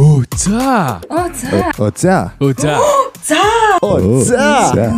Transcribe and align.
Оо 0.00 0.22
за. 0.36 1.00
Оо 1.10 1.28
за. 1.34 1.72
Оо 1.78 1.90
за. 1.96 2.30
Оо 2.40 2.52
за. 2.52 2.78
За. 3.22 3.40
Оо 3.82 4.20
за. 4.20 4.72
За. 4.74 4.92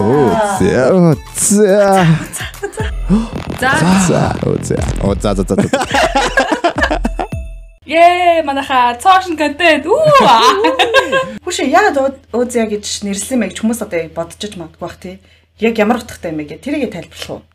Оо 0.00 0.30
за. 0.58 0.90
Оо 0.90 1.14
за. 1.36 2.06
За. 3.60 3.72
За. 4.08 4.34
Оо 4.46 4.56
за. 4.62 4.76
Оо 5.04 5.14
за 5.20 5.34
за 5.34 5.44
за. 5.48 5.54
за. 5.54 5.78
Ее 7.86 8.42
манайха 8.42 8.98
цоошин 8.98 9.36
контент. 9.36 9.86
Үү. 9.86 10.02
Хүшээ 11.46 11.70
яагаад 11.70 12.18
Озя 12.34 12.66
гэж 12.66 13.06
нэрлсэн 13.06 13.38
мэй 13.38 13.54
гэж 13.54 13.62
хүмүүс 13.62 13.86
одоо 13.86 14.02
бодож 14.10 14.34
ч 14.34 14.58
магадгүй 14.58 14.82
бах 14.82 14.98
тий. 14.98 15.22
Яг 15.62 15.78
ямар 15.78 16.02
утгатай 16.02 16.34
юм 16.34 16.42
бэ 16.42 16.50
гэ 16.50 16.58
тэрийг 16.58 16.90
тайлбарлах 16.90 17.30
уу? 17.30 17.51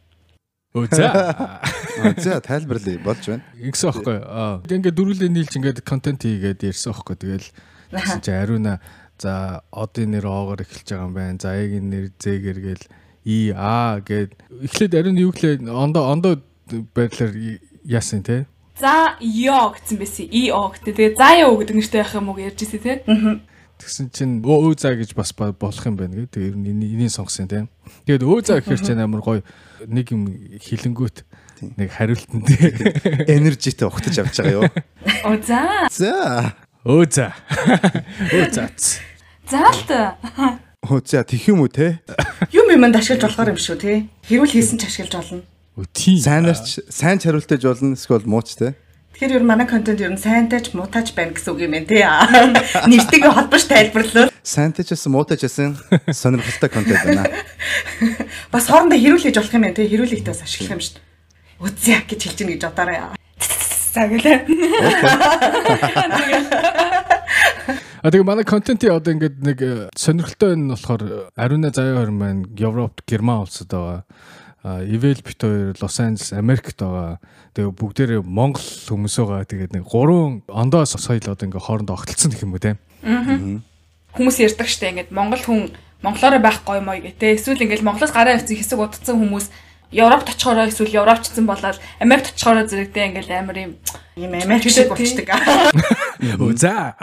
Оо 0.76 0.86
за. 0.92 1.62
Аа, 2.04 2.14
За 2.18 2.42
тайлбарлая 2.42 3.00
болж 3.00 3.24
байна. 3.26 3.44
Ингэсэн 3.56 3.90
аахгүй. 3.90 4.18
Аа. 4.20 4.62
Ингээд 4.68 4.98
дөрүлээ 5.00 5.32
нийлж 5.32 5.54
ингээд 5.56 5.80
контент 5.88 6.22
хийгээд 6.28 6.68
ярьсан 6.68 6.92
аахгүй. 6.92 7.16
Тэгэл 7.16 7.48
гэсэн 7.96 8.22
чи 8.22 8.32
ариуна 8.36 8.80
за 9.18 9.64
одын 9.72 10.12
нэр 10.14 10.28
оогоор 10.28 10.62
эхэлж 10.62 10.92
байгаа 10.92 11.08
юм 11.08 11.16
байна. 11.16 11.40
За 11.42 11.56
яг-ийн 11.56 11.88
нэр 11.90 12.06
зээгэр 12.20 12.60
гээл 12.62 12.86
и 13.26 13.52
а 13.56 14.04
гэд 14.04 14.36
эхлээд 14.68 14.94
ариун 14.94 15.18
юу 15.18 15.32
гэлээ 15.32 15.66
ондоо 15.72 16.12
ондоо 16.12 16.34
байдлаар 16.94 17.34
яасан 17.88 18.22
те. 18.22 18.46
За 18.78 19.18
ёо 19.24 19.74
гэсэн 19.74 19.98
байсан. 19.98 20.28
И 20.30 20.52
о 20.54 20.70
гэдэг. 20.70 20.94
Тэгээ 20.94 21.18
за 21.18 21.30
ёо 21.48 21.58
гэдэг 21.58 21.76
нэртэй 21.80 22.02
байх 22.04 22.14
юм 22.14 22.30
уу 22.30 22.38
гэж 22.38 22.46
ярьж 22.54 22.62
ирсэн 22.62 22.82
тий. 22.84 22.98
Тэгсэн 23.78 24.10
чинь 24.10 24.42
өө 24.42 24.74
за 24.74 24.98
гэж 24.98 25.14
бас 25.14 25.32
ба- 25.38 25.54
болох 25.54 25.86
юм 25.86 25.96
байна 25.98 26.18
гэдэг. 26.26 26.34
Тэр 26.34 26.54
энийг 26.58 26.98
энийг 26.98 27.12
сонгосон 27.14 27.46
тийм. 27.48 27.70
Тэгээд 28.10 28.26
өө 28.26 28.40
за 28.42 28.58
гэхэр 28.58 28.82
чинь 28.82 29.02
амар 29.02 29.22
гоё 29.22 29.42
нэг 29.86 30.10
юм 30.10 30.26
хилэнгүүт 30.58 31.18
нэг 31.78 31.90
хариултан 31.94 32.42
тийм. 32.42 32.74
Энержитэй 33.38 33.86
ухтаж 33.86 34.18
авч 34.18 34.42
байгаа 34.42 34.66
юу? 34.66 34.70
Оо 35.30 35.38
за. 35.46 35.62
За. 35.94 36.58
Өө 36.82 37.06
за. 37.06 37.34
Өө 38.34 38.50
за. 38.50 38.66
Заалт. 39.46 39.90
Оо 40.82 40.98
за 41.06 41.22
тэх 41.24 41.48
юм 41.54 41.62
уу 41.62 41.70
те? 41.70 42.02
Юм 42.50 42.74
юмд 42.74 42.98
ашиглаж 42.98 43.30
болохоор 43.30 43.54
юм 43.54 43.62
шүү 43.62 43.78
тий. 43.78 43.98
Хэрүүл 44.26 44.54
хийсэн 44.58 44.82
ч 44.82 44.90
ашиглаж 44.90 45.14
болно. 45.22 45.46
Өө 45.78 45.86
тийм. 45.94 46.18
Сайнарч 46.26 46.82
сайн 46.90 47.22
чариултаж 47.22 47.62
болно 47.62 47.94
эсвэл 47.94 48.26
мууч 48.26 48.58
те? 48.58 48.74
Тэгэхээр 49.18 49.42
ер 49.42 49.42
нь 49.42 49.50
манай 49.50 49.66
контент 49.66 49.98
ер 49.98 50.14
нь 50.14 50.22
сайнтайч 50.22 50.78
муутайч 50.78 51.18
байна 51.18 51.34
гэсэн 51.34 51.50
үг 51.50 51.66
юм 51.66 51.74
байна 51.74 51.90
тий. 51.90 52.06
Нэртэйгээ 52.94 53.34
холбоош 53.34 53.66
тайлбарлал. 53.66 54.30
Сайнтайч 54.46 54.94
гэсэн 54.94 55.10
муутайч 55.10 55.42
гэсэн 55.42 55.74
сонирхолтой 56.14 56.70
контент 56.70 57.02
байна. 57.02 57.26
Бас 58.54 58.70
хоорондоо 58.70 58.94
хэрүүл 58.94 59.26
хийж 59.26 59.42
болох 59.42 59.58
юм 59.58 59.66
байна 59.66 59.74
тий. 59.74 59.90
Хэрүүлэгтэй 59.90 60.30
бас 60.30 60.46
ашиглах 60.46 60.78
юм 60.78 60.86
шүү 60.86 61.02
дээ. 61.02 61.66
Үзье 61.66 61.98
гэж 62.06 62.20
хэлж 62.30 62.38
гин 62.38 62.54
гэж 62.54 62.62
бодоорой. 62.70 63.18
За 63.90 64.06
гэлээ. 64.06 64.38
А 68.06 68.14
тэгээ 68.14 68.22
манай 68.22 68.46
контентын 68.46 68.94
одоо 68.94 69.18
ингээд 69.18 69.42
нэг 69.42 69.58
э, 69.66 69.90
сонирхолтой 69.98 70.54
нь 70.54 70.70
болохоор 70.70 71.34
Ариуна 71.34 71.74
Заяа 71.74 72.06
хорин 72.06 72.22
маань 72.22 72.46
Европт, 72.54 73.02
Герман 73.10 73.50
улсад 73.50 73.74
байгаа. 73.74 74.06
Ивэл 74.84 75.22
бит 75.24 75.40
хоёр 75.40 75.76
Лос 75.80 76.00
Анжелес, 76.00 76.34
Америкт 76.34 76.76
байгаа. 76.76 77.20
Тэгээ 77.56 77.72
бүгдээрээ 77.72 78.22
Монгол 78.26 78.62
хүмүүс 78.64 79.16
байгаа. 79.24 79.48
Тэгээд 79.48 79.74
нэг 79.80 79.86
гурван 79.88 80.44
ондоо 80.52 80.84
соёл 80.84 81.24
одоо 81.24 81.46
ингээд 81.48 81.64
хоорондоо 81.64 81.96
огтлцсон 81.96 82.32
гэх 82.36 82.44
юм 82.44 82.54
уу 82.54 82.60
те. 82.60 82.76
Хүмүүс 83.02 84.38
ярьдаг 84.44 84.68
штэ 84.68 84.92
ингээд 84.92 85.16
Монгол 85.16 85.40
хүн 85.40 85.72
монголоор 86.04 86.42
байх 86.44 86.66
гоё 86.68 86.84
мой 86.84 87.00
гэ 87.00 87.16
тэ. 87.16 87.40
Эсвэл 87.40 87.64
ингээд 87.64 87.86
Монголоос 87.88 88.12
гараа 88.12 88.36
авсан 88.36 88.58
хэсэг 88.58 88.82
удацсан 88.82 89.16
хүмүүс 89.16 89.48
Европт 89.96 90.28
очихороо 90.36 90.68
эсвэл 90.68 91.00
Европчсан 91.00 91.48
болоод 91.48 91.80
Америкт 92.04 92.36
очихороо 92.36 92.68
зэрэгтэй 92.68 93.14
ингээд 93.14 93.32
амар 93.32 93.58
юм 93.58 93.72
Ийм 94.18 94.34
Америк 94.34 94.74
шиг 94.74 94.90
болчдөг. 94.90 95.30
Өө 95.30 96.58
за. 96.62 96.98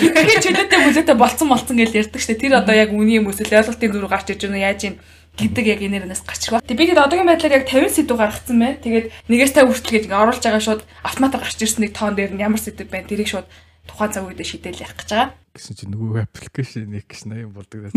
Тэгэхээр 0.00 0.40
чөлөөтэй 0.40 0.80
бүлээтэй 0.80 1.12
болцсон 1.12 1.52
болцсон 1.52 1.76
гэж 1.76 2.08
ярьдаг 2.08 2.24
штэ. 2.24 2.40
Тэр 2.40 2.56
одоо 2.56 2.72
яг 2.72 2.88
үний 2.88 3.20
юм 3.20 3.28
эсвэл 3.28 3.60
ойлголтын 3.60 3.92
дүр 3.92 4.08
гарч 4.08 4.32
иж 4.32 4.48
гэнэ 4.48 4.64
яаж 4.64 4.80
юм 4.88 4.96
гэдэг 5.34 5.64
яг 5.66 5.80
энэрнээс 5.82 6.22
гачгаа. 6.22 6.62
Тэг 6.62 6.78
би 6.78 6.86
хэд 6.90 7.02
одоогийн 7.02 7.26
байдлаар 7.26 7.58
яг 7.58 7.66
50 7.66 7.90
сэдв 7.90 8.14
гаргацсан 8.14 8.58
байна. 8.58 8.78
Тэгээд 8.78 9.06
нэгээс 9.26 9.52
та 9.54 9.66
хүртэл 9.66 9.94
гэж 9.98 10.04
ингээ 10.06 10.22
оруулж 10.22 10.42
байгаа 10.42 10.62
шууд 10.62 10.82
автоматар 11.02 11.40
гарч 11.42 11.58
ирсэн 11.58 11.82
нэг 11.82 11.92
тоон 11.94 12.14
дээр 12.14 12.32
нь 12.34 12.42
ямар 12.44 12.62
сэдв 12.62 12.86
байна. 12.86 13.10
Тэрийг 13.10 13.28
шууд 13.28 13.48
тухайн 13.90 14.12
цаг 14.14 14.24
үед 14.30 14.40
шийдэл 14.46 14.78
явах 14.78 14.98
гэж 15.02 15.10
байгаа. 15.10 15.30
гэсэн 15.54 15.74
чинь 15.74 15.92
нөгөө 15.94 16.22
аппликейшн 16.30 16.86
нэг 16.86 17.04
гэж 17.10 17.20
80 17.26 17.50
болдог. 17.50 17.90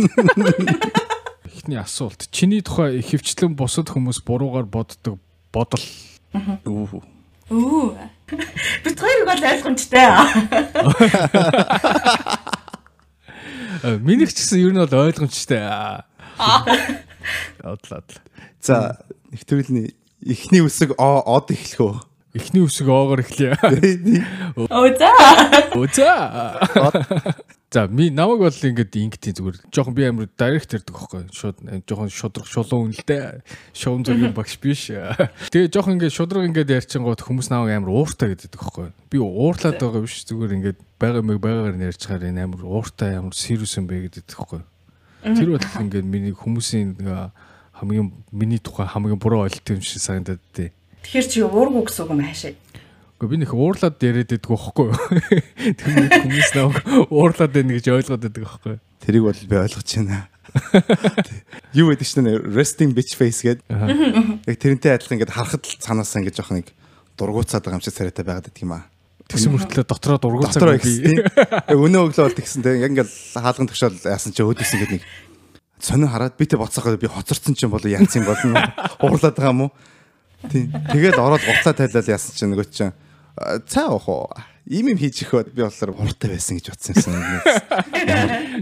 Эхний 1.48 1.80
асуулт. 1.80 2.28
Чиний 2.34 2.62
тухай 2.66 3.00
ихэвчлэн 3.00 3.54
бусад 3.56 3.90
хүмүүс 3.94 4.26
буруугаар 4.26 4.68
боддог 4.68 5.22
бодол 5.54 5.82
Үу. 6.66 7.02
Үу. 7.50 7.98
Бид 8.84 9.00
хоёрыг 9.00 9.26
бол 9.26 9.44
ойлгомжтой. 9.48 10.06
Э, 13.84 13.98
Минийх 14.02 14.34
ч 14.34 14.44
гэсэн 14.44 14.60
ер 14.60 14.74
нь 14.76 14.82
бол 14.84 15.08
ойлгомжтой. 15.08 15.64
Одлоо. 17.64 18.04
За 18.62 19.00
нэвтрүүлний 19.32 19.96
эхний 20.26 20.62
үсэг 20.66 20.96
о 20.98 21.24
од 21.26 21.52
эхлэх 21.52 21.82
үү? 21.82 21.96
Эхний 22.38 22.62
үсэг 22.62 22.88
оогоор 22.88 23.26
эхлэе. 23.26 23.58
Оо 24.70 24.88
за. 24.94 25.12
Үза. 25.74 26.14
За 27.72 27.88
ми 27.88 28.10
намайг 28.10 28.40
бол 28.40 28.54
ингээд 28.54 28.96
ингэтийн 28.96 29.36
зүгээр 29.36 29.58
жоохон 29.74 29.96
би 29.98 30.08
амар 30.08 30.30
директ 30.40 30.72
ярьдаг 30.72 30.96
байхгүй 30.96 31.28
шууд 31.36 31.58
э, 31.68 31.84
жоохон 31.84 32.08
шудраг 32.08 32.48
шулуун 32.48 32.96
үнэлтэй 32.96 33.44
шуум 33.76 34.08
зүгийн 34.08 34.32
багш 34.32 34.56
биш 34.64 34.88
тэгээ 34.88 35.68
жоохон 35.76 36.00
ингээд 36.00 36.16
шудраг 36.16 36.48
ингээд 36.48 36.72
ярьчингууд 36.72 37.20
хүмүүс 37.28 37.52
намайг 37.52 37.76
амар 37.76 37.92
ууртай 37.92 38.40
гэдэг 38.40 38.56
байхгүй 38.56 38.88
би 39.12 39.20
уурлаад 39.20 39.84
байгаа 39.84 40.00
биш 40.00 40.24
зүгээр 40.32 40.56
ингээд 40.64 40.80
байгаа 40.96 41.24
мэг 41.28 41.44
байгаагаар 41.44 41.76
нь 41.76 41.88
ярьчихаар 41.92 42.24
энэ 42.32 42.48
амар 42.48 42.64
ууртай 42.64 43.20
амар 43.20 43.36
serious 43.36 43.76
юм 43.76 43.92
бэ 43.92 44.16
гэдэг 44.16 44.32
байхгүй 44.32 44.64
тэр 45.24 45.50
бол 45.56 45.68
ингээд 45.82 46.06
миний 46.06 46.34
хүмүүсийн 46.34 46.98
хамгийн 47.78 48.12
миний 48.32 48.60
тухай 48.60 48.88
хамгийн 48.90 49.22
буруу 49.22 49.46
ойлголт 49.46 49.70
юм 49.70 49.82
шиг 49.82 50.02
санагдаад 50.02 50.42
тий 50.54 50.70
Тэгэхээр 51.08 51.28
чи 51.32 51.40
уургүй 51.40 51.88
гэсэн 51.88 52.04
үг 52.04 52.12
юм 52.12 52.20
хаашаа. 52.20 52.52
Гэхдээ 53.16 53.32
би 53.32 53.38
нэг 53.40 53.52
уурлаад 53.56 53.96
яриад 54.04 54.28
байдаг 54.28 54.52
байхгүй 54.52 54.86
юу? 54.92 55.00
Тэгэхээр 55.80 56.12
хүмүүс 56.20 56.52
нэг 56.52 56.68
уурлаад 57.08 57.54
байна 57.56 57.72
гэж 57.80 57.86
ойлгоод 57.96 58.24
байдаг 58.28 58.44
байхгүй 58.44 58.72
юу? 58.76 58.82
Тэрийг 59.00 59.24
бол 59.24 59.40
би 59.48 59.56
ойлгож 59.56 59.88
байна. 59.88 60.28
Юу 61.72 61.88
гэдэг 61.96 62.08
чинь 62.12 62.28
resting 62.52 62.92
bitch 62.92 63.16
face 63.16 63.40
гэдэг. 63.40 63.64
Яг 63.72 64.58
тэрнтэй 64.60 65.00
адилхан 65.00 65.16
ингээд 65.16 65.32
харахад 65.32 65.64
л 65.64 65.80
цаанаасаа 65.80 66.20
ингээд 66.28 66.38
жоох 66.44 66.52
нэг 66.52 66.76
дургуутсаад 67.16 67.64
байгаа 67.64 67.80
юм 67.80 67.86
шиг 67.88 67.96
царайтай 67.96 68.28
байгаад 68.28 68.52
байдаг 68.52 68.64
юм 68.68 68.76
аа. 68.76 68.84
Тэгсэн 69.28 69.52
мөртлөө 69.52 69.86
дотроо 69.88 70.18
Дотроо 70.18 70.40
дургуцаа 70.40 70.80
ихсэн. 70.80 71.20
Өнөө 71.76 72.02
өглөө 72.08 72.26
бол 72.32 72.38
тэгсэн 72.40 72.64
те 72.64 72.80
яг 72.80 72.92
ингээд 72.96 73.12
хаалган 73.36 73.68
төгшөөл 73.68 74.00
яасан 74.08 74.32
чи 74.32 74.42
өөдөөс 74.44 74.72
ингээд 74.80 74.94
нэг 74.96 75.04
сонио 75.84 76.08
хараад 76.08 76.40
би 76.40 76.46
тэ 76.48 76.56
боцоогоо 76.56 76.96
би 76.96 77.12
хоцорсон 77.12 77.54
чинь 77.54 77.70
болоо 77.70 77.92
яац 77.92 78.16
юм 78.16 78.24
болно. 78.24 78.64
Уурлаад 79.04 79.36
байгаа 79.38 79.52
юм 79.52 79.62
уу? 79.68 79.72
Тийм. 80.48 80.72
Тэгээд 80.72 81.20
ороод 81.20 81.44
гуцаа 81.44 81.76
тайлал 81.76 82.08
яасан 82.08 82.34
чинь 82.40 82.52
нөгөө 82.56 82.68
чинь 82.72 82.96
«А, 83.38 83.60
цаа 83.62 83.94
ах 83.94 84.08
уу? 84.08 84.32
Ийм 84.68 84.96
юм 84.96 84.98
хийж 84.98 85.28
ихөөд 85.28 85.54
би 85.54 85.62
болохоор 85.62 85.94
хурдтай 85.94 86.34
байсан 86.34 86.58
гэж 86.58 86.72
бодсон 86.74 87.14
юм. 87.14 87.44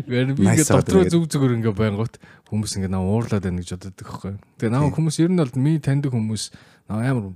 Гэр 0.06 0.34
би 0.36 0.44
ингээд 0.50 0.70
дотроо 0.70 1.06
зүг 1.08 1.30
зүгээр 1.32 1.56
ингээд 1.62 1.78
байнгут 1.78 2.20
хүмүүс 2.52 2.78
ингээд 2.78 2.94
наа 2.94 3.06
уурлаад 3.06 3.42
байна 3.42 3.64
гэж 3.64 3.72
боддог 3.74 4.06
байхгүй? 4.06 4.34
Тэгээ 4.60 4.74
наа 4.76 4.92
хүмүүс 4.92 5.18
ер 5.24 5.32
нь 5.32 5.40
бол 5.40 5.56
ми 5.56 5.80
таньдаг 5.80 6.12
хүмүүс 6.14 6.44
наа 6.92 7.10
амар 7.10 7.32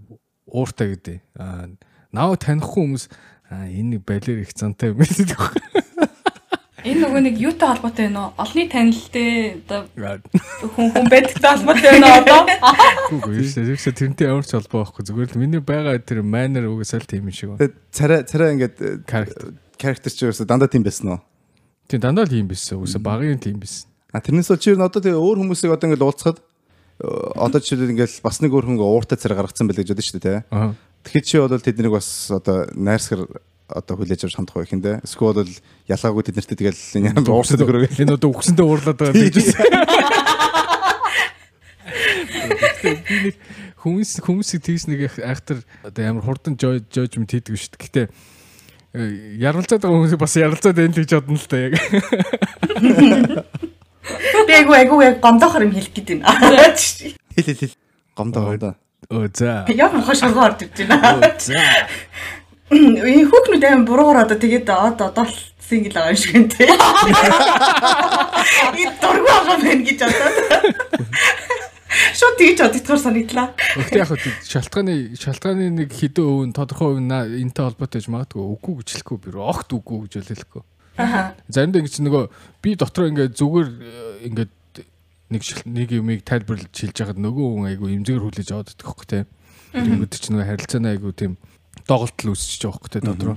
ууртай 0.46 0.94
гэдэг. 0.94 1.18
Аа 1.40 1.72
наа 2.14 2.36
танихгүй 2.36 2.84
хүмүүс 2.86 3.04
аа 3.50 3.66
энэ 3.70 4.02
балер 4.02 4.44
их 4.44 4.54
зантай 4.54 4.94
юм 4.94 5.02
гэдэг 5.02 5.34
юу? 5.34 5.50
Энэ 6.80 7.04
нөгөө 7.04 7.22
нэг 7.28 7.36
юутай 7.44 7.68
холбоотой 7.76 8.08
байна 8.08 8.32
уу? 8.32 8.40
Олны 8.40 8.64
танилтай 8.72 9.60
Аа, 10.00 10.20
хүн 10.64 10.88
хүн 10.96 11.08
байдагтай 11.12 11.50
холбоотой 11.60 11.92
байна 11.92 12.08
уу 12.08 12.20
одоо? 12.24 12.42
Үгүй 13.20 13.34
юу 13.36 13.48
шүү. 13.52 13.68
Тэрсээ 13.76 13.96
тэрнтэй 14.00 14.32
ямар 14.32 14.48
ч 14.48 14.56
холбоо 14.56 14.88
байхгүй. 14.88 15.04
Зүгээр 15.04 15.34
л 15.36 15.42
миний 15.44 15.60
байгаа 15.60 16.00
тэр 16.00 16.24
манер 16.24 16.72
угсаал 16.72 17.04
тийм 17.04 17.28
юм 17.28 17.36
шиг 17.36 17.52
байна. 17.52 17.76
Царай 17.92 18.24
царай 18.24 18.56
ингээд 18.56 19.04
character 19.76 20.12
чи 20.12 20.24
ерөөсө 20.24 20.48
дандаа 20.48 20.72
тийм 20.72 20.88
байсан 20.88 21.20
уу? 21.20 21.22
Тийм 21.92 22.00
дандаа 22.00 22.24
л 22.24 22.38
юм 22.38 22.48
байсан. 22.48 22.80
Угсаа 22.80 23.04
багын 23.04 23.44
тийм 23.44 23.60
байсан. 23.60 23.92
А 24.16 24.24
тэрнээс 24.24 24.48
бол 24.48 24.64
чи 24.64 24.72
ер 24.72 24.80
нь 24.80 24.88
одоо 24.88 25.04
тэгээ 25.04 25.20
өөр 25.20 25.38
хүмүүсийг 25.44 25.76
одоо 25.76 25.92
ингээд 25.92 26.06
уулзахад 26.08 26.40
э, 26.40 27.06
одоо 27.36 27.60
жишээлбэл 27.60 27.94
ингээд 27.94 28.24
бас 28.24 28.40
нэг 28.40 28.56
өөр 28.56 28.66
хүн 28.72 28.80
ууртай 28.80 29.20
царай 29.20 29.36
гаргацсан 29.36 29.68
байл 29.68 29.84
гэж 29.84 29.94
бодсон 29.94 30.08
шүү 30.16 30.24
дээ. 30.24 30.40
Тэгэхэд 31.04 31.26
чи 31.26 31.38
бол 31.40 31.60
тэднийг 31.60 31.92
бас 31.96 32.32
одоо 32.32 32.68
найрсгар 32.76 33.28
одоо 33.70 33.96
хүлээж 33.98 34.24
авч 34.26 34.36
хандах 34.36 34.56
байх 34.58 34.74
юм 34.74 34.82
дээ. 34.82 35.00
Эсвэл 35.06 35.34
бол 35.38 35.54
ялгаагүй 35.88 36.24
тэднэртэй 36.26 36.58
тэгэл 36.58 36.98
энэ 37.00 37.22
уурсад 37.30 37.62
өгөрөө. 37.62 38.02
Энэ 38.02 38.14
одоо 38.18 38.30
үгсэндээ 38.34 38.66
уурлаад 38.66 38.98
байгаа 38.98 39.14
юм 39.14 39.30
биш 39.34 39.54
үү? 39.54 39.62
Хүмүүс 43.80 44.20
хүмүүсийг 44.26 44.62
тэгс 44.66 44.86
нэг 44.90 45.14
айхтар 45.22 45.62
одоо 45.86 46.02
ямар 46.04 46.26
хурдан 46.26 46.58
жожмент 46.60 47.32
хийдэг 47.32 47.56
шүү 47.56 47.72
дээ. 47.78 47.80
Гэхдээ 47.80 48.06
э, 48.98 49.38
ярилцаад 49.40 49.82
байгаа 49.86 49.98
хүмүүс 50.04 50.18
бас 50.20 50.36
ярилцаад 50.36 50.76
байна 50.76 50.92
л 50.92 51.00
гэж 51.00 51.12
бодно 51.16 51.40
л 51.40 51.48
та 51.48 51.58
яг. 51.64 51.80
Би 54.50 54.54
айгу 54.58 54.74
айгу 54.76 55.00
яг 55.06 55.22
гомдохор 55.24 55.64
юм 55.64 55.72
хэлэх 55.78 55.94
гээд 55.96 56.10
байна. 56.26 56.76
Хэл 56.76 57.16
хэл 57.48 57.62
хэл. 57.64 57.76
Гомдоо 58.18 58.44
гомдоо. 58.52 58.76
Оо 59.10 59.26
за. 59.34 59.66
Яг 59.74 59.94
мохоо 59.94 60.14
шоргоо 60.14 60.46
орж 60.46 60.62
ирж 60.62 60.86
байна. 60.86 61.18
Оо 61.18 61.34
за. 61.42 61.58
энэ 62.70 63.26
хүүхнүүд 63.26 63.66
аим 63.66 63.82
буруугаар 63.90 64.30
одоо 64.30 64.38
тэгээд 64.38 64.70
одоо 64.70 65.10
одоо 65.10 65.26
сингл 65.58 65.98
байгаа 65.98 66.14
юм 66.14 66.22
шиг 66.22 66.38
юм 66.38 66.46
те. 66.46 66.70
Энэ 68.78 68.94
дургу 69.02 69.26
байгаа 69.26 69.58
мэн 69.66 69.82
гэж 69.82 70.06
одоо. 70.06 70.30
Шууд 71.90 72.38
тэгж 72.38 72.62
боддогдохоор 72.62 73.02
санагдлаа. 73.02 73.48
Гэхдээ 73.58 73.98
яг 73.98 74.14
шалтгааны 74.46 75.18
шалтгааны 75.18 75.74
нэг 75.74 75.90
хэдэн 75.90 76.30
өвн 76.30 76.54
тодорхой 76.54 77.02
өвн 77.02 77.10
энэтэй 77.10 77.66
холбоотой 77.66 78.06
гэж 78.06 78.14
магадгүй 78.14 78.46
үгүй 78.46 78.86
гэж 78.86 78.90
хэлэхгүй 78.94 79.18
би 79.26 79.30
огт 79.42 79.74
үгүй 79.74 80.06
гэж 80.06 80.14
л 80.22 80.30
хэлэхгүй. 80.38 80.62
Аа. 81.02 81.34
Заримдаа 81.50 81.82
ингэ 81.82 81.90
чи 81.98 82.06
нөгөө 82.06 82.30
би 82.62 82.78
дотроо 82.78 83.10
ингээд 83.10 83.34
зүгээр 83.34 83.70
э, 83.74 84.30
ингээд 84.30 84.52
нэг 85.30 85.42
нэг 85.66 85.90
юмыг 85.94 86.26
тайлбарлаж 86.26 86.74
хэлж 86.74 86.98
байхад 86.98 87.22
нөгөө 87.22 87.48
хүн 87.54 87.70
айгу 87.70 87.86
эмзэгэр 87.94 88.24
хүлээж 88.26 88.50
аваад 88.50 88.74
идэх 88.74 88.90
хөөх 88.90 89.06
те. 89.06 89.20
Тэнгүүд 89.74 90.14
чи 90.18 90.30
нөгөө 90.34 90.50
харилцааны 90.50 90.90
айгу 90.90 91.14
тийм 91.14 91.38
доголдол 91.86 92.34
үүсчихэж 92.34 92.62
байгаа 92.66 92.78
хөөх 92.82 92.90
те 92.90 93.00
дотроо. 93.06 93.36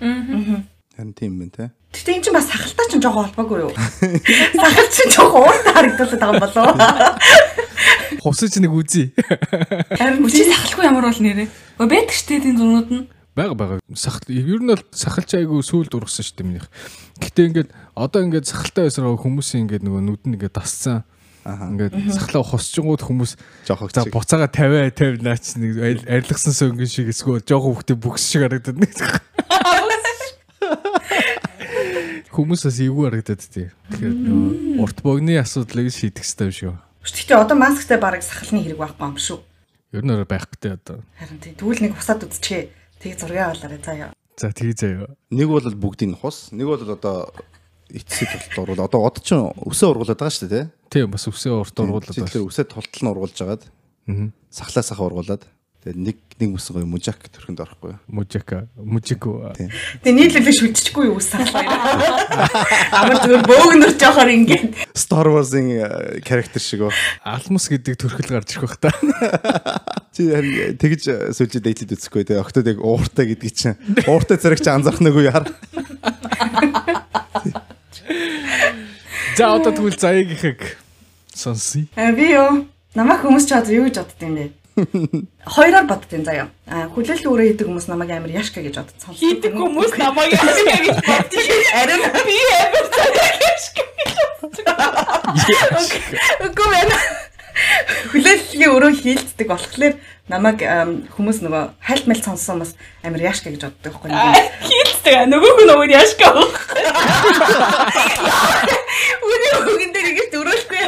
Харин 0.96 1.12
тийм 1.12 1.32
байна 1.36 1.52
те. 1.52 1.64
Гэтэ 1.92 2.12
эн 2.16 2.22
чинь 2.24 2.36
бас 2.36 2.48
сахалтай 2.48 2.86
ч 2.88 2.96
жоохон 2.96 3.28
холбоогүй 3.28 3.58
юу? 3.68 3.72
Сахал 4.60 4.88
чинь 4.88 5.12
жоохон 5.12 5.44
ууртай 5.44 5.72
харагдуулаад 5.76 6.20
байгаа 6.20 6.32
юм 6.32 6.40
болоо. 6.40 6.66
Хувсаж 8.24 8.56
нэг 8.56 8.72
үзье. 8.72 9.12
Харин 9.92 10.24
Чи 10.32 10.48
сахалгүй 10.48 10.84
ямар 10.88 11.04
бол 11.08 11.20
нэрээ. 11.20 11.48
Өө 11.76 11.88
байдаг 11.92 12.16
штэ 12.16 12.40
тийм 12.40 12.56
зурнууд 12.56 12.88
нь. 12.88 13.04
Бага 13.36 13.52
бага. 13.56 13.74
Сахал 13.92 14.24
ер 14.28 14.60
нь 14.60 14.72
бол 14.72 14.84
сахалч 14.92 15.36
айгу 15.36 15.60
сүүлд 15.60 15.92
ургасан 15.96 16.24
шүү 16.24 16.36
дээ 16.40 16.48
минийх. 16.48 16.68
Гэтэ 17.20 17.40
ингээд 17.48 17.70
одоо 17.96 18.20
ингээд 18.24 18.48
сахалтай 18.48 18.88
байсараа 18.88 19.16
хүмүүсийн 19.16 19.68
ингээд 19.68 19.84
нөгөө 19.84 20.02
нүд 20.04 20.22
нь 20.28 20.36
ингээд 20.36 20.56
тассан. 20.56 21.04
Ингээд 21.42 22.14
сахалаа 22.14 22.46
хосчингууд 22.46 23.02
хүмүүс 23.02 23.34
Жоох 23.66 23.90
За 23.90 24.06
буцаага 24.06 24.46
50 24.46 24.94
50 24.94 25.26
наач 25.26 25.44
нэг 25.58 25.72
арил- 25.82 26.06
арилгасан 26.06 26.54
сөнгөн 26.54 26.86
шиг 26.86 27.10
эсвэл 27.10 27.42
жоохон 27.42 27.82
хөвгтэй 27.82 27.98
бүкс 27.98 28.22
шиг 28.30 28.46
харагдаад 28.46 28.78
нэг. 28.78 28.94
Хүмүүс 32.32 32.62
бас 32.64 32.78
эвгүй 32.80 33.04
харагдаад 33.10 33.42
тий. 33.42 33.68
Тэгэхээр 33.92 34.14
нөгөө 34.22 34.80
урт 34.86 34.98
богны 35.04 35.36
асуудлыг 35.42 35.90
шийдэх 35.92 36.24
хэрэгтэй 36.24 36.46
юм 36.48 36.54
шүү. 36.56 36.74
Гэтэ 37.02 37.34
одоо 37.36 37.56
масктай 37.58 37.98
бараг 37.98 38.22
сахалны 38.22 38.62
хэрэг 38.62 38.78
байхгүй 38.80 39.04
юм 39.10 39.18
шүү. 39.18 39.38
Ер 39.92 40.06
нь 40.06 40.14
байх 40.24 40.46
гэдэг 40.48 40.72
одоо. 40.80 41.02
Харин 41.20 41.42
тийм 41.42 41.54
тэгвэл 41.58 41.82
нэг 41.84 41.92
усаад 41.98 42.24
үзчихээ. 42.24 42.70
Тэг 43.02 43.18
зургийг 43.20 43.44
авалаарай 43.44 43.80
заяа. 43.82 44.08
За 44.40 44.48
тэгээ 44.48 44.78
заяа. 44.78 45.12
Нэг 45.28 45.48
бол 45.52 45.60
бүгдийн 45.60 46.16
хус, 46.16 46.48
нэг 46.56 46.70
бол 46.72 46.80
одоо 46.80 47.28
эцсийн 47.92 48.28
тулд 48.32 48.56
ургуул. 48.64 48.84
Одоо 48.88 49.00
од 49.06 49.20
ч 49.22 49.36
өсөө 49.36 49.88
ургуулад 49.92 50.16
байгаа 50.18 50.32
шүү 50.36 50.48
дээ, 50.52 50.64
Тийм 50.92 51.08
бас 51.08 51.24
өсөө 51.24 51.64
урт 51.64 51.72
ургуулад 51.80 52.12
тий. 52.12 52.20
Тэгэхээр 52.20 52.48
өсөө 52.52 52.64
тултал 52.68 53.00
нь 53.00 53.08
ургуулж 53.12 53.38
агаад 53.40 53.64
Аа. 54.08 54.28
сахлаа 54.52 54.84
сахаа 54.84 55.08
ургуулад 55.08 55.40
тэгээд 55.80 55.96
нэг 55.98 56.16
нэг 56.36 56.48
мөсөн 56.52 56.76
гоё 56.76 56.84
мужак 56.86 57.16
төрхөнд 57.32 57.62
орохгүй. 57.64 57.96
Мужика, 58.12 58.68
мужику. 58.76 59.40
Тийм. 59.56 59.72
Тэг 60.04 60.12
нийлүүлээ 60.14 60.52
шүтчихгүй 60.52 61.08
юу 61.08 61.16
ус 61.16 61.32
баяраа. 61.32 61.64
Амар 62.92 63.18
зүгээр 63.24 63.42
бөөгнөр 63.48 63.92
жоохоор 63.96 64.30
ингээд 64.36 64.76
Star 64.94 65.26
Wars-ын 65.32 66.20
character 66.26 66.60
шиг 66.60 66.84
оо. 66.86 66.92
Алмус 67.24 67.66
гэдэг 67.72 67.96
төрхөл 67.98 68.36
гарч 68.36 68.52
ирэх 68.52 68.68
бах 68.68 68.76
та. 68.78 68.92
Чи 70.14 70.28
харин 70.28 70.76
тэгж 70.76 71.32
сүлжээ 71.34 71.62
дэйтлэд 71.64 71.96
үзэхгүй 71.96 72.28
те. 72.28 72.36
Октод 72.42 72.68
яг 72.68 72.78
ууртай 72.84 73.32
гэдгийг 73.32 73.54
чинь 73.56 73.78
ууртай 74.06 74.36
зэрэг 74.36 74.60
чи 74.60 74.68
анзаархнагүй 74.70 75.24
яар. 75.32 75.48
За 79.36 79.54
одоо 79.56 79.72
тэгвэл 79.72 79.96
заяагийнхыг 79.96 80.76
сонсъё. 81.34 81.86
А 81.96 82.12
би 82.12 82.32
юу 82.32 82.66
намайг 82.94 83.20
хүмүүс 83.24 83.44
ч 83.48 83.52
одоо 83.56 83.72
юу 83.72 83.84
гэж 83.88 83.96
бодд 84.04 84.22
юм 84.22 84.34
бэ? 84.36 84.44
Хоёроор 85.44 85.84
боддیں۔ 85.88 86.24
заяа. 86.24 86.48
А 86.68 86.88
хүлээлт 86.92 87.24
өөрөө 87.28 87.46
хийдэг 87.56 87.66
хүмүүс 87.68 87.88
намайг 87.92 88.10
амар 88.12 88.32
яшка 88.32 88.60
гэж 88.64 88.76
бодд. 88.80 88.96
Сонсдог 89.00 89.20
Хийдэг 89.20 89.52
хүмүүс 89.52 89.92
намайг 90.00 90.32
яаш 90.32 90.60
гэж 90.64 90.96
бодчих. 91.04 91.48
Арин 91.76 92.00
Би 92.24 92.36
амар 92.56 92.86
цааш 92.92 93.64
үгүй 96.42 96.68
байна. 96.72 96.96
Хүлээлтийн 98.12 98.70
өөрөө 98.72 98.92
хийлцдэг 99.00 99.48
болохоор 99.48 99.94
намайг 100.32 100.64
ам, 100.64 101.04
хүмүүс 101.12 101.44
нөгөө 101.44 101.62
хальт 101.84 102.06
мэл 102.08 102.22
сонссон 102.24 102.64
хүмүүс 102.64 102.72
амар 103.04 103.20
яшка 103.20 103.52
гэж 103.52 103.68
боддог 103.68 103.92
байхгүй 103.92 104.08
юу? 104.08 104.81
Хийлцдэг. 105.02 105.26
Нөгөөх 105.28 105.58
нь 105.62 105.68
нөгөө 105.68 105.90
яаш 105.90 106.12
гэж. 106.18 106.36
Үний 109.22 109.52
үгэн 109.58 109.90
дээр 109.92 110.06
ингэж 110.10 110.28
дөрөөлгүй. 110.32 110.82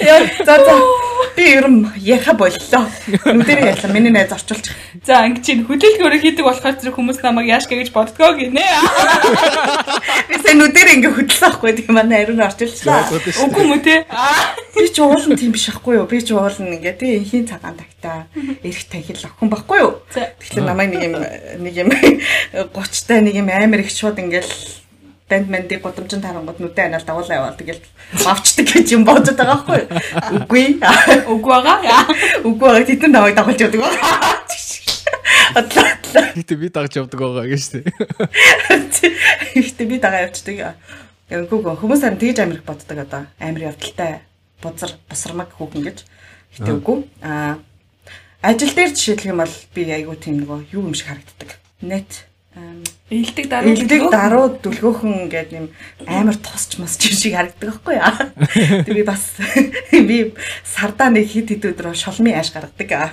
Яа 0.00 0.20
за 0.46 0.54
за 0.64 0.74
би 1.36 1.44
ер 1.52 1.66
нь 1.68 1.86
яха 1.96 2.32
боллоо. 2.34 2.84
Нүдэрээ 3.24 3.76
ялла 3.76 3.92
миний 3.92 4.12
найз 4.12 4.32
орчуулж. 4.32 4.68
За 5.06 5.26
ингэ 5.26 5.40
чинь 5.42 5.64
хөдөлгөөн 5.66 6.06
өөрөө 6.08 6.20
хийдэг 6.22 6.44
болохоор 6.44 6.76
зэрэг 6.78 6.96
хүмүүс 6.96 7.22
намайг 7.22 7.48
яаш 7.48 7.66
гэж 7.70 7.92
боддгоо 7.92 8.36
гинэ. 8.36 8.60
Би 10.28 10.34
сая 10.42 10.56
нүдэрээ 10.56 10.96
ингэ 11.00 11.10
хөдлсөн 11.12 11.48
байхгүй 11.52 11.72
тийм 11.78 11.94
манай 11.96 12.24
ариун 12.24 12.42
орчуулчлаа. 12.44 13.08
Үгүй 13.12 13.64
мө 13.68 13.78
те. 13.80 14.04
Би 14.74 14.88
ч 14.88 15.00
уулна 15.00 15.36
тийм 15.36 15.52
биш 15.52 15.68
байхгүй 15.70 16.00
юу? 16.00 16.06
Би 16.10 16.20
ч 16.20 16.32
уулна 16.32 16.76
ингээ 16.76 16.96
тий 16.98 17.20
эхийн 17.20 17.48
цагаан 17.48 17.76
тагтаа 17.76 18.26
эрэх 18.62 18.84
тахил 18.88 19.20
охин 19.20 19.48
байхгүй 19.48 19.78
юу? 19.80 20.02
Тэгэхээр 20.12 20.64
намайг 20.66 20.90
нэг 20.92 21.02
юм 21.06 21.14
нэг 21.62 21.74
юм 21.76 21.90
30-тай 22.76 23.20
нэг 23.20 23.34
юм 23.36 23.48
амар 23.48 23.80
их 23.80 23.90
шууд 23.92 24.18
ингээл 24.18 24.81
банд 25.32 25.48
мандыг 25.48 25.80
гудамжин 25.80 26.20
тарангууд 26.20 26.60
нүдэ 26.60 26.92
анаал 26.92 27.06
дагуулаа 27.08 27.38
яваал 27.40 27.56
тэгэл 27.56 27.80
авчдаг 28.28 28.68
гэж 28.68 28.92
юм 28.92 29.08
бодод 29.08 29.32
байгаа 29.32 29.64
байхгүй 29.64 29.80
юу? 29.80 29.88
Үгүй. 30.44 30.66
Үгүй 31.32 31.52
байгаа. 31.56 32.04
Үгүй 32.44 32.68
байгаа 32.68 32.88
тэдэн 32.92 33.12
намайг 33.16 33.36
дагуулж 33.40 33.60
явдаг 33.64 33.80
байгаа. 33.80 34.32
Гэтэ 36.36 36.54
би 36.60 36.68
дагж 36.68 36.92
явдаг 37.00 37.20
байгаа 37.20 37.48
гэж 37.48 37.64
тий. 37.72 37.82
Ихтэй 39.56 39.86
би 39.88 39.96
дагаа 39.96 40.28
явцдаг. 40.28 40.76
Үгүй 41.32 41.58
гоо 41.64 41.76
хүмүүс 41.80 42.04
харин 42.04 42.20
тэгж 42.20 42.44
амир 42.44 42.60
их 42.60 42.68
боддог 42.68 42.98
одоо 43.00 43.24
амир 43.40 43.72
явдалтай 43.72 44.20
бузар 44.60 44.92
бусармаг 45.08 45.48
хүүхэн 45.56 45.88
гэж. 45.88 46.04
Гэтэ 46.60 46.72
үгүй. 46.76 47.08
Аа 47.24 47.56
ажил 48.42 48.74
дээр 48.74 48.92
жишээлх 48.92 49.30
юм 49.32 49.40
бол 49.40 49.54
би 49.72 49.88
айгүй 49.88 50.16
тийм 50.20 50.44
нөгөө 50.44 50.76
юу 50.76 50.84
юм 50.84 50.94
шиг 50.94 51.08
харагддаг. 51.08 51.56
Нет 51.80 52.28
ам, 52.56 52.82
Илдэг 53.10 53.48
даруй. 53.48 53.72
Илдэг 53.76 54.02
даруу 54.10 54.46
дүлгөөхөн 54.62 55.28
гэдэг 55.28 55.56
юм 55.56 55.66
амар 56.06 56.36
тосч 56.36 56.78
мосч 56.80 57.08
юм 57.08 57.16
шиг 57.16 57.34
харагддаг 57.36 57.68
байхгүй 57.68 57.94
яа. 57.96 58.32
Тэг 58.86 58.94
би 58.96 59.04
бас 59.04 59.36
би 59.92 60.32
сардаа 60.64 61.12
нэг 61.12 61.28
хит 61.28 61.52
хит 61.52 61.64
өдрөө 61.64 61.96
шолмын 61.96 62.36
ааш 62.40 62.52
гаргадаг. 62.52 62.90
аа. 62.92 63.10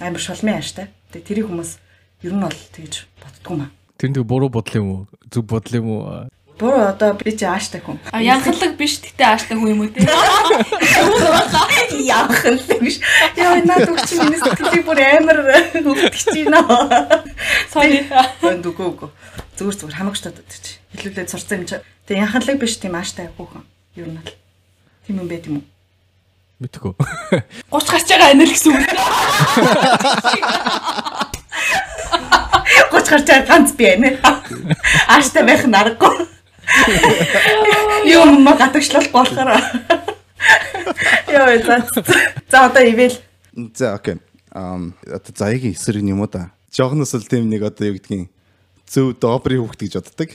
Амар 0.00 0.20
шолмын 0.20 0.58
ааштай. 0.58 0.90
Тэг 1.12 1.26
тэрийг 1.26 1.46
хүмүүс 1.46 1.78
ер 2.26 2.34
нь 2.34 2.42
бол 2.42 2.52
тэгж 2.52 3.06
боддгоо 3.22 3.56
маа. 3.66 3.70
Тэр 3.96 4.10
нэг 4.12 4.26
буруу 4.26 4.50
бодол 4.50 4.76
юм 4.76 4.88
уу? 4.90 5.02
Зүг 5.30 5.46
бодол 5.46 5.78
юм 5.78 5.88
уу? 5.90 6.28
Буруу 6.58 6.88
одоо 6.88 7.12
би 7.14 7.36
чи 7.36 7.44
ааштай 7.44 7.80
хүн. 7.84 7.98
А 8.12 8.22
янхлаг 8.24 8.76
биш 8.80 8.96
гэтээ 9.04 9.28
ааштай 9.28 9.56
хүн 9.60 9.76
юм 9.76 9.80
уу 9.84 9.92
те. 9.92 10.00
Яахлаа 12.00 12.78
биш. 12.80 12.96
Яа 13.36 13.60
наад 13.60 13.84
үгч 13.92 14.16
миний 14.16 14.40
сэтгэлийг 14.40 14.84
бүр 14.88 14.96
амар 15.04 15.38
өвдөгч 15.84 16.24
байна. 16.32 16.64
Sorry. 17.68 18.08
Үгүй 18.40 18.72
үгүй. 18.88 19.10
Зүгээр 19.60 19.76
зүгээр 19.84 19.96
хамаач 20.00 20.20
таад 20.24 20.40
чи. 20.48 20.80
Хэлүүлээд 20.96 21.28
сурцсан 21.28 21.60
юм 21.60 21.68
чи. 21.68 21.76
Тэгээ 22.08 22.24
янхлаг 22.24 22.56
биш 22.56 22.80
тийм 22.80 22.96
ааштай 22.96 23.28
хүүхэн. 23.36 23.60
Юу 24.00 24.08
нь 24.08 24.16
бол. 24.16 24.32
Тийм 25.04 25.20
юм 25.20 25.28
байт 25.28 25.44
юм 25.44 25.60
уу? 25.60 25.64
Мэдхгүй. 26.64 26.96
30 27.68 27.84
гарч 27.92 28.08
байгаа 28.08 28.32
анил 28.32 28.48
гэсэн 28.48 28.72
үг. 28.72 28.80
30 32.96 33.12
гарч 33.12 33.28
байгаа 33.28 33.44
ганц 33.44 33.76
би 33.76 33.84
байна. 33.92 34.08
Ааштай 35.12 35.44
байх 35.44 35.68
нь 35.68 35.76
аргагүй. 35.76 36.32
Юм 38.06 38.42
ма 38.42 38.56
гатагчлах 38.56 39.10
болохоор. 39.10 39.56
Яа 41.28 41.58
за. 41.62 41.84
За 42.50 42.66
одоо 42.66 42.82
ивэл 42.82 43.16
За 43.74 43.94
окей. 43.94 44.16
Ам 44.52 44.94
одоо 45.06 45.32
заягийн 45.34 45.74
эсрэг 45.74 46.02
юм 46.02 46.20
уу 46.20 46.28
да. 46.28 46.52
Жохноос 46.72 47.14
л 47.14 47.28
тийм 47.28 47.48
нэг 47.48 47.62
одоо 47.62 47.88
юу 47.88 47.96
гэдгийг 47.96 48.30
зөв 48.86 49.16
добрый 49.18 49.58
хүүхд 49.58 49.80
гэж 49.80 49.94
боддог. 49.96 50.30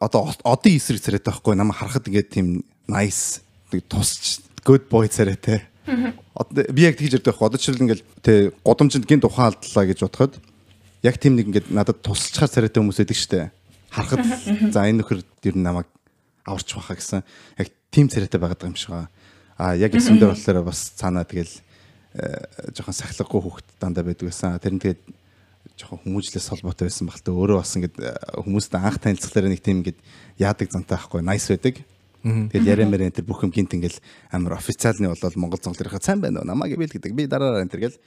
Одоо 0.00 0.34
одын 0.44 0.76
эсрэг 0.76 1.00
царайтай 1.00 1.32
байхгүй 1.32 1.54
намайг 1.54 1.78
харахад 1.78 2.08
ингээд 2.08 2.30
тийм 2.34 2.64
nice 2.88 3.40
нэг 3.72 3.86
тусч 3.88 4.42
good 4.64 4.88
boy 4.88 5.08
царайтай. 5.08 5.62
Одоо 6.34 6.64
би 6.72 6.82
яг 6.82 6.98
тэгж 6.98 7.20
ярьдаг 7.20 7.34
байхгүй. 7.34 7.46
Одоо 7.46 7.58
жишээл 7.60 7.82
ингээд 7.84 8.02
тэ 8.22 8.50
годомжинд 8.64 9.06
гинт 9.06 9.24
ухаан 9.24 9.54
алдлаа 9.54 9.84
гэж 9.86 9.98
бодоход 10.02 10.40
яг 11.04 11.18
тийм 11.20 11.36
нэг 11.36 11.46
ингээд 11.52 11.68
надад 11.70 12.00
тусалчаар 12.02 12.50
царайтай 12.50 12.80
хүмүүс 12.80 12.98
байдаг 12.98 13.18
штэ. 13.18 13.50
Харахад 13.94 14.26
за 14.74 14.90
энэ 14.90 15.06
нөхөр 15.06 15.22
нь 15.22 15.62
намайг 15.62 15.86
аварч 16.42 16.74
баха 16.74 16.98
гэсэн 16.98 17.22
яг 17.58 17.68
тийм 17.94 18.10
царайтай 18.10 18.42
байгаад 18.42 18.58
байгаа 18.58 18.72
юм 18.74 18.78
шиг 18.78 18.90
байгаа. 18.90 19.10
А 19.54 19.74
яг 19.78 19.94
эсэндээ 19.94 20.34
болохоор 20.34 20.66
бас 20.66 20.92
цаанаа 20.98 21.22
тэгэл 21.22 21.54
э, 22.18 22.74
жоохон 22.74 22.98
сахилгагүй 22.98 23.40
хүүхэд 23.40 23.68
дандаа 23.78 24.02
байдаг 24.02 24.26
байсан. 24.26 24.58
Тэр 24.58 24.74
нь 24.74 24.82
тэгээд 24.82 25.02
жоохон 25.78 26.02
хүмүүжлээс 26.02 26.50
холбоотой 26.50 26.90
байсан 26.90 27.06
багтаа 27.06 27.32
өөрөө 27.38 27.58
бас 27.62 27.72
ингээд 27.78 27.96
э, 28.02 28.10
хүмүүстэй 28.42 28.80
анх 28.82 28.98
танилцсалаар 28.98 29.46
нэг 29.46 29.62
тийм 29.62 29.86
ингээд 29.86 29.98
яадаг 30.42 30.68
зантай 30.74 30.98
байхгүй 30.98 31.22
nice 31.22 31.48
байдаг. 31.54 31.86
Тэгээд 32.24 32.64
яриа 32.64 32.88
мэрэн 32.88 33.12
тэр 33.12 33.28
бүх 33.28 33.44
юм 33.44 33.52
гинт 33.52 33.76
ингээл 33.76 34.00
амар 34.32 34.56
официалны 34.56 35.12
болол 35.12 35.36
Монгол 35.36 35.60
цонглорынхаа 35.60 36.00
сайн 36.00 36.24
байна 36.24 36.40
уу 36.40 36.48
намайг 36.48 36.72
ивэл 36.72 36.88
гэдэг 36.88 37.12
би 37.12 37.28
дараараа 37.28 37.60
энэ 37.60 37.76
гэл 37.76 38.00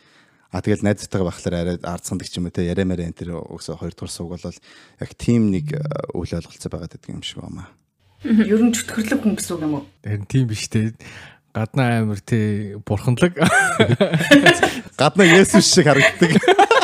А 0.51 0.63
тэгэл 0.63 0.84
найзтайгаа 0.84 1.27
байхлаар 1.27 1.56
арай 1.60 1.77
ардсандаг 1.84 2.27
ч 2.32 2.39
юм 2.39 2.48
уу 2.48 2.56
те 2.56 2.63
яриа 2.63 2.88
мэрэ 2.88 3.12
энэ 3.12 3.20
тэр 3.20 3.30
өсө 3.44 3.75
хоёр 3.75 3.92
дахь 3.92 4.12
сууг 4.12 4.39
бол 4.39 4.48
яг 4.48 5.12
тим 5.20 5.51
нэг 5.51 5.75
э, 5.75 5.84
үйл 6.16 6.32
ойлголцоо 6.39 6.72
байгаад 6.72 6.96
байдаг 6.96 7.12
юм 7.12 7.24
шиг 7.24 7.44
байна. 7.44 7.68
Ер 8.24 8.63
нь 8.63 8.72
чөтгөрлөг 8.72 9.22
хүн 9.22 9.36
гэсэн 9.36 9.54
үг 9.60 9.63
юм 9.68 9.75
уу? 9.77 9.84
Харин 10.08 10.25
тийм 10.25 10.48
биш 10.48 10.72
те. 10.72 10.96
Гаднаа 11.51 12.00
амир 12.00 12.24
тий 12.24 12.80
бурханлаг. 12.82 13.36
Гаднаа 14.96 15.27
Есүс 15.27 15.68
шиг 15.68 15.92
харагддаг. 15.92 16.39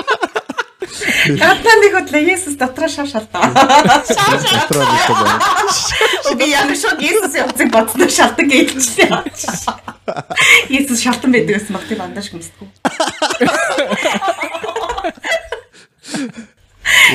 Нэг 1.24 1.94
бодлоо 1.94 2.20
Есүс 2.20 2.56
дотроо 2.60 2.90
шав 2.90 3.08
шалтаа. 3.08 3.48
Биш 4.04 4.12
байна. 5.08 6.36
Би 6.36 6.46
ямар 6.52 6.76
шок 6.76 7.00
Есүс 7.00 7.36
явцыг 7.36 7.72
бодсноо 7.72 8.10
шалтан 8.10 8.50
гэлчихлээ. 8.52 9.08
Есүс 10.70 11.00
шалтан 11.04 11.32
байдаг 11.32 11.56
гэсэн 11.56 11.74
баг 11.76 11.88
тийм 11.88 12.02
андаш 12.04 12.28
хүмсдэггүй. 12.28 12.68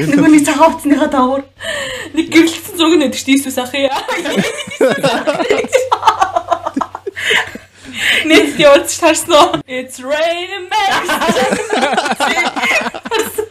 Нөгөөний 0.09 0.43
цагаан 0.47 0.73
утасныхаа 0.73 1.09
доогуур 1.13 1.43
Нэг 2.17 2.33
гэрлэлсэн 2.33 2.77
зуг 2.81 2.97
нь 2.97 3.05
өгдөг 3.05 3.19
шүү 3.21 3.29
дээ 3.29 3.37
Иесус 3.37 3.59
ах 3.61 3.75
яа. 3.77 4.01
Нэг 8.25 8.57
явж 8.57 8.89
тарсан 8.97 9.33
уу? 9.37 9.61
It's 9.69 10.01
raining 10.01 10.73
back. 10.73 11.05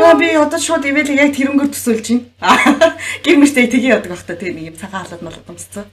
Аа 0.00 0.14
би 0.16 0.32
одоо 0.34 0.60
шууд 0.60 0.84
ивэлийг 0.86 1.20
яг 1.20 1.32
тэрнгөр 1.36 1.70
төсөөлж 1.70 2.06
байна. 2.40 2.94
Гэр 3.24 3.36
мөртөө 3.40 3.66
тгий 3.68 3.90
яадаг 3.92 4.10
бах 4.12 4.24
та 4.24 4.36
тийм 4.36 4.56
нэг 4.56 4.72
юм 4.72 4.76
цагаан 4.80 5.04
халаад 5.04 5.22
малаад 5.22 5.50
өмсцөө. 5.50 5.84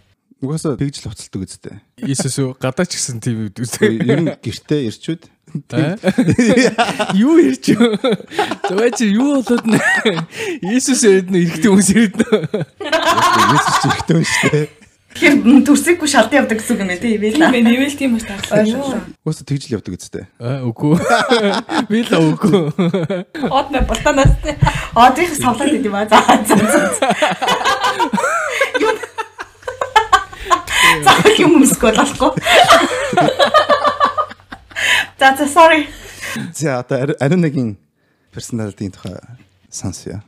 Угаасаа 0.42 0.78
тэгж 0.78 1.02
л 1.02 1.10
уцалдаг 1.12 1.42
үсттэй. 1.44 1.76
Иесус 2.06 2.38
үү 2.38 2.56
гадаа 2.62 2.86
ч 2.86 2.96
гэсэн 2.96 3.20
тийм 3.20 3.50
үү 3.50 3.58
үстэй. 3.58 3.98
Ер 4.06 4.22
нь 4.22 4.32
гэртээ 4.38 4.88
ирчүүд 4.94 5.22
Юу 7.16 7.40
ирч 7.40 7.70
юу? 7.72 7.96
Зовоо 8.68 8.90
чи 8.92 9.06
юу 9.16 9.42
болоод 9.42 9.66
нэ? 9.66 9.80
Иесус 10.62 11.04
ирээд 11.08 11.32
нэ 11.32 11.40
эрэгтэй 11.48 11.72
хүмүүс 11.72 11.90
ирээд 11.96 12.16
нэ. 12.20 12.28
Есүс 13.56 13.78
ч 13.80 13.84
ихтэй 13.88 14.16
хүн 14.20 14.28
шүү 14.28 14.52
дээ. 14.52 14.68
Тэгэхээр 15.18 15.66
төрсөйгүй 15.66 16.10
шалтан 16.14 16.46
явдаг 16.46 16.62
гэсэн 16.62 16.78
үг 16.78 16.82
юм 16.86 16.94
ээ 16.94 17.02
тийм 17.02 17.18
ивэл. 17.18 17.42
Тийм 17.42 17.58
ээ, 17.58 17.66
нэвэл 17.66 17.98
тийм 17.98 18.12
ба 18.14 18.22
таарлаа. 18.22 19.02
Угаасаа 19.26 19.46
тэгж 19.50 19.64
л 19.66 19.82
явдаг 19.82 19.98
үсттэй. 19.98 20.30
Аа 20.38 20.62
үгүй. 20.70 20.94
Би 21.90 22.06
л 22.06 22.14
үгүй. 22.22 22.70
Од 23.50 23.68
мэ 23.74 23.82
балтанаас. 23.90 24.38
Одынх 24.94 25.34
савлаад 25.34 25.74
идэв 25.74 25.90
ба. 25.90 26.06
За 26.06 26.22
за 26.46 26.54
за. 26.54 26.86
Юу? 28.78 28.94
За 31.02 31.12
юм 31.42 31.58
өмсгөө 31.66 31.98
болохгүй. 31.98 32.32
За 35.18 35.34
за 35.34 35.46
sorry. 35.50 35.90
За 36.54 36.86
одоо 36.86 37.18
ариун 37.18 37.42
нэгin 37.42 37.74
персоналитийн 38.30 38.94
тухай 38.94 39.18
сонсъё. 39.74 40.22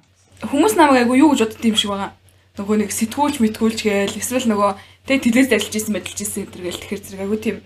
Хүмүүс 0.49 0.73
намайг 0.73 1.05
айгу 1.05 1.13
юу 1.13 1.37
гэж 1.37 1.45
бодд 1.45 1.61
юм 1.69 1.77
шиг 1.77 1.93
байгаа. 1.93 2.17
Нөгөө 2.59 2.75
нэг 2.83 2.91
сэтгүүлч 2.91 3.39
мэтгүүлч 3.39 3.79
гээл 3.87 4.19
эсвэл 4.19 4.51
нөгөө 4.51 4.71
тэг 5.07 5.23
телевизд 5.23 5.55
ажиллаж 5.55 5.75
исэн 5.79 5.93
мэдлж 5.95 6.19
исэн 6.19 6.43
энэ 6.43 6.51
төр 6.51 6.63
гээл 6.67 6.81
тэгэхэр 6.83 7.03
зэрэг 7.07 7.23
айгу 7.23 7.37
тийм 7.39 7.57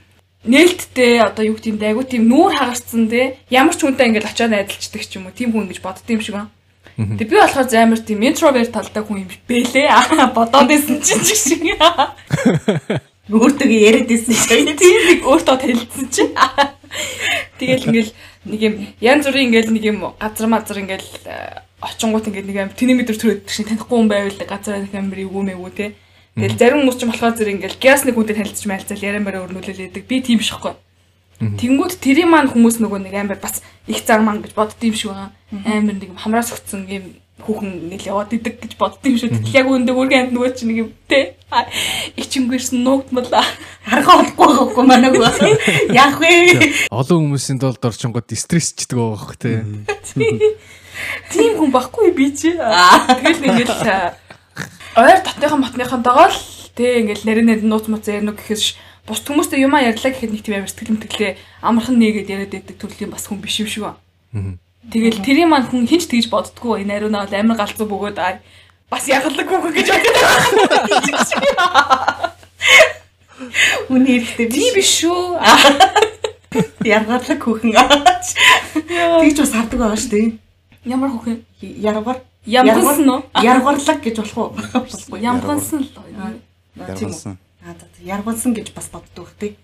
нээлттэй 0.46 1.14
одоо 1.18 1.44
юу 1.50 1.58
юм 1.58 1.82
айгу 1.82 2.04
тийм 2.06 2.30
нүүр 2.30 2.54
хагарцсан 2.54 3.10
те 3.10 3.42
ямар 3.50 3.74
ч 3.74 3.82
хүнтэй 3.82 4.06
ингээд 4.14 4.30
очиад 4.30 4.54
найдалцдаг 4.54 5.02
ч 5.02 5.18
юм 5.18 5.26
уу 5.26 5.34
тийм 5.34 5.50
хүн 5.50 5.66
гэж 5.66 5.82
бодд 5.82 6.06
юм 6.14 6.22
шиг 6.22 6.38
байна. 6.38 6.54
Тэг 6.94 7.26
би 7.26 7.36
болохоор 7.42 7.66
амар 7.74 8.02
тийм 8.06 8.22
интроверт 8.22 8.70
талтай 8.70 9.02
хүн 9.02 9.26
юм 9.26 9.30
бэлээ. 9.50 9.90
Бодоод 10.38 10.70
исэн 10.70 11.02
чинь 11.02 11.26
ч 11.26 11.34
шиг. 11.34 11.64
Өөртөө 13.34 13.72
яриад 13.72 14.12
исэн 14.14 14.36
шиг. 14.36 14.78
Тийм 14.78 15.02
нэг 15.10 15.26
өөртөө 15.26 15.58
танилцсан 15.58 16.08
чинь. 16.14 16.38
Тэгэл 17.58 17.88
ингээл 17.90 18.12
нэг 18.46 18.62
юм 18.62 18.74
янз 19.02 19.26
бүрийн 19.26 19.48
ингээл 19.50 19.74
нэг 19.74 19.84
юм 19.90 20.00
газар 20.20 20.48
мазар 20.52 20.84
ингээл 20.84 21.10
очингууд 21.84 22.28
ингээд 22.32 22.48
нэг 22.48 22.58
юм 22.58 22.72
тэний 22.72 22.96
мэдэр 22.96 23.18
төрөд 23.20 23.52
шиг 23.52 23.68
танихгүй 23.68 23.98
хүн 24.00 24.08
байвал 24.08 24.40
газар 24.48 24.80
нэг 24.80 24.96
амир 24.96 25.28
юу 25.28 25.44
мэгүү 25.44 25.72
те. 25.76 25.96
Тэгэл 26.34 26.58
зарим 26.58 26.80
хүмүүс 26.88 26.98
ч 26.98 27.02
болохоор 27.06 27.36
зэрэг 27.38 27.56
ингээл 27.60 27.82
гяс 27.84 28.02
нэг 28.08 28.16
хүнтэй 28.18 28.36
танилцж 28.40 28.66
мэлцэл 28.66 29.06
яриан 29.06 29.28
бараа 29.28 29.46
өрнүүлээд 29.46 30.02
би 30.08 30.18
тийм 30.24 30.42
шихгүй. 30.42 30.74
Тэнгүүд 31.44 32.00
тэрийн 32.00 32.30
маань 32.32 32.50
хүмүүс 32.50 32.80
нөгөө 32.80 33.00
нэг 33.04 33.14
амар 33.14 33.38
бас 33.38 33.62
их 33.86 34.00
зар 34.02 34.24
маань 34.24 34.42
гэж 34.42 34.56
бодд 34.56 34.80
юм 34.82 34.96
шиг 34.96 35.12
байгаа. 35.12 35.30
Амар 35.68 35.94
нэг 36.00 36.10
юм 36.10 36.18
хамраас 36.18 36.56
өгцөн 36.56 36.88
юм 36.88 37.06
хүүхэн 37.44 37.92
ингээл 37.92 38.10
яваад 38.16 38.32
идэг 38.32 38.56
гэж 38.64 38.74
бодд 38.80 39.04
юм 39.04 39.18
шүү. 39.20 39.30
Тэгэл 39.30 39.58
яг 39.60 39.68
үүндээ 39.68 39.94
өөргөө 39.98 40.20
амт 40.24 40.34
нөгөө 40.34 40.52
чинь 40.56 40.70
нэг 40.72 40.80
юм 40.88 40.90
те. 41.12 41.36
Ичингэрсэн 42.16 42.80
нуугдмала. 42.82 43.44
Харахаа 43.84 44.24
олохгүй 44.24 44.48
байхгүй 44.58 44.86
манайг. 44.88 45.20
Яах 45.92 46.18
вэ? 46.22 46.32
Олон 46.94 47.34
хүмүүсийн 47.34 47.60
тулд 47.60 47.84
орчингод 47.84 48.32
стрессчдэг 48.32 48.96
байгаа 48.96 49.12
бох 49.18 49.36
те. 49.36 49.66
Тийм 51.32 51.58
хүн 51.58 51.72
байхгүй 51.74 52.12
би 52.14 52.32
чи. 52.36 52.54
Тэгэл 52.54 53.46
ингээл 53.50 53.76
э, 53.88 54.14
ойр 54.98 55.20
татныхан 55.26 55.62
матныхантайгаа 55.62 56.30
л 56.30 56.40
тэг 56.78 57.08
ингээл 57.08 57.26
нарийн 57.26 57.48
нарийн 57.50 57.70
нууц 57.70 57.90
мууц 57.90 58.06
ярина 58.08 58.34
гэхээс 58.34 58.78
бус 59.08 59.20
хүмүүстэй 59.26 59.60
юм 59.66 59.76
ярьлаа 59.76 60.12
гэхэд 60.14 60.32
нэг 60.32 60.42
тийм 60.46 60.64
амар 60.64 60.72
сэтгэл 60.72 60.96
мэтгэлээ 60.96 61.34
амархан 61.60 62.00
нээгээд 62.00 62.32
яриад 62.32 62.54
байдаг 62.56 62.78
төрлийн 62.80 63.12
бас 63.12 63.28
хүн 63.28 63.44
биш 63.44 63.60
юм 63.60 63.68
шиг 63.68 63.84
ба. 63.84 64.00
Тэгэл 64.92 65.24
тэрийн 65.24 65.50
маань 65.52 65.68
хүн 65.68 65.88
хинч 65.88 66.08
тэгж 66.08 66.28
боддгоо 66.32 66.80
энэ 66.80 67.04
ариунаа 67.04 67.28
бол 67.28 67.36
амар 67.36 67.58
галзуу 67.60 67.88
бөгөөд 67.88 68.18
аа 68.20 68.40
бас 68.88 69.08
ягалдаг 69.08 69.48
хүн 69.48 69.74
гэж 69.76 69.88
боддог. 69.92 70.24
Үний 73.90 74.22
эрэхтэй 74.22 74.48
биш. 74.48 74.56
Тийм 74.56 74.74
биш 74.76 74.90
шүү. 75.04 75.40
Яргадлаг 76.96 77.40
хүүхэн. 77.42 77.74
Тэгж 77.74 79.38
бас 79.42 79.52
хардаг 79.52 79.80
байгаа 79.80 80.00
шүү 80.00 80.12
дээ. 80.14 80.43
Ямар 80.86 81.10
хөхөө? 81.16 81.36
Яргар. 81.62 82.22
Ямгансан 82.46 83.10
уу? 83.10 83.22
Яргарлаг 83.40 84.00
гэж 84.04 84.16
болох 84.20 84.38
уу? 84.38 84.50
Болохгүй. 84.84 85.20
Ямгансан 85.24 85.80
л. 85.80 85.90
Тийм 86.98 87.12
үү. 87.12 87.38
Аа 87.64 87.74
за 87.80 87.88
яргансан 88.04 88.52
гэж 88.54 88.74
бас 88.76 88.90
боддог 88.92 89.32
тий. 89.40 89.56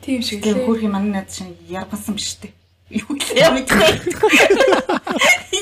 Тийм 0.00 0.22
шиг 0.24 0.40
Тийм 0.42 0.56
лээ. 0.56 0.64
хөөрхийн 0.64 0.92
манай 0.92 1.20
найз 1.20 1.36
шиг 1.36 1.52
яргансан 1.68 2.16
биш 2.16 2.40
тий. 2.40 2.52
Юу 2.88 3.16
яа 3.36 3.52
мэдгүй. 3.52 3.92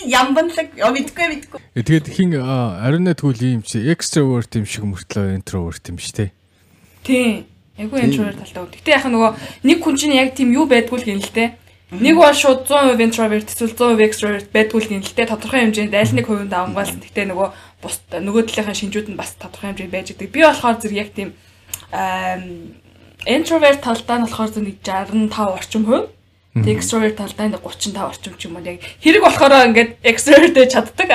Ямбанлаг 0.06 0.68
мэдгүй 0.78 1.26
мэдгүй. 1.34 1.60
Тэгээд 1.74 2.06
хин 2.14 2.34
аа, 2.38 2.82
ариун 2.86 3.06
нэгтгүүл 3.10 3.42
юм 3.42 3.62
чи 3.66 3.82
extrovert 3.90 4.54
юм 4.58 4.66
шиг 4.66 4.84
мөртлөө 4.86 5.34
introvert 5.38 5.82
юм 5.90 5.98
шүү 5.98 6.14
те. 6.14 6.26
Тийм. 7.02 7.46
Айгу 7.78 7.96
introvert 7.98 8.38
талтай. 8.38 8.70
Гэтэ 8.78 8.90
яг 8.94 9.06
нөгөө 9.10 9.30
нэг 9.66 9.78
хүн 9.82 9.96
чинь 9.98 10.14
яг 10.18 10.34
тийм 10.36 10.52
юу 10.54 10.66
байдгүй 10.70 10.98
л 10.98 11.06
гин 11.06 11.22
л 11.22 11.30
те. 11.34 11.56
Нэг 11.92 12.16
бол 12.16 12.32
шууд 12.32 12.64
100% 12.64 13.04
introvert 13.04 13.52
эсвэл 13.52 13.76
100% 13.76 14.00
extrovert 14.00 14.48
байдгүй 14.48 14.80
л 14.80 14.88
гин 14.88 15.04
л 15.04 15.12
те. 15.12 15.28
Тодорхой 15.28 15.60
хэмжээнд 15.60 15.92
аль 15.92 16.16
нэг 16.16 16.24
хувинд 16.24 16.48
авангаалсан. 16.48 17.04
Гэтэ 17.04 17.28
нөгөө 17.28 17.48
бус 17.84 18.00
нөгөө 18.08 18.48
талынхаа 18.48 18.72
шинжүүд 18.72 19.12
нь 19.12 19.20
бас 19.20 19.36
тодорхой 19.36 19.76
хэмжээнд 19.76 19.92
байж 19.92 20.08
байгаа. 20.16 20.32
Би 20.32 20.40
болохоор 20.40 20.80
зэрэг 20.80 20.96
яг 20.96 21.10
тийм 21.12 21.36
introvert 23.28 23.84
талдаа 23.84 24.16
нь 24.18 24.24
болохоор 24.24 24.50
зөв 24.56 24.64
нэг 24.64 24.80
65 24.80 25.36
орчим 25.36 25.84
хувь. 25.84 26.08
Тэг 26.52 26.84
extrovert 26.84 27.16
талдаа 27.16 27.48
нэг 27.48 27.64
35 27.64 27.96
орчим 27.96 28.36
ч 28.36 28.44
юм 28.44 28.60
уу 28.60 28.64
яг 28.68 28.84
хэрэг 29.00 29.24
болохоор 29.24 29.72
ингээд 29.72 30.04
extrovert 30.04 30.52
чаддаг. 30.68 31.08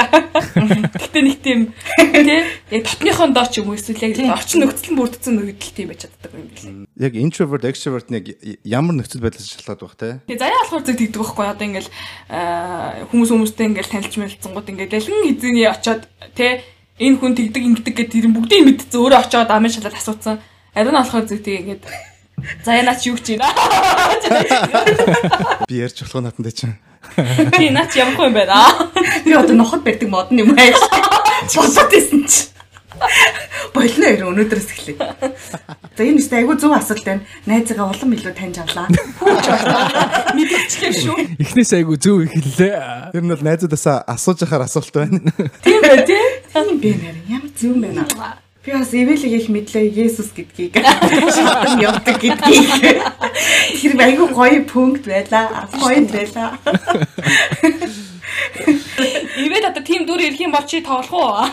Гэтэ 0.98 1.20
нэг 1.22 1.38
тийм 1.46 1.60
тий 1.94 2.42
яг 2.74 2.84
дотныхон 2.90 3.38
доо 3.38 3.46
ч 3.46 3.62
юм 3.62 3.70
уу 3.70 3.78
эсвэл 3.78 4.02
яг 4.02 4.18
орчин 4.34 4.66
нөхцөл 4.66 4.92
нь 4.92 4.98
бүрдсэн 4.98 5.38
нөхөдөл 5.38 5.76
тийм 5.78 5.88
байж 5.94 6.10
чаддаг 6.10 6.34
юм 6.34 6.50
билээ. 6.50 6.90
Яг 6.98 7.14
introvert 7.14 7.70
extrovert 7.70 8.10
нэг 8.10 8.34
ямар 8.66 8.98
нөхцөл 8.98 9.22
байдлаас 9.22 9.46
шалтгаалдаг 9.46 9.86
бах 9.86 10.02
те. 10.02 10.10
Тэгээ 10.26 10.42
заяа 10.42 10.62
болохоор 10.66 10.86
зөв 10.90 10.98
тэгдэг 10.98 11.22
байхгүй 11.22 11.46
одоо 11.46 11.66
ингээл 11.70 11.92
аа, 12.34 13.06
хүмүүс 13.14 13.30
хүмүүстэй 13.30 13.66
ингээл 13.70 13.94
танилж 13.94 14.16
мэлцэнгууд 14.18 14.72
ингээд 14.74 14.98
ялан 14.98 15.22
эзэний 15.38 15.70
очоод 15.70 16.10
тий 16.34 16.66
энэ 16.98 17.18
хүн 17.22 17.38
тэгдэг 17.38 17.62
ингэдэг 17.62 17.94
гэдэг 17.94 18.10
тэр 18.10 18.34
бүгдийг 18.34 18.66
мэдсэн 18.66 18.98
өөрөө 18.98 19.22
очоод 19.22 19.54
амын 19.54 19.70
шалаад 19.70 20.02
асуусан. 20.02 20.42
Ариун 20.74 20.98
болохоор 20.98 21.30
зөв 21.30 21.46
тийг 21.46 21.62
ингээд 21.62 21.86
заяа 22.66 22.84
наач 22.84 23.08
юу 23.08 23.18
гэж 23.18 23.38
байна. 23.38 23.54
Би 25.68 25.76
ярьж 25.82 26.02
болох 26.04 26.24
натандаа 26.24 26.52
чинь. 26.52 26.76
Би 27.58 27.70
наач 27.70 27.96
ямар 27.98 28.16
хүн 28.16 28.30
юм 28.30 28.34
байна. 28.34 28.60
Би 29.26 29.34
одоо 29.34 29.56
ноход 29.56 29.84
барьдаг 29.84 30.10
мод 30.10 30.32
юм 30.32 30.54
аа. 30.58 30.72
Бодоод 31.56 31.94
исэн 31.94 32.26
чи. 32.28 32.48
Болно 33.74 34.10
нь 34.10 34.26
өнөөдрөөс 34.26 34.70
эхлэе. 34.74 34.98
За 35.98 36.02
энэ 36.02 36.18
нэстэ 36.18 36.42
айгүй 36.42 36.58
зөв 36.58 36.74
асуулт 36.74 37.06
байна. 37.06 37.22
Найзгаа 37.46 37.90
улам 37.94 38.14
илүү 38.14 38.34
таньж 38.34 38.58
авлаа. 38.62 38.90
Мэдчихлээ 40.34 40.94
шүү. 40.94 41.18
Эхнээс 41.42 41.72
айгу 41.78 41.98
зөв 41.98 42.26
ихэллээ. 42.26 43.14
Тэр 43.14 43.22
нь 43.22 43.32
бол 43.34 43.46
найзуудаасаа 43.46 44.02
асууж 44.10 44.42
яхаар 44.46 44.66
асуулт 44.66 44.94
байна. 44.94 45.22
Тийм 45.62 45.82
бай 45.86 46.06
тий. 46.10 46.26
Тийм 46.54 46.82
бэ 46.82 46.90
нэр. 46.98 47.18
Ямар 47.30 47.52
зөв 47.54 47.78
юм 47.78 47.86
байна. 47.86 48.06
Би 48.68 48.74
бас 48.76 48.92
эвэлийг 48.92 49.32
их 49.32 49.48
мэдлээ 49.48 49.96
Есүс 49.96 50.36
гэдгийг. 50.36 50.76
Шатан 50.76 51.80
явдаг 51.80 52.20
гэдгийг. 52.20 53.00
Тэр 53.80 53.96
айгүй 53.96 54.28
гоё 54.28 54.60
пункт 54.68 55.08
байлаа. 55.08 55.72
Гоё 55.72 56.04
байлаа. 56.04 56.60
Ивэл 59.40 59.72
одоо 59.72 59.84
тийм 59.88 60.04
дүр 60.04 60.20
ирэх 60.20 60.44
юм 60.44 60.52
бол 60.52 60.68
чи 60.68 60.84
тоглох 60.84 61.16
уу? 61.16 61.48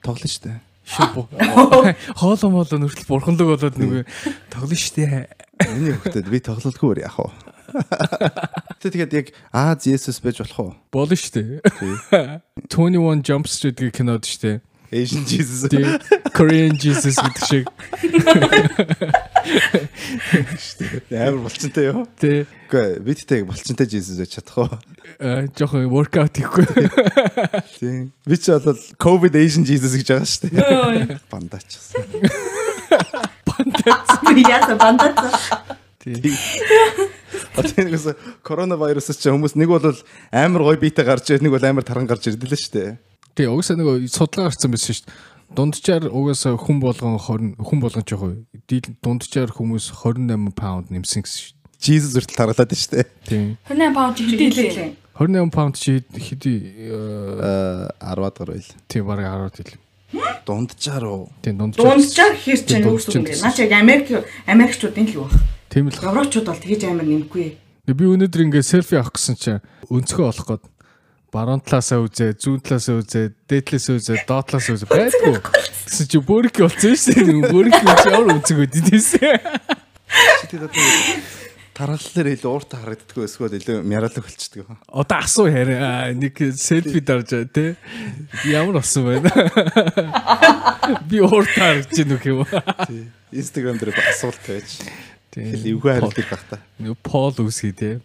Тоглоно 0.00 0.24
штэ. 0.32 0.64
Хоолоо 0.88 2.48
моолоо 2.48 2.80
нүртэл 2.80 3.04
бурханлаг 3.04 3.44
болоод 3.44 3.76
нөгөө 3.76 4.08
тоглоно 4.48 4.80
штэ. 4.80 5.28
Миний 5.60 5.92
хөлтөд 5.92 6.32
би 6.32 6.40
тоглолтгүй 6.40 7.04
яах 7.04 7.20
вэ? 7.20 7.28
Тэгээд 8.80 9.12
яг 9.12 9.26
Аз 9.52 9.84
Есүс 9.84 10.24
байж 10.24 10.40
болох 10.40 10.56
уу? 10.56 10.72
Болно 10.88 11.20
штэ. 11.20 11.60
21 12.64 13.20
Jump 13.28 13.44
Street 13.44 13.76
гэх 13.76 14.00
кинод 14.00 14.24
штэ. 14.24 14.64
Asian 14.92 15.24
Jesus. 15.26 15.68
Тий. 15.68 15.84
Korean 16.32 16.76
Jesus 16.78 17.16
гэдэг 17.18 17.44
шиг. 17.46 17.66
Амар 21.10 21.40
болчонтой 21.42 21.84
юу? 21.90 22.06
Тий. 22.20 22.46
Үгүй 22.66 23.00
бидтэй 23.06 23.42
болчонтой 23.46 23.86
Jesus 23.90 24.18
байж 24.18 24.36
чадах 24.38 24.58
уу? 24.58 24.68
Аа 25.18 25.46
жоохон 25.56 25.88
workout 25.90 26.34
хийхгүй. 26.38 26.66
Тийм. 27.78 28.12
Би 28.26 28.36
ч 28.38 28.52
бол 28.52 28.78
COVID 28.98 29.34
Asian 29.38 29.64
Jesus 29.66 29.96
гэж 29.98 30.08
байгаа 30.12 30.28
шүү 30.28 30.50
дээ. 30.50 31.18
Бандаач. 31.30 31.70
Яса 34.46 34.76
бандат. 34.76 35.16
Одоо 37.56 37.82
нэгээс 37.82 38.06
коронавирусс 38.46 39.10
ч 39.18 39.26
хүмүүс 39.26 39.56
нэг 39.58 39.68
бол 39.72 39.82
амар 40.30 40.62
гой 40.62 40.78
биетэй 40.78 41.02
гарч 41.02 41.34
ирээд 41.34 41.42
нэг 41.42 41.56
бол 41.56 41.66
амар 41.66 41.82
таран 41.82 42.06
гарч 42.06 42.30
ирдэлээ 42.30 42.60
шүү 42.62 42.74
дээ. 42.76 42.90
Тий, 43.36 43.46
угсаа 43.52 43.76
нөгөө 43.76 44.08
судалгаа 44.08 44.48
гарсан 44.48 44.72
байсан 44.72 44.96
шүү 44.96 45.04
дээ. 45.04 45.16
Дунджаар 45.56 46.04
угаасаа 46.08 46.56
хүн 46.56 46.78
болгон 46.80 47.20
20 47.20 47.60
хүн 47.60 47.78
болгон 47.84 48.04
ч 48.08 48.16
яг 48.16 48.88
дунджаар 49.04 49.50
хүмүүс 49.52 49.92
28 49.92 50.56
паунд 50.56 50.88
нэмсэн 50.88 51.20
гэсэн 51.20 51.36
шүү 51.36 51.52
дээ. 51.52 51.80
Jesus 51.84 52.16
үртэл 52.16 52.32
таргалаад 52.40 52.72
байна 52.72 52.80
шүү 52.80 52.92
дээ. 52.96 53.06
Тий. 53.28 53.44
28 53.68 53.92
паунд 53.92 54.16
хилээлээ. 54.16 54.88
28 55.20 55.52
паунд 55.52 55.74
чи 55.76 56.00
хэдий 56.16 56.58
Аа 56.90 57.92
10-аад 58.00 58.36
гар 58.40 58.50
байл. 58.56 58.70
тий 58.88 59.00
бараг 59.04 59.52
10 59.52 59.68
хэл. 59.68 59.78
Дунджаар 60.46 61.04
уу? 61.04 61.28
Тий, 61.44 61.52
дунджаар. 61.52 61.92
Дундчаар 61.92 62.34
хэр 62.40 62.58
ч 62.58 62.64
Тийм, 62.64 62.88
үг 62.88 63.00
дундчаар 63.04 63.36
юм. 63.36 63.42
Наач 63.44 63.56
яг 63.60 63.72
Америк 63.76 64.06
Америкчуудын 64.48 65.06
л 65.06 65.14
юу 65.14 65.24
баг. 65.28 65.40
Тийм 65.68 65.92
л. 65.92 65.98
Европчууд 66.00 66.46
бол 66.48 66.62
тэгэж 66.62 66.80
амар 66.88 67.04
нэмэхгүй. 67.04 67.46
Би 67.86 68.04
өнөөдөр 68.06 68.44
ингээ 68.48 68.64
селфи 68.66 68.96
авах 68.98 69.14
гэсэн 69.14 69.36
чинь 69.36 69.60
өнцгөө 69.90 70.24
олох 70.26 70.46
гээд 70.46 70.64
баруун 71.34 71.62
талаасаа 71.62 72.02
үзээ, 72.06 72.36
зүүн 72.38 72.60
талаасаа 72.62 73.00
үзээ, 73.02 73.26
дээд 73.50 73.64
талаасаа 73.70 73.96
үзээ, 73.98 74.18
доод 74.26 74.46
талаасаа 74.50 74.74
үзээ 74.76 74.90
байдгүй. 74.90 75.34
Гэсэн 75.86 76.06
чи 76.10 76.18
бөрик 76.22 76.56
болсон 76.62 76.94
шүү 76.94 77.26
дээ. 77.26 77.50
Бөрик 77.50 77.74
чи 77.76 78.08
ямар 78.10 78.34
өнцөг 78.36 78.58
өдөөсөн. 78.66 79.38
Чи 80.06 80.44
тэгээд 80.54 80.72
тархаллаар 81.76 82.30
илүү 82.32 82.50
ууртаа 82.50 82.80
харагддаггүй 82.80 83.26
эсвэл 83.28 83.56
илүү 83.58 83.82
мяраалаг 83.84 84.24
болчихдөг. 84.24 84.70
Одоо 84.88 85.18
асуу 85.20 85.44
яриа 85.50 86.08
нэг 86.16 86.40
селфи 86.56 87.02
дарж 87.04 87.34
байгаа 87.34 87.52
те. 87.52 87.66
Ямар 88.48 88.78
болсон 88.80 89.04
байна? 89.10 89.28
Би 91.10 91.20
ууртаа 91.20 91.76
харж 91.76 91.92
гин 91.92 92.16
үг 92.16 92.24
юм. 92.32 92.40
Instagram 93.28 93.76
дээр 93.82 93.92
асуулт 94.08 94.40
байж. 94.48 94.78
Хэл 95.36 95.68
эвгүй 95.68 96.00
харилдаг 96.00 96.26
баг 96.32 96.42
та. 96.48 96.56
Пол 97.04 97.34
үсгий 97.44 97.76
те. 97.76 98.00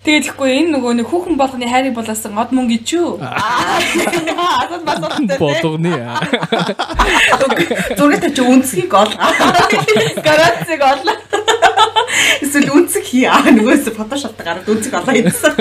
Тэгээд 0.00 0.32
ихгүй 0.32 0.64
энэ 0.64 0.72
нөгөө 0.72 0.92
нэг 0.96 1.12
хүүхэн 1.12 1.36
болгоны 1.36 1.68
хайрыг 1.68 1.92
болосон 1.92 2.40
од 2.40 2.56
мөн 2.56 2.72
гэж 2.72 2.88
юу? 2.96 3.20
Аа. 3.20 3.84
Басуулттай. 4.80 5.36
Болгоны. 5.36 5.92
Зургаатай 8.00 8.32
чи 8.32 8.40
үнцгийг 8.40 8.96
ол. 8.96 9.12
Гарацыг 10.24 10.80
орлоо. 10.80 11.20
Эсвэл 12.40 12.72
үнцэг 12.72 13.04
хий. 13.12 13.28
Аа 13.28 13.44
нөгөөс 13.44 13.92
фотошопт 13.92 14.40
гараад 14.40 14.64
үнцэг 14.64 14.96
олоо 14.96 15.12
хийсэн. 15.12 15.52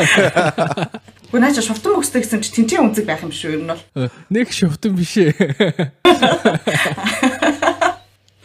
Гүн 1.35 1.43
наач 1.43 1.59
шовтон 1.59 1.99
мөкстэй 1.99 2.23
гэсэн 2.23 2.39
чи 2.39 2.55
тэнцээ 2.63 2.79
үнцэг 2.79 3.03
байх 3.03 3.27
юм 3.27 3.35
шүү 3.35 3.59
ер 3.59 3.61
нь 3.65 3.67
бол. 3.67 3.83
Нэг 4.31 4.55
шовтон 4.55 4.95
биш 4.95 5.19
ээ. 5.19 5.35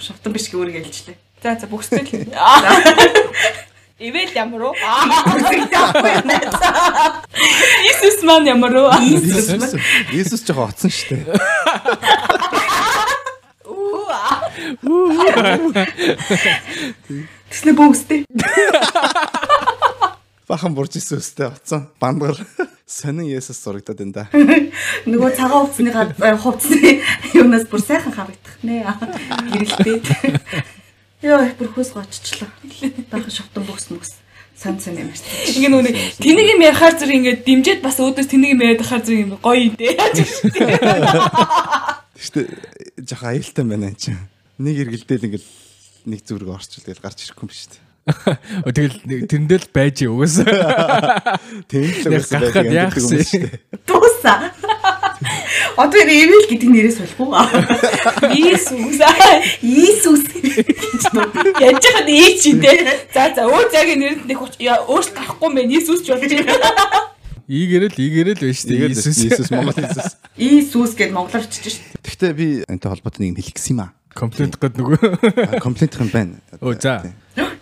Шовтон 0.03 0.35
биш 0.35 0.51
үүрэг 0.51 0.83
ялжлаа. 0.83 1.15
За 1.43 1.55
за 1.55 1.67
бүхсэл. 1.67 2.03
Ивэл 3.99 4.31
ямар 4.35 4.63
уу? 4.63 4.75
Иесус 7.83 8.23
маань 8.23 8.47
ямар 8.47 8.75
уу? 8.75 8.91
Иесус 10.15 10.47
жоо 10.47 10.71
оцсон 10.71 10.91
шүү 10.91 11.19
дээ. 11.19 11.35
Тэснэ 17.51 17.75
бөөстэй. 17.75 18.23
Бахан 20.47 20.79
бурж 20.79 20.95
Иесустэй 20.95 21.51
оцсон. 21.51 21.91
Бандгар 21.99 22.39
сонин 22.87 23.27
Иесус 23.27 23.59
зурагдаад 23.59 23.99
энэ 23.99 24.15
да. 24.15 24.31
Нөгөө 25.11 25.31
цагаан 25.35 25.67
хувцсныгаа 25.67 26.39
хувцсны 26.39 27.03
юунаас 27.35 27.67
бүр 27.67 27.83
сайхан 27.83 28.15
харагдах 28.15 28.63
нэ. 28.63 28.87
Гэрэлтэй. 29.51 29.99
Йоо 31.19 31.51
бүр 31.59 31.69
хөөс 31.75 31.91
гоччлаа. 31.99 32.47
Бахан 33.11 33.33
шовтон 33.35 33.67
бөөс 33.67 33.91
мөс. 33.91 34.23
Сан 34.55 34.79
сан 34.79 34.95
юм 34.95 35.11
шиг. 35.11 35.27
Ингээ 35.59 35.71
нүг 35.71 35.91
тэнийг 36.23 36.55
юм 36.55 36.63
ярихаар 36.63 36.95
зэрэг 36.95 37.19
ингээ 37.19 37.43
дэмжиж 37.43 37.79
бас 37.83 37.99
өөдөөс 37.99 38.31
тэнийг 38.31 38.55
юм 38.55 38.63
яриад 38.63 38.87
хахаар 38.87 39.03
зэрэг 39.03 39.23
юм 39.27 39.35
гоё 39.43 39.67
юм 39.67 39.75
дээ. 39.75 39.99
Гэхдээ 42.15 43.03
жоо 43.03 43.35
аюултай 43.35 43.65
байна 43.67 43.91
энэ 43.91 43.99
чинь. 43.99 44.23
Нэг 44.63 44.79
эргэлдээл 44.79 45.27
ингээл 45.27 45.49
нэг 46.07 46.21
зүрэг 46.23 46.55
орчвол 46.55 46.87
тэгэл 46.87 47.03
гарч 47.03 47.19
ирэхгүй 47.27 47.47
юм 47.47 47.51
шүү 47.51 47.71
дээ. 47.75 47.83
Тэгэл 48.79 49.27
тэрэндээ 49.27 49.59
л 49.59 49.69
байж 49.75 49.99
угаасаа. 50.07 51.39
Тийм 51.67 51.83
л 51.99 52.15
байдаг 52.15 52.67
яах 52.71 52.95
юм 52.95 53.11
шүү 53.11 53.43
дээ. 53.43 53.59
Тууса. 53.87 54.55
Одоо 55.77 55.99
энэ 56.03 56.15
эвэл 56.27 56.47
гэдэг 56.47 56.69
нэрээс 56.71 56.99
болох 57.03 57.19
уу? 57.19 57.35
Иесус. 58.35 58.99
Иесус. 59.63 60.23
Яаж 61.59 61.83
яхад 61.83 62.09
ээч 62.09 62.43
юм 62.55 62.59
дээ. 62.63 63.11
За 63.15 63.31
за 63.35 63.47
өө 63.51 63.71
цагийн 63.71 63.99
нэрэнд 63.99 64.25
нэг 64.31 64.39
өөрт 64.39 65.11
гарахгүй 65.15 65.51
мэн 65.51 65.71
Иесус 65.75 66.07
ч 66.07 66.15
болж 66.15 66.31
байна. 66.31 67.09
Ийгэрэл 67.49 67.97
ийгэрэл 67.97 68.43
байж 68.45 68.59
тээ 68.63 68.93
Иесус 68.93 69.19
Иесус. 69.19 69.49
Иесус 69.49 69.51
Монгол 69.51 69.79
Иесус. 69.81 70.09
Иесус 70.37 70.93
гэд 70.95 71.11
монголоор 71.17 71.47
чиж 71.49 71.81
шít. 71.81 71.87
Гэхдээ 72.05 72.33
би 72.37 72.47
энэтэй 72.69 72.91
холбоотой 72.93 73.21
нэг 73.27 73.31
юм 73.33 73.39
хэлэх 73.41 73.57
гэсэн 73.57 73.75
юм 73.75 73.83
аа. 73.89 73.91
Комплент 74.13 74.55
гээд 74.59 74.75
нөгөө. 74.77 74.99
А, 75.57 75.61
Комплент 75.63 75.95
юм 75.97 76.11
байна. 76.13 76.35
Оо, 76.61 76.75
за. 76.75 77.09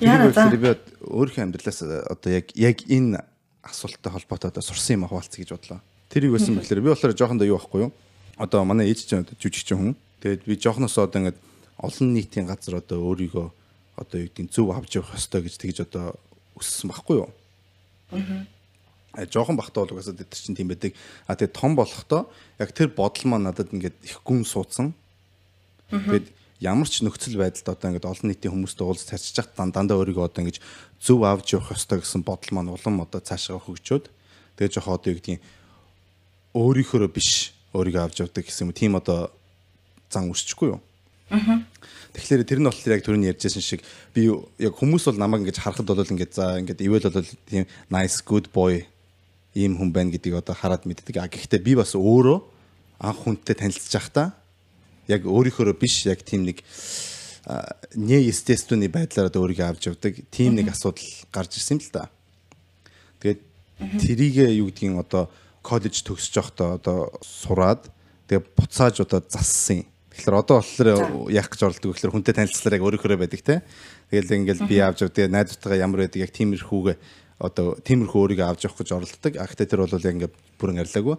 Яна 0.00 0.32
за. 0.32 0.50
Би 0.50 0.74
өөрийнхөө 1.06 1.44
амьдралаас 1.44 1.80
одоо 2.10 2.30
яг 2.32 2.50
яг 2.58 2.82
энэ 2.88 3.22
асуулттай 3.62 4.10
холбоотой 4.10 4.50
одоо 4.50 4.62
сурсан 4.62 4.98
юм 4.98 5.06
хаваалц 5.06 5.36
гэж 5.36 5.54
бодлоо. 5.54 5.80
Тэр 6.10 6.30
юу 6.30 6.38
гэсэн 6.38 6.56
бэхлээр 6.56 6.82
би 6.82 6.90
болохоор 6.92 7.16
жоохондоо 7.16 7.46
юу 7.46 7.58
байхгүй 7.58 7.80
юу? 7.88 7.92
Одоо 8.38 8.64
манай 8.64 8.90
ээж 8.90 9.10
чинь 9.10 9.22
одоо 9.26 9.34
жүжигчин 9.40 9.78
хүн. 9.78 9.92
Тэгээд 10.22 10.42
би 10.46 10.54
жоохноос 10.54 10.96
одоо 10.98 11.18
ингээд 11.20 11.38
олон 11.82 12.06
нийтийн 12.14 12.46
газар 12.46 12.78
одоо 12.78 13.02
өөрийгөө 13.02 13.46
одоо 13.96 14.16
юу 14.20 14.28
гэдэг 14.30 14.52
зөв 14.52 14.70
авч 14.70 15.00
явах 15.00 15.16
ёстой 15.16 15.42
гэж 15.44 15.54
тэгж 15.56 15.78
одоо 15.88 16.14
өссөн 16.56 16.92
байхгүй 16.92 17.16
юу? 17.24 17.30
Аа. 18.12 18.46
Жохон 19.32 19.56
бахтаа 19.56 19.88
бол 19.88 19.96
угаасаа 19.96 20.12
тэр 20.12 20.28
чинь 20.30 20.56
тийм 20.56 20.68
байдаг. 20.68 20.92
А 21.26 21.36
тэгээд 21.36 21.56
том 21.56 21.72
болохдоо 21.76 22.28
яг 22.60 22.70
тэр 22.76 22.92
бодол 22.92 23.24
маань 23.32 23.48
надад 23.48 23.72
ингээд 23.72 23.96
их 24.04 24.20
гүн 24.20 24.44
суудсан. 24.44 24.92
Тэгээд 25.88 26.28
ямар 26.60 26.88
ч 26.88 27.00
нөхцөл 27.04 27.40
байдалд 27.40 27.68
одоо 27.68 27.88
ингээд 27.92 28.08
олон 28.08 28.28
нийтийн 28.32 28.52
хүмүүстэй 28.52 28.84
уулз 28.84 29.04
тарчиж 29.08 29.36
хат 29.36 29.56
дандаа 29.56 29.96
өөрийгөө 30.00 30.28
одоо 30.28 30.40
ингэж 30.44 30.60
зөв 31.00 31.24
авч 31.24 31.56
явах 31.56 31.76
ёстой 31.76 32.00
гэсэн 32.00 32.24
бодол 32.24 32.52
маань 32.52 32.72
улам 32.72 33.04
одоо 33.04 33.20
цаашаа 33.20 33.60
хөгжөөд 33.60 34.08
тэгээд 34.56 34.74
жоох 34.76 34.88
одоо 34.96 35.12
юу 35.12 35.18
гэдгийг 35.20 35.40
өөрийнхөө 36.56 37.08
биш 37.12 37.52
өөрийгөө 37.76 38.02
авч 38.08 38.24
явдаг 38.24 38.48
гэсэн 38.48 38.68
юм 38.68 38.72
тийм 38.72 38.96
одоо 38.96 39.28
зан 40.08 40.32
үсчихгүй 40.32 40.72
юу. 40.72 40.80
Тэгэхээр 42.16 42.48
тэр 42.48 42.60
нь 42.64 42.68
болохоор 42.70 42.96
яг 42.96 43.04
түрүүний 43.04 43.30
ярьжсэн 43.36 43.60
шиг 43.60 43.84
би 44.16 44.32
яг 44.56 44.72
хүмүүс 44.72 45.12
бол 45.12 45.20
намайг 45.20 45.44
ингэж 45.44 45.60
харахад 45.60 45.84
бол 45.84 46.00
ингэж 46.00 46.32
за 46.32 46.56
ингэж 46.64 46.80
ивэл 46.80 47.12
бол 47.12 47.28
тийм 47.44 47.68
nice 47.92 48.24
good 48.24 48.48
boy 48.56 48.88
ийм 49.52 49.76
хүн 49.76 49.92
байна 49.92 50.16
гэдгийг 50.16 50.40
одоо 50.40 50.56
хараад 50.56 50.88
мэддэг. 50.88 51.20
А 51.20 51.28
гэхдээ 51.28 51.60
би 51.60 51.76
бас 51.76 51.92
өөрөө 51.92 52.38
анх 53.04 53.20
хүнтэй 53.20 53.52
танилцж 53.52 53.92
байхдаа 53.92 54.32
яг 55.12 55.28
өөрийнхөө 55.28 55.76
биш 55.76 56.08
яг 56.08 56.24
тийм 56.24 56.48
нэг 56.48 56.64
не 57.94 58.18
естественный 58.24 58.88
байдлаар 58.88 59.28
одоо 59.28 59.44
өөрийгөө 59.44 59.68
авч 59.68 59.92
явдаг 59.92 60.14
тийм 60.32 60.56
нэг 60.56 60.72
асуудал 60.72 61.04
гарч 61.28 61.60
ирсэн 61.60 61.84
л 61.84 61.90
да. 61.92 62.08
Тэгээд 63.20 63.40
трийгээ 64.00 64.56
юу 64.56 64.72
гэдгийг 64.72 64.96
одоо 64.98 65.28
коллеж 65.66 66.06
төгсөж 66.06 66.34
явахдаа 66.38 66.78
одоо 66.78 67.10
сураад 67.26 67.90
тэгээ 68.30 68.54
буцааж 68.54 69.02
одоо 69.02 69.18
зассан. 69.26 69.82
Тэгэхээр 70.14 70.38
одоо 70.38 70.62
болохоор 70.62 71.28
яах 71.34 71.50
гэж 71.50 71.60
оролдог 71.66 71.90
вэ 71.90 71.94
гэхээр 71.98 72.14
хүнтэй 72.14 72.34
танилцлаар 72.38 72.76
яг 72.78 72.86
өөрийнхөө 72.86 73.18
байдаг 73.18 73.42
те. 73.42 73.54
Тэгэл 74.14 74.46
ингээл 74.46 74.70
би 74.70 74.78
авч 74.78 75.02
яв 75.02 75.10
тэгээ 75.10 75.34
найзуудтайгаа 75.34 75.82
ямар 75.82 76.06
байдаг 76.06 76.22
яг 76.22 76.32
тиймэрхүүгээ 76.32 76.96
одоо 77.42 77.76
тиймэрхүү 77.82 78.20
өөрийгөө 78.22 78.46
авч 78.46 78.62
явах 78.64 78.78
гэж 78.80 78.90
оролддог. 78.94 79.32
А 79.36 79.44
гэхдээ 79.50 79.66
тэр 79.66 79.82
бол 79.82 79.92
яг 79.92 80.14
ингээд 80.16 80.34
бүрэн 80.56 80.80
арилаагүй. 80.80 81.16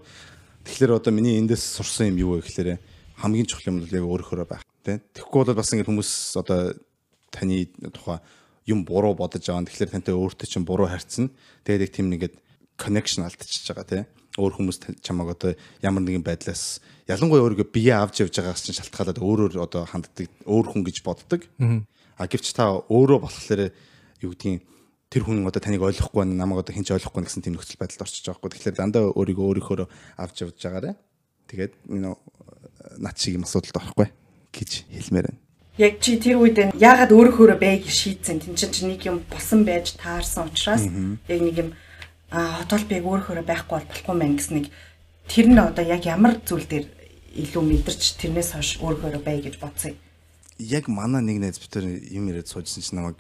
Тэгэхээр 0.66 0.98
одоо 0.98 1.12
миний 1.14 1.38
эндээс 1.38 1.64
сурсан 1.78 2.16
юм 2.16 2.18
юу 2.18 2.32
вэ 2.42 2.48
гэхээр 2.48 2.82
хамгийн 3.22 3.46
чухал 3.46 3.70
юм 3.70 3.86
бол 3.86 3.94
яг 3.94 4.06
өөрийнхөө 4.08 4.48
байх 4.50 4.64
те. 4.82 4.98
Тэгэхгүй 5.14 5.40
бол 5.46 5.60
бас 5.62 5.70
ингээд 5.76 5.90
хүмүүс 5.92 6.12
одоо 6.42 6.74
таны 7.30 7.70
тухай 7.94 8.18
юм 8.66 8.82
буруу 8.82 9.14
бодож 9.14 9.46
аваа. 9.46 9.68
Тэгэхээр 9.70 9.94
тантай 9.94 10.18
өөртөө 10.18 10.48
чинь 10.50 10.66
буруу 10.66 10.90
харьцсан. 10.90 11.30
Тэгээд 11.64 11.86
яг 11.86 11.92
тийм 11.94 12.10
нэгэд 12.10 12.34
connection 12.82 13.26
алдчихж 13.26 13.70
байгаа 13.70 13.86
те. 13.86 14.00
Өөр 14.38 14.54
хүмүүс 14.56 14.78
чамайг 15.02 15.34
одоо 15.34 15.52
ямар 15.82 16.06
нэгэн 16.06 16.24
байдлаас 16.24 16.80
ялангуяа 17.10 17.44
өөрийгөө 17.50 17.68
бие 17.74 17.94
авч 17.98 18.22
явж 18.22 18.38
байгаагаас 18.38 18.64
чинь 18.64 18.78
шалтгаалаад 18.78 19.18
өөрөөр 19.18 19.58
одоо 19.58 19.84
ханддаг 19.90 20.30
өөр 20.46 20.66
хүн 20.72 20.84
гэж 20.86 21.02
боддог. 21.02 21.42
А 22.18 22.26
гэвч 22.30 22.54
та 22.54 22.78
өөрөө 22.86 23.20
болохоор 23.26 23.74
юу 24.22 24.32
гэдгийг 24.34 24.62
тэр 25.10 25.24
хүн 25.24 25.48
одоо 25.48 25.62
таныг 25.62 25.82
ойлгохгүй 25.82 26.22
байна 26.22 26.36
намайг 26.38 26.62
одоо 26.62 26.74
хинч 26.76 26.92
ойлгохгүй 26.92 27.24
гэсэн 27.26 27.42
тийм 27.42 27.56
нөхцөл 27.56 27.80
байдалд 27.80 28.04
орчиж 28.04 28.26
байгаа 28.28 28.40
хгүй. 28.42 28.52
Тэгэхээр 28.54 28.78
дандаа 28.78 29.04
өөрийгөө 29.16 29.46
өөрийнхөө 29.48 29.88
авч 30.20 30.36
явж 30.44 30.58
байгаарэ. 30.60 30.94
Тэгээд 31.48 31.74
нөө 31.88 32.16
над 33.00 33.16
шиг 33.16 33.40
юм 33.40 33.48
асуудалд 33.48 33.80
орохгүй 33.80 34.08
гэж 34.52 34.72
хэлмээр 34.92 35.28
байна. 35.32 35.40
Яг 35.78 36.02
чи 36.02 36.18
тэр 36.18 36.42
үед 36.42 36.58
яагаад 36.74 37.14
өөрөөхөөрөө 37.14 37.58
бай 37.62 37.78
гэж 37.78 37.94
шийдсэн. 37.94 38.42
Тин 38.42 38.58
чинь 38.58 38.74
чи 38.74 38.82
нэг 38.90 39.06
юм 39.06 39.22
босон 39.30 39.62
байж 39.62 39.94
таарсан 39.94 40.50
учраас 40.50 40.84
яг 40.90 41.40
нэг 41.40 41.56
юм 41.56 41.70
а 42.32 42.64
хотолбыг 42.64 43.04
өөрөөхөөрөө 43.08 43.46
байхгүй 43.48 43.76
бол 43.80 43.88
болохгүй 43.88 44.16
мэн 44.16 44.36
гэсэн 44.36 44.56
нэг 44.60 44.68
тэр 45.32 45.48
нь 45.48 45.60
одоо 45.60 45.86
яг 45.88 46.04
ямар 46.04 46.40
зүйл 46.44 46.68
дээр 46.68 46.86
илүү 47.40 47.64
мэдэрч 47.64 48.20
тэрнээс 48.20 48.52
хойш 48.56 48.70
өөрөөхөөрөө 48.84 49.24
бай 49.24 49.40
гэж 49.40 49.56
бодсон 49.64 49.96
юм. 49.96 50.00
Яг 50.60 50.92
манай 50.92 51.24
нэг 51.24 51.40
найз 51.40 51.62
бид 51.62 51.72
тэр 51.72 51.88
юм 51.88 52.28
яриад 52.28 52.52
суужсэн 52.52 52.84
чинь 52.84 53.00
намайг 53.00 53.18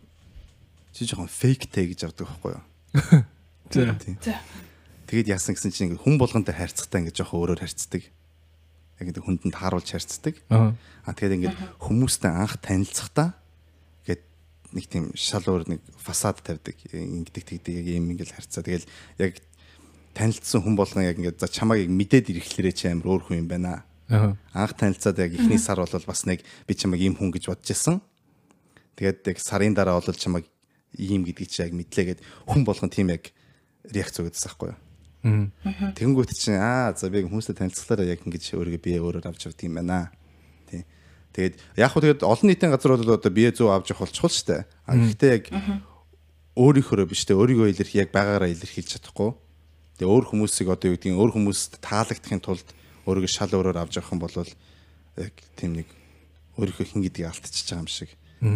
чи 0.91 1.08
жоохон 1.08 1.32
фейктэй 1.32 1.88
гэж 1.93 2.10
авдаг 2.10 2.28
байхгүй 2.28 2.52
юу? 2.58 2.63
Тийм. 3.72 4.17
За. 4.24 4.39
Тэгээд 5.08 5.32
яасан 5.32 5.56
гэсэн 5.56 5.72
чинь 5.72 5.96
ингээ 5.96 6.04
хүн 6.04 6.20
болгонтой 6.20 6.56
харьцахтаа 6.56 7.00
ингээ 7.04 7.15
жоохон 7.15 7.39
өөрөөр 7.48 7.63
харьцдаг. 7.63 8.04
Яг 9.00 9.08
ингээ 9.08 9.24
хүндэнд 9.24 9.56
тааруулж 9.56 9.88
харьцдаг. 9.88 10.36
Аа. 10.52 10.76
Тэгээд 11.08 11.36
ингээ 11.48 11.56
хүмүүстэй 11.80 12.32
анх 12.32 12.60
танилцахдаа 12.60 13.36
нэг 14.78 14.86
тийм 14.86 15.10
шал 15.18 15.42
өөр 15.42 15.66
нэг 15.74 15.82
фасад 15.98 16.46
тавьдаг. 16.46 16.78
Ингэдэг 16.94 17.44
тэгдэг 17.66 17.74
яг 17.82 17.88
юм 17.98 18.13
ингээл 18.13 18.38
харьцаа. 18.38 18.62
Тэгэл 18.62 18.86
яг 19.18 19.42
танилцсан 20.13 20.62
хүн 20.62 20.78
болгон 20.78 21.10
яг 21.10 21.18
ингээ 21.18 21.42
за 21.42 21.50
чамайг 21.50 21.90
яг 21.90 21.92
мэдээд 21.92 22.30
ирэхлээрээ 22.38 22.76
чи 22.78 22.86
амар 22.94 23.18
өөр 23.18 23.22
хүн 23.26 23.42
юм 23.42 23.50
байна. 23.50 23.84
Аа. 24.10 24.38
Анх 24.54 24.74
танилцаад 24.78 25.18
яг 25.18 25.34
эхний 25.34 25.58
сар 25.58 25.82
бол 25.82 25.90
бас 25.90 26.22
нэг 26.30 26.46
би 26.66 26.74
чамайг 26.78 27.02
ийм 27.02 27.18
хүн 27.18 27.34
гэж 27.34 27.50
бодож 27.50 27.68
байсан. 27.68 28.02
Тэгээд 28.96 29.34
яг 29.34 29.38
сарын 29.42 29.74
дараа 29.74 29.98
бол 29.98 30.13
чамайг 30.13 30.46
ийм 30.98 31.26
гэдгийг 31.26 31.50
чи 31.50 31.62
яг 31.62 31.74
мэдлээгээд 31.74 32.22
хүн 32.50 32.62
болгон 32.66 32.90
тийм 32.90 33.13
яг 33.13 33.30
реакц 33.86 34.18
өгдөөс 34.18 34.46
байхгүй 34.48 34.70
юу? 34.74 34.80
Мм. 35.28 35.52
Тэнгүүт 35.98 36.32
чинь 36.34 36.58
аа 36.58 36.96
за 36.96 37.10
би 37.12 37.26
хүмүүстэй 37.26 37.58
танилцлаараа 37.58 38.08
яг 38.08 38.24
ингэж 38.24 38.56
өөрийгөө 38.56 38.82
бие 38.82 39.02
өөрөөр 39.02 39.28
авч 39.28 39.50
явдаг 39.50 39.66
юм 39.68 39.78
байна. 39.82 40.10
Тэгээд 41.38 41.56
яг 41.78 41.93
хөө 41.93 42.02
тэгээд 42.02 42.26
олон 42.26 42.47
нийтийн 42.50 42.73
газар 42.73 42.97
бол 42.97 43.13
одоо 43.13 43.30
бие 43.30 43.54
зүү 43.54 43.69
авч 43.69 43.93
явах 43.93 44.10
болчихвол 44.10 44.41
дээ. 44.41 44.62
А 44.89 44.93
гэхдээ 44.97 45.32
яг 45.38 45.45
өөрийнхөө 46.58 47.06
биш 47.06 47.30
дээ 47.30 47.38
өөрийгөө 47.38 47.69
илэрхий 47.78 48.02
яг 48.02 48.10
байгаараа 48.10 48.50
илэрхийлж 48.50 48.97
чадахгүй. 48.97 49.38
Тэгээ 50.02 50.10
өөр 50.10 50.26
хүмүүсийг 50.34 50.73
одоо 50.73 50.89
юу 50.89 50.97
гэдгийг 50.97 51.13
өөр 51.13 51.32
хүмүүст 51.38 51.78
таалагдахын 51.78 52.41
тулд 52.41 52.67
өөрийгөө 53.06 53.30
шал 53.30 53.54
өөрөөр 53.54 53.78
авч 53.78 54.02
явах 54.02 54.13
юм 54.17 54.21
бол 54.26 54.34
яг 54.34 55.36
тийм 55.54 55.78
нэг 55.78 55.88
өөрийнхөө 56.58 56.86
хин 56.89 57.06
гэдгийг 57.06 57.30
алдчихж 57.30 57.69
байгаа 57.69 57.86
юм 57.86 57.89
шиг 57.93 58.10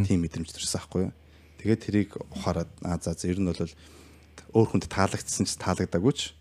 тийм 0.10 0.26
мэдрэмж 0.26 0.50
төрсөн 0.50 0.82
аахгүй 0.82 1.02
юу. 1.06 1.14
Тэгээд 1.62 1.86
тэрийг 1.86 2.10
ухаарад 2.34 2.70
аа 2.82 2.98
за 2.98 3.14
за 3.14 3.30
ер 3.30 3.38
нь 3.38 3.46
бол 3.46 3.62
өөр 4.58 4.68
хүнд 4.74 4.90
таалагдсан 4.90 5.46
ч 5.46 5.54
таалагдаагүй 5.62 6.14
ч 6.18 6.34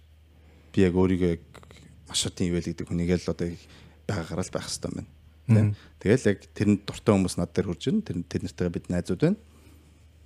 би 0.72 0.88
яг 0.88 0.96
өөрийгөө 0.96 1.36
маш 2.08 2.24
олон 2.24 2.48
ивэл 2.48 2.64
гэдэг 2.64 2.88
хүнийг 2.88 3.12
л 3.20 3.28
одоо 3.28 3.52
байгаагаар 4.08 4.40
л 4.40 4.54
байх 4.56 4.64
хэрэгтэй 4.64 4.88
байна. 4.88 5.19
Тэ. 5.50 5.74
Тэгэл 6.00 6.28
яг 6.30 6.38
тэрэнд 6.54 6.80
дуртай 6.86 7.12
хүмүүс 7.14 7.36
над 7.36 7.50
дээр 7.52 7.68
хурж 7.68 7.82
ирнэ. 7.90 8.06
Тэр 8.06 8.16
тэр 8.24 8.42
нартайгаа 8.46 8.74
бид 8.74 8.86
найзууд 8.88 9.20
байна. 9.20 9.38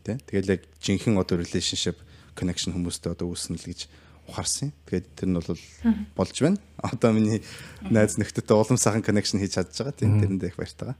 Тэ. 0.05 0.21
Тэгэл 0.29 0.53
яг 0.55 0.63
жинхэнэ 0.79 1.19
одоо 1.19 1.41
relationship 1.41 1.99
connection 2.37 2.77
хүмүүстэй 2.77 3.17
одоо 3.17 3.33
үүснэ 3.33 3.59
л 3.59 3.69
гэж 3.73 3.81
ухаарсан. 4.29 4.73
Тэгээд 4.87 5.07
тэр 5.17 5.29
нь 5.29 5.37
бол 5.37 5.51
болж 6.17 6.37
байна. 6.41 6.59
Одоо 6.81 7.11
миний 7.13 7.41
найз 7.89 8.17
нөхдөдтэй 8.21 8.57
улам 8.57 8.79
сайхан 8.79 9.05
connection 9.05 9.41
хийж 9.41 9.57
чадж 9.57 9.73
байгаа. 9.73 9.97
Тийм 9.97 10.21
тэрэндээ 10.21 10.53
их 10.53 10.59
баяртайгаа. 10.61 10.97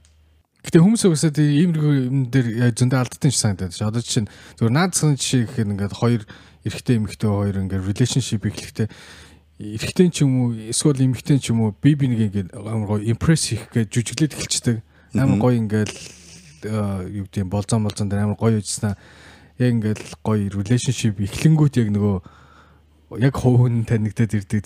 Гэтэ 0.65 0.81
хүмүүс 0.81 1.05
тийм 1.05 1.69
иймэрхүү 1.69 1.93
юм 2.09 2.19
дээр 2.33 2.47
яа, 2.57 2.73
зөндөө 2.73 2.97
алдтын 2.97 3.29
ч 3.29 3.37
санагдаад 3.37 3.69
байна. 3.69 3.89
Одоо 3.93 4.01
жишээ 4.01 4.23
нь 4.25 4.31
зөвхөн 4.57 4.73
наадсан 4.73 5.13
жишээ 5.13 5.45
гэх 5.45 5.61
юм 5.61 5.71
ингээд 5.77 5.93
хоёр 5.93 6.21
эрэгтэй 6.65 6.95
эмэгтэй 6.97 7.29
хоёр 7.29 7.55
ингээд 7.61 7.85
relationship 7.85 8.41
эхлэхдээ 8.49 8.87
эрэгтэй 9.59 10.11
ч 10.11 10.27
юм 10.27 10.31
уу 10.43 10.49
эсвэл 10.51 10.99
эмэгтэй 10.99 11.39
ч 11.39 11.55
юм 11.55 11.63
уу 11.63 11.71
би 11.79 11.95
би 11.95 12.11
нэг 12.11 12.27
ингээд 12.27 12.49
амар 12.59 12.99
гоё 12.99 13.07
импресс 13.07 13.55
хийх 13.55 13.71
гэж 13.71 13.87
жүжиглээд 13.87 14.35
эхэлчихдэг. 14.35 14.77
Амар 15.15 15.39
гоё 15.39 15.55
ингээд 15.55 15.91
э, 16.67 17.23
юу 17.23 17.23
гэдэг 17.23 17.47
юм 17.47 17.49
болзон 17.49 17.87
болзон 17.87 18.11
дээр 18.11 18.27
амар 18.27 18.35
гоё 18.35 18.59
үжснаа 18.59 18.99
яг 19.55 19.71
ингээд 19.79 19.99
гоё 20.19 20.51
relationship 20.51 21.23
эхлэнгүүт 21.23 21.79
яг 21.79 21.89
нөгөө 21.95 22.15
яг 23.23 23.35
хувийн 23.39 23.87
танигдаад 23.87 24.35
ирдэг 24.35 24.59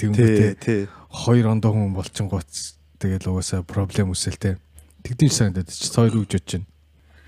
тий. 0.57 0.89
хоёр 1.13 1.53
ондоо 1.53 1.69
хүн 1.77 1.93
болчихгооц 1.93 2.81
тэгэл 2.97 3.29
угаасаа 3.29 3.61
проблем 3.61 4.09
үсэлтэй. 4.09 4.57
Тэгдэж 5.05 5.31
санагдаад 5.31 5.69
чи 5.69 5.85
хоёр 5.85 6.17
үгж 6.17 6.33
бодож 6.33 6.49
байна. 6.57 6.67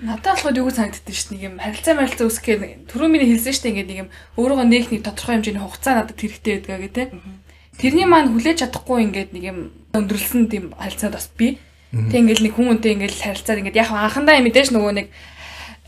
Надад 0.01 0.33
болохоор 0.33 0.57
юу 0.57 0.65
гэж 0.65 0.75
санагддаг 0.81 1.13
шүү 1.13 1.29
дээ. 1.29 1.37
Нэг 1.37 1.45
юм 1.45 1.55
харилцаа 1.61 1.93
марилцаа 1.93 2.25
үсгээр 2.25 2.61
түрүү 2.89 3.09
миний 3.13 3.29
хэлсэн 3.29 3.53
шүү 3.53 3.61
дээ. 3.61 3.71
Ингээд 3.71 3.89
нэг 3.93 3.99
юм 4.01 4.09
өөрөөгөө 4.41 4.65
нээх 4.65 4.87
нэг 4.89 5.01
тодорхой 5.05 5.33
хэмжээний 5.37 5.61
хугацаа 5.61 5.93
надад 5.93 6.17
хэрэгтэй 6.17 6.57
гэдэг. 6.65 7.09
Тэрний 7.81 8.05
маань 8.05 8.29
хүлээж 8.29 8.61
чадахгүй 8.61 9.09
ингээд 9.09 9.33
нэг 9.33 9.43
юм 9.43 9.59
өндөрлсөн 9.97 10.47
тийм 10.47 10.65
харилцаад 10.77 11.17
бас 11.17 11.27
би. 11.33 11.57
Тэг 11.89 12.21
ингээд 12.21 12.45
нэг 12.45 12.53
хүн 12.53 12.77
үнтэй 12.77 12.93
ингээд 12.93 13.17
харилцаад 13.17 13.59
ингээд 13.65 13.81
яг 13.81 13.89
анхандаа 13.89 14.37
мэдээж 14.37 14.69
нөгөө 14.69 14.93
нэг 15.01 15.07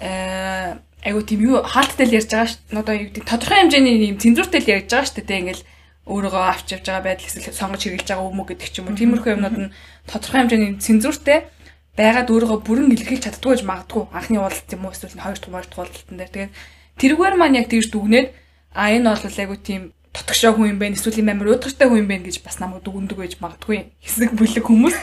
э 0.01 0.75
айгу 1.03 1.21
тийм 1.21 1.39
юу 1.45 1.61
хаалттай 1.61 2.07
л 2.09 2.17
ярьж 2.17 2.31
байгаа 2.33 2.49
шүү. 2.49 2.79
Одоо 2.79 2.95
юу 2.97 3.07
гэдэг 3.11 3.23
тодорхой 3.27 3.59
хэмжээний 3.61 4.09
юм 4.09 4.17
цензуртай 4.17 4.59
л 4.63 4.71
ярьж 4.73 4.89
байгаа 4.89 5.13
дээ. 5.13 5.27
Тэг 5.27 5.39
ингээд 5.43 5.61
өөрийгөө 6.09 6.43
авч 6.47 6.67
явж 6.75 6.85
байгаа 6.87 7.03
байдал 7.03 7.27
эсвэл 7.27 7.59
сонгож 7.59 7.81
хэрэглэж 7.83 8.07
байгаа 8.09 8.27
юм 8.31 8.39
уу 8.39 8.47
гэдэг 8.47 8.69
ч 8.71 8.75
юм 8.79 8.87
уу. 8.87 8.97
Тиймэрхүү 8.97 9.31
юмнууд 9.35 9.57
нь 9.59 9.73
тодорхой 10.07 10.39
хэмжээний 10.47 10.79
цензуртай 10.79 11.39
байгаад 11.93 12.29
өөрийгөө 12.33 12.59
бүрэн 12.65 12.89
илэрхийлж 12.89 13.23
чаддгүй 13.29 13.51
гэж 13.53 13.61
магадгүй 13.69 14.03
анхны 14.17 14.37
уулзалт 14.41 14.73
юм 14.73 14.83
уу 14.89 14.93
эсвэл 14.97 15.13
хоёр 15.13 15.37
дахь 15.37 15.53
хоёр 15.53 15.67
дахь 15.69 15.77
уулзалтан 15.77 16.17
дээр 16.17 16.31
тэгээд 16.33 16.53
тэрүүгээр 16.97 17.35
маань 17.37 17.57
яг 17.61 17.67
тэгж 17.69 17.87
дүгнээд 17.93 18.27
а 18.73 18.89
энэ 18.89 19.13
бол 19.13 19.37
айгу 19.37 19.55
тийм 19.61 19.81
тотгошоо 20.13 20.53
хүн 20.53 20.77
юм 20.77 20.79
байна 20.79 20.93
эсвэл 20.93 21.17
юм 21.17 21.33
амар 21.33 21.57
өөдөртэй 21.57 21.89
хүн 21.89 22.05
юм 22.05 22.09
байна 22.09 22.29
гэж 22.29 22.45
бас 22.45 22.61
намайг 22.61 22.85
дүгндэг 22.85 23.17
байж 23.17 23.33
магадгүй. 23.41 23.89
Хэсэг 23.97 24.37
бүлэг 24.37 24.61
хүмүүс. 24.61 24.95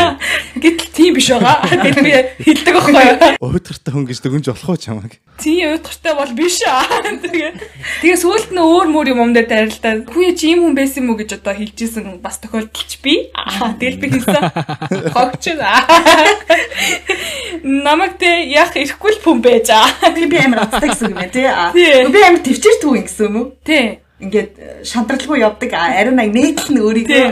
Гэтэл 0.62 0.90
тийм 0.92 1.16
биш 1.16 1.32
байгаа. 1.32 1.64
Тэгээд 1.64 2.04
би 2.04 2.12
хэлдэг 2.44 2.74
байхгүй. 2.76 3.40
Өөдөртэй 3.40 3.92
хүн 3.96 4.04
гэж 4.04 4.18
дүгнж 4.20 4.46
болох 4.52 4.68
уу 4.68 4.76
чамайг? 4.76 5.16
тийм 5.40 5.72
өөдөртэй 5.72 6.14
бол 6.14 6.32
биш 6.36 6.60
аа. 6.68 6.84
Тэгээд 7.24 7.56
тэгээ 8.04 8.18
сүүлд 8.20 8.52
нь 8.52 8.60
өөр 8.60 8.86
мөр 8.92 9.08
юм 9.16 9.24
юм 9.24 9.32
дээр 9.32 9.48
дайралтаа 9.48 10.04
хүү 10.04 10.36
чи 10.36 10.52
ийм 10.52 10.68
хүн 10.68 10.76
байсан 10.76 11.08
юм 11.08 11.16
уу 11.16 11.20
гэж 11.24 11.40
одоо 11.40 11.56
хэлжсэн 11.56 12.20
бас 12.20 12.36
тохиолдолч 12.44 13.00
би. 13.00 13.32
Тэгэл 13.32 13.96
би 13.96 14.06
хэлсэн. 14.12 14.44
Хогч 15.16 15.44
намайг 17.64 18.20
тэ 18.20 18.52
яг 18.52 18.76
ирэхгүй 18.76 19.16
л 19.16 19.24
хүн 19.24 19.40
байж 19.40 19.72
аа. 19.72 19.88
Тэгээ 20.04 20.28
би 20.28 20.38
амар 20.44 20.68
уцтай 20.68 20.92
гэсэн 20.92 21.16
юм 21.16 21.24
тий. 21.32 21.48
Би 22.12 22.20
амар 22.20 22.44
төвчээр 22.44 22.76
түүх 22.84 22.96
юм 23.00 23.04
гэсэн 23.08 23.26
юм 23.32 23.36
уу? 23.40 23.48
тий 23.64 24.00
Ингээд 24.20 24.52
э, 24.60 24.84
шантралгүй 24.84 25.40
явдаг. 25.40 25.72
а, 25.72 25.96
Ариун 25.96 26.20
аяг 26.20 26.32
нээтэл 26.36 26.76
нь 26.76 26.82
өөрийгөө. 26.84 27.24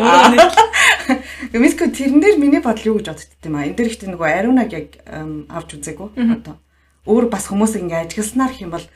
Мэдгүй 1.52 1.88
тэрэн 1.96 2.20
дээр 2.20 2.36
миний 2.40 2.64
бодол 2.64 2.96
юу 2.96 2.96
гэж 2.98 3.12
боддог 3.12 3.44
юм 3.44 3.56
аа. 3.60 3.68
Энд 3.68 3.76
дээр 3.76 3.92
ихтэй 3.92 4.08
нөгөө 4.08 4.28
ариун 4.28 4.58
аяг 4.58 4.72
яг 4.72 4.88
авч 5.52 5.76
үзээгүй. 5.76 6.16
Одоо 6.16 6.56
өөр 7.08 7.28
бас 7.32 7.48
хүмүүс 7.48 7.76
ингээ 7.80 8.08
ажигласнаар 8.08 8.52
их 8.52 8.64
юм 8.64 8.72
бол 8.72 8.86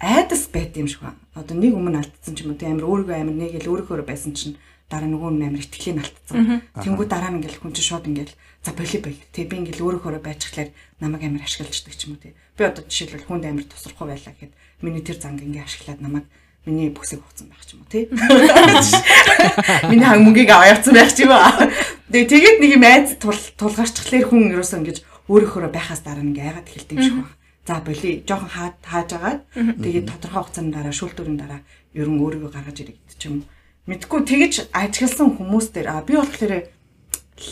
айдас 0.00 0.48
байт 0.48 0.76
юм 0.76 0.88
шиг 0.88 1.04
ба. 1.04 1.16
Одоо 1.36 1.56
нэг 1.56 1.76
өмнө 1.76 2.00
алдсан 2.00 2.36
ч 2.36 2.44
юм 2.44 2.56
уу 2.56 2.60
амар 2.60 2.88
өөрийгөө 2.88 3.16
амар 3.20 3.36
нэгэл 3.36 3.68
өөрийнхөө 3.68 4.04
байсан 4.04 4.32
чинь 4.32 4.56
дараа 4.88 5.06
нөгөө 5.06 5.30
нь 5.36 5.44
амар 5.44 5.62
итгэлийн 5.62 6.00
алдсан. 6.00 6.64
Тэнгүү 6.74 7.06
дараа 7.06 7.30
нь 7.30 7.38
ингээл 7.44 7.60
хүн 7.60 7.72
чинь 7.76 7.88
шууд 7.88 8.08
ингээл 8.08 8.34
за 8.64 8.72
боли 8.72 8.98
боли. 8.98 9.20
Тэг 9.30 9.46
би 9.52 9.56
ингээл 9.60 9.84
өөрийнхөө 10.00 10.24
байжчихлаар 10.24 10.70
намайг 10.98 11.22
амар 11.28 11.44
ашиглаждаг 11.44 11.94
ч 11.94 12.08
юм 12.08 12.16
уу 12.16 12.22
тий. 12.24 12.32
Би 12.56 12.64
одоо 12.64 12.82
жишээлбэл 12.88 13.28
хүнд 13.28 13.44
амар 13.44 13.64
тусрахгүй 13.68 14.06
байлаа 14.08 14.32
гэхэд 14.34 14.52
миний 14.82 15.04
тэр 15.04 15.20
занг 15.20 15.44
ингээ 15.44 15.68
ашиглаад 15.68 16.00
намайг 16.00 16.26
миний 16.66 16.90
бүсийг 16.92 17.24
хуцсан 17.24 17.48
байх 17.48 17.64
ч 17.64 17.72
юм 17.74 17.82
уу 17.82 17.88
тий. 17.88 18.04
Миний 19.90 20.04
ханг 20.04 20.24
мөнгийг 20.28 20.50
аваа 20.52 20.76
явцсан 20.76 20.92
байх 20.92 21.12
ч 21.16 21.24
юм 21.24 21.32
уу. 21.32 21.68
Тэгээ 22.12 22.28
тэгээд 22.28 22.56
нэг 22.60 22.70
юм 22.76 22.84
айц 22.84 23.08
тул 23.16 23.40
тулгарчхлаар 23.56 24.28
хүн 24.28 24.52
ерөөсөө 24.52 24.78
ингэж 24.84 24.98
өөрийнхөө 25.30 25.72
байхаас 25.72 26.04
дараа 26.04 26.20
ингээ 26.20 26.48
яагаад 26.52 26.68
эхэлдэг 26.68 26.96
юм 26.98 27.04
шиг 27.04 27.16
байна. 27.16 27.32
За 27.64 27.80
боли 27.80 28.10
жоохон 28.28 28.50
хаад 28.50 28.76
хааж 28.84 29.10
агаад 29.16 29.40
тэгээд 29.54 30.06
тодорхой 30.10 30.42
хугацааны 30.42 30.72
дараа 30.74 30.92
шүүлтүүрийн 30.92 31.38
дараа 31.40 31.60
ерөн 31.96 32.20
өөрийгөө 32.20 32.50
гаргаж 32.52 32.76
ирэх 32.82 32.96
гэдэг 32.98 33.16
ч 33.16 33.22
юм 33.30 33.34
уу. 33.40 33.48
Мэдгүй 33.88 34.20
тэгэж 34.28 34.54
ажигласан 34.76 35.28
хүмүүс 35.38 35.66
дээр 35.72 35.88
а 35.88 36.04
би 36.04 36.18
болохоор 36.18 36.68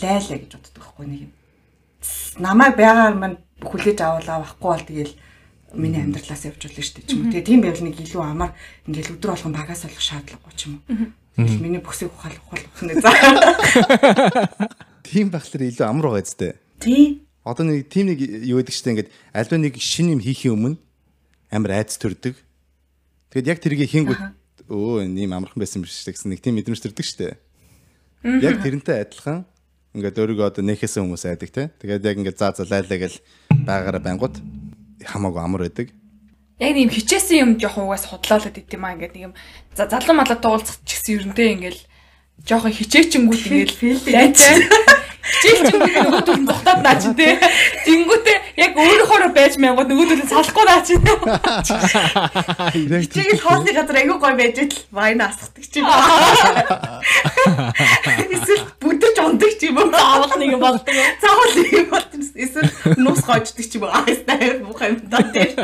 лайлаа 0.05 0.39
гэж 0.43 0.53
боддог 0.53 0.75
байхгүй 0.77 1.07
нэг 1.09 1.21
юм. 1.29 1.33
Намайг 2.39 2.75
байгаар 2.77 3.15
мань 3.17 3.39
хүлээж 3.63 3.99
аваалаа 4.05 4.37
авахгүй 4.43 4.69
бол 4.69 4.87
тэгэл 4.87 5.15
миний 5.75 6.01
амьдралаас 6.01 6.49
явжулна 6.49 6.81
шүү 6.81 6.97
дээ 6.97 7.07
ч 7.07 7.13
юм 7.13 7.21
уу. 7.29 7.33
Тэгээ 7.33 7.49
тийм 7.49 7.61
байвал 7.61 7.85
нэг 7.85 7.97
илүү 8.01 8.23
амар 8.25 8.51
ингээл 8.89 9.13
өдөр 9.21 9.31
болгон 9.37 9.53
багаас 9.53 9.85
олох 9.85 10.01
шаардлагагүй 10.01 10.55
ч 10.57 10.61
юм 10.69 10.81
уу. 10.81 11.13
Тэгэл 11.37 11.61
миний 11.61 11.83
бүсийг 11.85 12.11
ухаал 12.11 12.37
ухаал 12.41 12.65
ухна 12.73 12.95
за. 12.97 13.11
Тийм 15.09 15.29
байхлаар 15.29 15.69
илүү 15.69 15.87
амар 15.87 16.07
байгаа 16.09 16.25
зү. 16.25 16.57
Тий. 16.81 17.23
Одоо 17.45 17.65
нэг 17.69 17.89
тийм 17.93 18.11
нэг 18.11 18.19
юу 18.21 18.59
гэдэг 18.65 18.75
чинь 18.75 18.93
ингээд 18.97 19.13
альва 19.37 19.57
нэг 19.61 19.75
шин 19.77 20.13
юм 20.17 20.21
хийхийн 20.25 20.57
өмнө 20.57 20.77
амар 21.53 21.85
айц 21.85 21.97
төрдөг. 22.01 22.37
Тэгэд 23.33 23.51
яг 23.53 23.59
тэрийг 23.61 23.89
хийнгүүт 23.89 24.21
өө 24.73 25.05
ийм 25.05 25.33
амархан 25.33 25.61
байсан 25.61 25.85
биш 25.85 26.01
үү 26.05 26.13
гэсэн 26.17 26.33
нэг 26.33 26.41
тийм 26.45 26.57
мэдрэмж 26.61 26.81
төрдөг 26.81 27.07
штэ. 27.07 27.37
Яг 28.25 28.61
тэрнтэй 28.61 29.05
адилхан 29.05 29.47
ингээд 29.97 30.21
өөрийгөө 30.21 30.49
одоо 30.49 30.65
нэхэсэн 30.65 31.07
хүмүүс 31.07 31.25
айдаг 31.25 31.51
те. 31.55 31.71
Тэгээд 31.81 32.05
яг 32.05 32.17
ингээд 32.21 32.41
заа 32.41 32.53
заа 32.53 32.69
лайлаа 32.69 32.99
гэл 33.01 33.17
байгаараа 33.65 34.03
байнгут 34.03 34.37
хамаагүй 35.05 35.43
амар 35.43 35.63
байдаг. 35.67 35.89
Яг 36.59 36.75
нэг 36.75 36.91
юм 36.91 36.95
хичээсэн 36.95 37.39
юм 37.39 37.51
жоохон 37.59 37.87
угаас 37.87 38.07
худлаалаад 38.11 38.59
ит 38.59 38.73
юм 38.75 38.83
аа 38.83 38.95
ингээд 38.99 39.15
нэг 39.15 39.25
юм 39.31 39.35
за 39.79 39.87
залуу 39.87 40.15
малаа 40.19 40.39
туулцах 40.39 40.83
ч 40.83 40.99
гэсэн 40.99 41.15
ерөнтэй 41.23 41.49
ингээл 41.55 41.81
жоохон 42.43 42.75
хичээчингүүт 42.75 43.43
ингээл 43.47 43.75
лайцаа 45.29 45.39
Хичээлчингүүт 45.39 45.97
нөгөө 46.09 46.23
түр 46.25 46.39
нь 46.41 46.49
зогтоод 46.49 46.81
наач 46.83 47.03
тий. 47.17 47.33
Тэнгүүтээ 47.87 48.37
яг 48.65 48.73
өөрөөхөөрөө 48.79 49.31
байж 49.37 49.55
мянгууд 49.61 49.89
нөгөө 49.93 50.07
нь 50.19 50.31
салахгүй 50.31 50.65
наач. 50.67 50.89
Чигээр 53.13 53.41
хоолны 53.43 53.73
газар 53.77 53.97
айгүй 54.01 54.19
гоё 54.19 54.37
байж 54.39 54.57
итл 54.65 54.81
вайн 54.91 55.21
асахдаг 55.21 55.65
ч 55.69 55.79
юм. 55.79 55.87
Эсвэл 58.35 58.65
бүдэрч 58.81 59.17
ундаг 59.23 59.53
ч 59.61 59.63
юм 59.69 59.79
уу. 59.79 59.93
Заавал 59.93 60.33
нэг 60.41 60.51
юм 60.57 60.63
болдог. 60.65 60.95
Заавал 61.23 61.53
нэг 61.55 61.73
юм 61.77 61.89
болдог. 61.93 62.21
Эсвэл 62.35 62.71
нуус 62.97 63.23
гоождаг 63.23 63.67
ч 63.69 63.73
юм 63.77 63.85
уу. 63.87 63.93
Айстай 63.93 64.59
муухай 64.65 64.97
юм 64.97 65.01
даа 65.07 65.23
тий. 65.33 65.55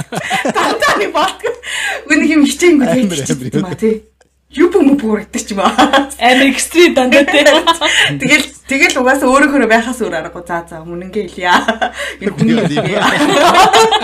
Тантаа 0.55 0.94
нэг 1.00 1.11
болдог. 1.12 1.55
Үнийг 2.11 2.31
юм 2.37 2.44
аа 2.85 3.74
тий. 3.74 4.13
Юу 4.54 4.70
юм 4.70 4.94
бүр 4.94 5.26
гэдэг 5.26 5.42
ч 5.42 5.50
юм 5.54 5.66
аа. 5.66 5.74
Амар 6.14 6.46
экстрим 6.54 6.94
дандаа 6.94 7.26
тий. 7.26 7.42
Тэгэл 8.22 8.46
тэгэл 8.70 8.98
угаасаа 9.02 9.26
өөрөөхөө 9.26 9.66
байхаас 9.66 9.98
өөр 9.98 10.14
аргагүй 10.22 10.44
заа 10.46 10.62
заа 10.62 10.86
үнэнгээ 10.86 11.26
хэлье. 11.26 11.50
Энэ 12.22 12.32
хүн 12.38 12.48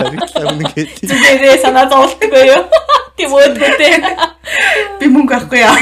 Тарихлаа 0.03 0.45
үнэгээ. 0.51 0.85
Зүгээрээ 1.07 1.55
санаа 1.63 1.87
зовлтгүй 1.87 2.43
юу? 2.51 2.67
Тийм 3.15 3.31
үү 3.31 3.47
тий. 3.79 3.95
би 4.99 5.05
мөнгө 5.07 5.33
авахгүй 5.39 5.63
яа. 5.63 5.75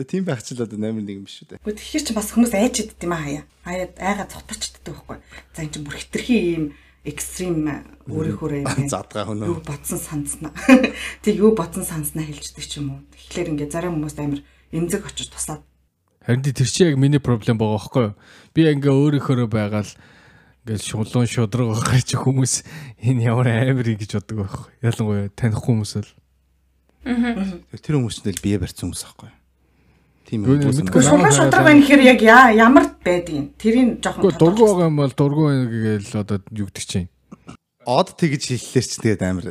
Тэгээ 0.00 0.08
тийм 0.08 0.24
байх 0.24 0.40
ч 0.40 0.56
л 0.56 0.64
одоо 0.64 0.80
номер 0.80 1.04
1 1.04 1.20
юм 1.20 1.24
биш 1.28 1.44
үү. 1.44 1.60
Гэхдээ 1.60 1.76
тэгэхээр 1.76 2.04
чи 2.08 2.12
бас 2.16 2.32
хүмүүс 2.32 2.52
айж 2.56 2.74
иддэг 2.88 3.04
юм 3.04 3.12
аа 3.12 3.20
хаяа. 3.20 3.44
Хаяа 3.68 3.88
айгаа 4.00 4.26
цутарчддаг 4.32 4.96
байхгүй. 4.96 5.18
За 5.52 5.60
энэ 5.60 5.72
чинь 5.76 5.84
бүр 5.84 5.96
хитрхи 6.00 6.36
ийм 6.40 6.64
экстрим 7.04 7.64
өөрөөхөө 8.10 8.60
юм. 8.60 8.88
Задгаа 8.90 9.24
хөнөө. 9.28 9.48
Юу 9.48 9.60
бодсон 9.64 10.00
санснаа. 10.00 10.52
Тэг 11.24 11.40
юу 11.40 11.56
бодсон 11.56 11.84
санснаа 11.84 12.24
хэлждэг 12.28 12.64
ч 12.66 12.80
юм 12.80 12.92
уу. 12.92 13.00
Тэгэхээр 13.16 13.56
ингээ 13.56 13.72
зарим 13.72 13.96
хүмүүс 13.96 14.16
амар 14.20 14.44
эмзэг 14.72 15.08
очиж 15.08 15.32
тусаад 15.32 15.64
Харин 16.20 16.44
тий 16.44 16.52
тэр 16.52 16.68
чи 16.68 16.84
яг 16.84 17.00
миний 17.00 17.18
проблем 17.18 17.56
байгаа 17.56 17.80
байхгүй 17.80 18.04
юу? 18.04 18.14
Би 18.52 18.68
ингээ 18.68 18.92
өөрийнхөө 18.92 19.48
байгаал 19.48 19.88
ингээл 20.68 20.84
шулуун 20.84 21.24
шудраг 21.24 21.72
байгаа 21.72 22.04
чи 22.04 22.20
хүмүүс 22.20 22.54
энэ 23.00 23.24
ямар 23.24 23.48
амар 23.48 23.88
юм 23.88 23.96
гэж 23.96 24.20
боддог 24.20 24.44
байхгүй. 24.44 24.68
Ялангуяа 24.84 25.32
таних 25.32 25.64
хүмүүс 25.64 25.92
л. 26.04 26.12
Тэр 27.72 27.96
хүмүүс 27.96 28.20
ч 28.20 28.28
л 28.28 28.44
бие 28.44 28.60
барьсан 28.60 28.92
хүмүүс 28.92 29.04
аахгүй. 29.08 29.32
Тийм 30.30 30.46
хүмүүс 30.46 30.78
мэдгүй. 30.86 31.02
юм. 31.02 31.08
шулуун 31.10 31.34
шудраг 31.34 31.64
байна 31.66 31.82
гэхээр 31.82 32.02
яг 32.06 32.20
яа 32.22 32.54
ямар 32.54 32.86
байдгийг 33.02 33.58
тэрийг 33.58 33.98
жоохон 33.98 34.30
Гэхдээ 34.30 34.38
дургу 34.38 34.62
байгаа 34.62 34.86
юм 34.86 34.98
бол 35.02 35.14
дургу 35.18 35.44
гээл 35.50 36.22
одоо 36.22 36.38
юу 36.54 36.70
гэдэг 36.70 36.86
чинь. 36.86 37.10
Од 37.82 38.14
тэгж 38.14 38.42
хэллээр 38.54 38.86
ч 38.86 38.92
тэгээд 39.02 39.22
амар 39.26 39.46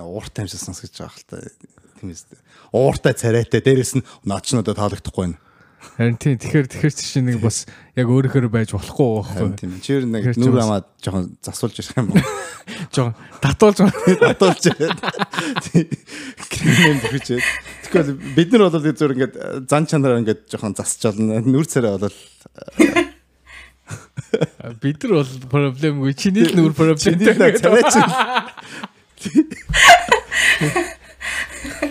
ууртай 0.00 0.48
юмшиг 0.48 0.64
сонсгож 0.64 0.96
байгаа 0.96 1.12
хэл 1.12 1.28
та. 1.28 1.36
Тийм 2.00 2.08
ээ. 2.08 2.40
Ууртай 2.72 3.12
царайтай 3.12 3.60
дээрэс 3.60 4.00
нь 4.00 4.06
наачнуудад 4.24 4.80
таалагдахгүй 4.80 5.28
байна. 5.28 5.43
Харин 5.94 6.18
тийм 6.18 6.34
тэгэхээр 6.40 6.66
тэгэхээр 6.66 6.94
чи 6.94 7.20
нэг 7.22 7.38
бас 7.38 7.66
яг 7.94 8.10
өөрийнхөө 8.10 8.50
байж 8.50 8.74
болохгүй 8.74 9.08
байхгүй. 9.14 9.54
тийм. 9.54 9.78
Чир 9.78 10.02
нэг 10.08 10.26
Тэгэхээр 10.26 10.34
ч 10.34 10.42
нүр 10.42 10.58
амаад 10.58 10.90
жоохон 10.98 11.38
засуулж 11.38 11.78
ирэх 11.78 11.94
юм 12.00 12.10
бол 12.10 12.18
Жоо 12.94 13.14
татуулж 13.38 13.78
татуулж 14.26 14.64
кремэн 16.50 16.98
бүхэж. 17.04 17.38
Тэгэхээр 17.86 18.10
бид 18.34 18.48
нар 18.50 18.66
бол 18.66 18.82
зөв 18.82 19.14
ингээд 19.14 19.34
зан 19.70 19.86
чанараа 19.86 20.18
ингээд 20.24 20.50
жоохон 20.50 20.74
засч 20.74 21.06
олно. 21.12 21.38
Нүр 21.44 21.66
царай 21.70 21.94
бол 21.94 22.10
Бид 24.82 24.98
нар 25.04 25.12
бол 25.22 25.30
проблемгүй. 25.52 26.10
Чиний 26.18 26.42
л 26.48 26.58
нүр 26.58 26.74
чиний 26.98 27.22
л 27.22 27.38
проблемтэй. 27.38 27.60
царай 27.60 27.84
чинь. 27.86 28.10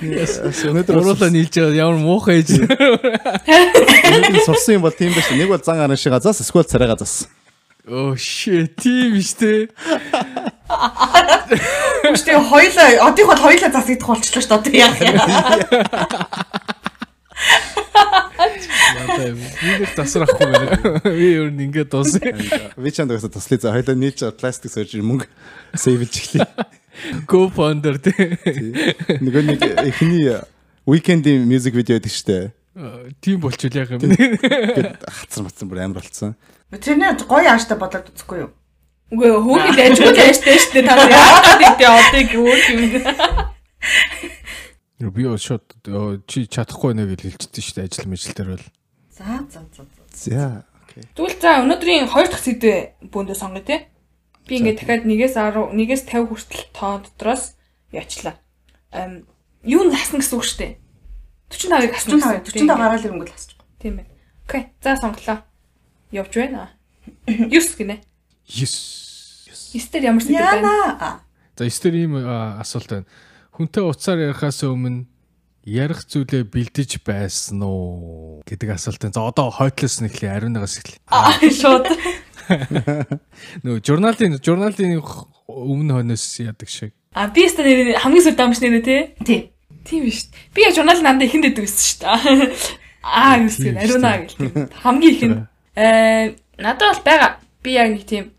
Өнөөдөр 0.02 0.98
Уруулаа 0.98 1.30
нийлж 1.30 1.54
байгаа 1.54 1.76
ямар 1.76 2.00
муухай 2.02 2.42
ээж. 2.42 2.50
өнөөдөр 2.64 4.44
сурсан 4.48 4.78
юм 4.80 4.84
бол 4.88 4.96
тийм 4.96 5.14
байх. 5.14 5.30
Нэг 5.32 5.50
бол 5.52 5.62
зан 5.62 5.80
аран 5.84 5.98
шиг 5.98 6.14
газаас 6.16 6.42
эсвэл 6.42 6.66
царайгаа 6.66 6.98
зассан. 6.98 7.30
Оо 7.84 8.16
shit, 8.16 8.80
тийм 8.80 9.20
штэ. 9.20 9.68
Гэхдээ 12.08 12.40
хоёлаа 12.40 13.12
одыг 13.12 13.28
бол 13.28 13.42
хоёлаа 13.44 13.70
засагдах 13.76 14.08
болчихлоо 14.08 14.40
шүү 14.40 14.64
дээ. 14.64 14.88
Одоо 14.88 14.88
яах 14.88 14.98
юм. 15.04 15.20
Надаа 18.94 19.32
бид 19.36 19.92
тасрахгүй 20.00 20.48
байна. 20.48 21.02
Би 21.04 21.28
ер 21.36 21.52
нь 21.52 21.68
ингээд 21.68 21.90
дуусна. 21.92 22.32
Би 22.80 22.90
чанд 22.92 23.12
гэсэн 23.12 23.32
туслая 23.36 23.60
за 23.60 23.76
хоёлаа 23.76 23.96
нийлж 24.00 24.32
пластик 24.40 24.72
surgery 24.72 25.04
мөнгө 25.04 25.28
сейвлж 25.84 26.14
эхлэе. 26.24 26.48
Go 27.30 27.48
founder 27.54 27.98
тий. 27.98 28.34
Нөгөө 29.20 29.44
нэг 29.50 29.62
эхний 29.90 30.30
weekend-ийн 30.86 31.48
music 31.48 31.74
video 31.74 31.98
гэдэг 31.98 32.14
штэ. 32.14 32.54
Тийм 33.22 33.42
болчихвол 33.42 33.82
яг 33.82 33.90
юм. 33.94 34.02
Гэт 34.10 35.06
хацар 35.06 35.46
матсан 35.46 35.70
бүр 35.70 35.84
амар 35.86 36.02
болцсон. 36.02 36.36
Тэрний 36.74 37.14
гоё 37.26 37.54
ааштай 37.54 37.78
бодоод 37.78 38.10
үзэхгүй 38.14 38.46
юу? 38.46 38.52
Үгүй 39.14 39.30
хөөгөл 39.30 39.78
ажгүй 39.78 40.26
ажтай 40.26 40.58
шүү 40.58 40.82
дээ. 40.82 40.90
Та 40.90 40.98
яагаад 41.06 41.62
гэдэг 41.62 41.90
одыг 41.94 42.30
өөр 42.34 42.62
юм. 42.74 42.82
Би 45.14 45.28
шууд 45.38 45.66
чи 46.26 46.48
чадахгүй 46.50 46.98
нэ 46.98 47.06
гэж 47.14 47.22
хэлчихсэн 47.22 47.62
шүү 47.62 47.76
дээ 47.78 47.88
ажил 47.92 48.10
мэл 48.10 48.34
дээр 48.34 48.50
бол. 48.58 48.68
За 49.14 49.26
за 49.54 49.62
за. 49.70 49.84
за. 50.10 50.66
Тэгвэл 51.14 51.38
за 51.38 51.62
өнөөдрийн 51.62 52.10
хоёр 52.10 52.28
дахь 52.30 52.42
сэдвээ 52.42 53.06
бөөндөө 53.14 53.38
сонгоё 53.38 53.66
те. 53.66 53.93
Би 54.48 54.60
ингээд 54.60 54.80
дахиад 54.84 55.04
1-ээс 55.08 55.36
10 55.40 55.72
1-ээс 55.72 56.04
50 56.08 56.28
хүртэл 56.28 56.66
тоо 56.76 57.00
дотроос 57.00 57.56
яачлаа. 57.96 58.36
Ам 58.92 59.24
юу 59.64 59.88
нь 59.88 59.96
хасна 59.96 60.20
гэсэн 60.20 60.36
үг 60.36 60.44
шүү 60.44 60.60
дээ. 60.60 60.74
45-ыг 61.50 61.92
хасна 61.96 62.20
45 62.44 62.52
45 62.52 62.68
гараал 62.68 63.06
ирэнгүүт 63.08 63.32
хасчих. 63.32 63.60
Тийм 63.80 64.04
байна. 64.04 64.12
Окей. 64.48 64.64
За 64.84 64.98
сонголоо. 65.00 65.44
Явж 66.12 66.34
байна. 66.36 66.76
9 67.28 67.80
гинэ. 67.80 68.04
Yes. 68.48 68.76
9 69.72 69.92
дээр 69.92 70.04
ямар 70.12 70.24
сэдв 70.24 70.38
байна? 70.38 71.24
За 71.56 71.64
эсвэл 71.64 72.04
ийм 72.04 72.20
а, 72.20 72.60
асуулт 72.60 72.90
байна. 72.90 73.08
Хүнтэй 73.54 73.84
уцаар 73.86 74.20
ярихаас 74.34 74.66
өмнө 74.66 75.06
ярих 75.64 76.04
зүйлээ 76.04 76.44
бэлдэж 76.52 77.00
байсан 77.06 77.64
уу 77.64 78.44
гэдэг 78.44 78.76
асуулт. 78.76 79.08
За 79.14 79.24
одоо 79.24 79.48
хойтлоос 79.48 80.04
нь 80.04 80.10
эхлэе, 80.12 80.36
ариунаас 80.36 80.82
эхлэе. 80.82 81.00
Аа 81.08 81.40
шууд. 81.40 81.88
Нөгөө 83.64 83.80
журналын 83.86 84.38
журналын 84.44 85.00
өмнө 85.48 86.00
хойноос 86.00 86.26
яадаг 86.44 86.70
шиг. 86.70 86.94
А 87.14 87.28
би 87.30 87.46
өстө 87.48 87.66
нэр 87.66 88.00
хамгийн 88.02 88.26
сүр 88.26 88.36
дамж 88.38 88.62
нэрэ 88.64 88.82
те. 88.84 88.98
Тий. 89.24 89.42
Тийм 89.86 90.08
биш. 90.08 90.28
Би 90.56 90.66
яг 90.66 90.76
журнал 90.76 91.02
нандаа 91.04 91.28
ихэнд 91.28 91.52
дэдэг 91.52 91.66
байсан 91.68 91.84
шүү 91.84 92.00
дээ. 92.04 92.54
Аа 93.04 93.38
гэсэн 93.44 93.76
шүү 93.76 93.84
ариуна 93.84 94.12
дээ. 94.16 94.28
гэл. 94.28 94.70
Хамгийн 94.82 95.14
ихэнд. 95.14 95.38
Э 95.76 96.36
надад 96.58 96.98
бол 96.98 97.04
байгаа. 97.06 97.32
Би 97.62 97.76
яг 97.78 97.90
нэг 97.92 98.06
тийм 98.08 98.32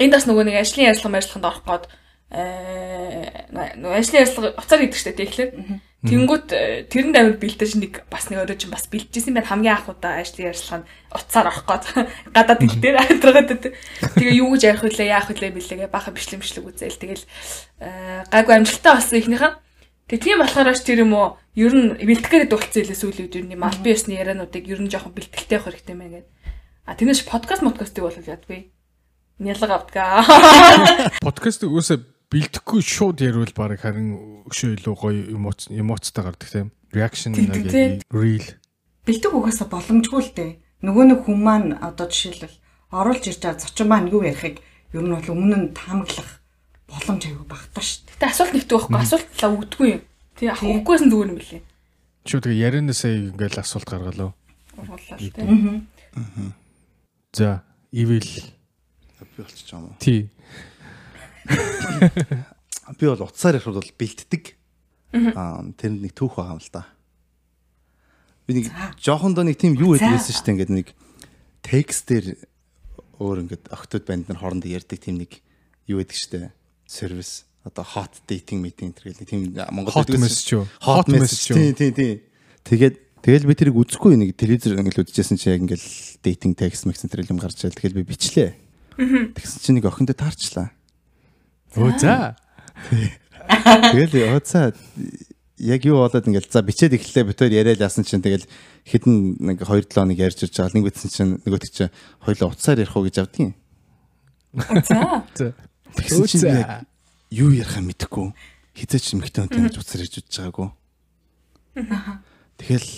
энд 0.00 0.14
бас 0.16 0.24
нөгөө 0.24 0.44
нэг 0.48 0.56
ажлын 0.62 0.88
ярилцлага 0.88 1.14
мэржлаханд 1.18 1.48
орох 1.50 1.64
гээд 1.66 1.84
э 2.32 3.50
нөгөө 3.52 3.98
ажлын 4.00 4.20
ярилцлага 4.24 4.54
уцаар 4.56 4.82
идэг 4.86 4.96
штэ 4.96 5.12
тэгэхээр 5.18 5.50
Тэнгүүт 6.00 6.48
э, 6.56 6.88
тэрэнд 6.88 7.12
амир 7.12 7.36
бэлдэж 7.36 7.76
нэг 7.76 8.08
бас 8.08 8.32
нэг 8.32 8.40
өөрөө 8.40 8.56
чинь 8.56 8.72
бас 8.72 8.88
бэлдэжсэн 8.88 9.36
байна. 9.36 9.52
Хамгийн 9.52 9.76
анх 9.76 9.92
удаа 9.92 10.16
ажлын 10.16 10.48
ярилцлаганд 10.48 10.88
уцаар 11.12 11.52
орох 11.52 11.68
гээд 11.68 11.84
гадаад 12.36 12.64
ил 12.64 12.76
дээр 12.80 12.96
хамтраад 13.04 13.50
тэгээ 14.16 14.40
юу 14.40 14.56
гэж 14.56 14.62
ярих 14.64 14.80
вүлээ 14.80 15.12
яах 15.12 15.28
вүлээ 15.28 15.52
бэлээгээ 15.52 15.92
баха 15.92 16.08
бичлэмжлэг 16.16 16.64
үзээл 16.72 16.96
тэгэл 17.04 17.24
э, 17.84 18.24
гайгүй 18.32 18.54
амжилттай 18.56 18.92
болсон 18.96 19.20
ихнийхэн 19.20 19.54
Тэгээ 20.08 20.24
тийм 20.24 20.42
болохоор 20.42 20.74
ч 20.74 20.82
тэр 20.82 21.04
юм 21.04 21.12
уу? 21.14 21.38
Ер 21.54 21.70
нь 21.70 21.94
бэлтгэхэд 21.94 22.50
болцсон 22.50 22.82
илээ 22.82 22.98
сүүлийн 22.98 23.30
үед. 23.30 23.38
Ер 23.38 23.46
нь 23.46 23.60
мал 23.60 23.78
би 23.78 23.94
ясны 23.94 24.18
яриануудыг 24.18 24.66
ер 24.66 24.82
нь 24.82 24.90
жоохон 24.90 25.14
бэлтгэлтэй 25.14 25.54
явах 25.54 25.70
хэрэгтэй 25.70 25.94
мэн 25.94 26.10
гэдэг. 26.18 26.30
А 26.82 26.98
тэрнээс 26.98 27.22
подкаст 27.30 27.62
подкастыг 27.62 28.02
бол 28.02 28.18
ядгүй. 28.18 28.74
Нялга 29.38 29.78
авдгаа. 29.78 30.26
Подкаст 31.22 31.62
үгүйсээ 31.62 32.19
бэлдэхгүй 32.30 32.80
шууд 32.80 33.18
ярил 33.20 33.50
баг 33.54 33.74
харин 33.82 34.44
өшөө 34.46 34.78
илүү 34.78 34.94
гоё 34.94 35.22
эмоц 35.34 35.66
эмоцтой 35.68 36.22
гардаг 36.24 36.48
тийм. 36.48 36.70
Reaction 36.94 37.34
нэг 37.34 38.06
real. 38.10 38.46
Бэлдэг 39.06 39.34
угаасаа 39.34 39.66
боломжгүй 39.66 40.22
л 40.22 40.32
дээ. 40.34 40.50
Нөгөө 40.86 41.04
нэг 41.10 41.20
хүн 41.26 41.38
маань 41.42 41.70
одоо 41.82 42.06
жишээлбэл 42.06 42.56
оруулж 42.94 43.24
ирж 43.26 43.42
байгаа 43.42 43.60
зочин 43.60 43.88
маань 43.90 44.10
юу 44.14 44.22
ярихыг 44.22 44.62
ер 44.94 45.02
нь 45.02 45.10
бол 45.10 45.32
өмнө 45.34 45.56
нь 45.58 45.74
таамаглах 45.74 46.30
боломж 46.86 47.22
аягүй 47.26 47.46
багтаа 47.50 47.82
шүү 47.82 47.98
дээ. 48.06 48.14
Гэтэ 48.14 48.30
асуулт 48.30 48.54
нэгтэй 48.54 48.76
байхгүй 48.78 49.00
асуулт 49.02 49.28
талаа 49.34 49.54
өгдөггүй 49.58 49.88
юм. 49.90 50.02
Тий 50.38 50.48
авахгүйсэн 50.50 51.10
зүгээр 51.10 51.30
юм 51.34 51.38
билээ. 51.38 51.62
Чүү 52.26 52.38
тэгээ 52.46 52.62
ярианасаа 52.66 53.10
ингээл 53.10 53.62
асуулт 53.62 53.88
гаргалаа. 53.90 54.30
Ургууллаа 54.78 55.18
л 55.18 55.30
тий. 55.34 55.44
За, 57.34 57.62
evil 57.94 58.26
Би 59.20 59.42
болчих 59.42 59.72
юм 59.72 59.84
уу? 59.84 59.94
T. 59.98 60.28
Би 62.98 63.06
бол 63.06 63.22
утсаар 63.22 63.56
ярих 63.58 63.70
бол 63.70 63.80
бэлддэг. 63.80 64.44
Аа 65.34 65.62
тэрэнд 65.78 66.02
нэг 66.06 66.12
түүх 66.14 66.38
байгаа 66.38 66.58
юм 66.58 66.62
л 66.62 66.70
да. 66.74 66.86
Би 68.46 68.60
нэг 68.60 68.66
жоохон 68.98 69.34
доо 69.34 69.46
нэг 69.46 69.58
тийм 69.58 69.78
юу 69.78 69.94
гэдэг 69.94 70.10
байсан 70.10 70.34
шүү 70.34 70.44
дээ. 70.46 70.54
Ингээд 70.58 70.74
нэг 70.74 70.88
текст 71.62 72.10
дээр 72.10 72.34
өөр 73.22 73.46
ингээд 73.46 73.70
октод 73.70 74.04
банд 74.08 74.26
нар 74.26 74.40
хоорондоо 74.42 74.70
ярьдаг 74.70 74.98
тийм 74.98 75.22
нэг 75.22 75.38
юу 75.86 76.02
гэдэг 76.02 76.16
шүү 76.18 76.30
дээ. 76.34 76.50
Сервис 76.90 77.46
одоо 77.64 77.84
hot 77.84 78.22
dating 78.26 78.64
meeting 78.64 78.90
нэг 78.90 79.28
тийм 79.28 79.54
Монгол 79.70 79.94
Hot 79.94 80.10
message 80.16 80.56
юу? 80.56 80.64
Hot 80.80 81.06
Hot 81.06 81.08
message 81.12 81.52
тийм 81.52 81.74
тийм 81.76 81.92
тийм. 81.94 82.16
Тэгээд 82.64 82.96
тэгэл 83.20 83.46
би 83.46 83.54
тэрийг 83.54 83.76
үзэхгүй 83.76 84.16
нэг 84.16 84.34
телевизээр 84.34 84.80
ингээд 84.80 85.04
үзчихсэн 85.04 85.36
чи 85.36 85.52
яг 85.52 85.60
ингээд 85.60 85.84
dating 86.24 86.56
text 86.56 86.88
message 86.88 87.12
тэр 87.12 87.28
юм 87.28 87.38
гарч 87.38 87.60
ирэл 87.60 87.76
тэгэл 87.76 88.00
би 88.00 88.08
бичлээ. 88.08 88.56
Тэгсэн 89.36 89.60
чинь 89.60 89.76
нэг 89.78 89.86
охиндоо 89.86 90.16
таарчлаа. 90.16 90.72
Өө 91.76 91.92
за. 92.00 92.34
Тэгэл 92.80 94.34
өөцөө 94.38 94.74
яг 95.60 95.84
юу 95.84 96.00
болоод 96.00 96.24
ингээл 96.24 96.48
за 96.48 96.64
бичээд 96.64 96.96
эхлэлээ 96.96 97.28
битээр 97.30 97.52
яриад 97.52 97.84
яасан 97.84 98.04
чинь 98.04 98.24
тэгэл 98.24 98.48
хэдэн 98.88 99.36
нэг 99.38 99.60
2 99.60 99.92
7 99.92 99.92
хоног 99.92 100.18
ярьж 100.18 100.40
ирж 100.48 100.56
байгаа 100.56 100.72
нэг 100.72 100.86
битсэн 100.88 101.10
чинь 101.12 101.32
нөгөөт 101.44 101.68
чинь 101.68 101.92
хоёлоо 102.24 102.48
уцаар 102.56 102.80
ярих 102.80 102.96
уу 102.96 103.04
гэж 103.04 103.16
авдгийн. 103.20 103.52
За. 104.56 105.52
Тэгсэн 105.94 106.26
чинь 106.26 106.48
яг 106.48 106.88
юу 107.28 107.52
ярихаа 107.52 107.84
мэдэхгүй. 107.84 108.32
Хизээч 108.72 109.20
эмхтэн 109.20 109.52
үнтэй 109.52 109.68
гэж 109.68 109.76
уцаар 109.76 110.00
ярьж 110.00 110.14
үзэж 110.24 110.34
байгаагүй. 110.40 110.68
Тэгэл 112.56 112.88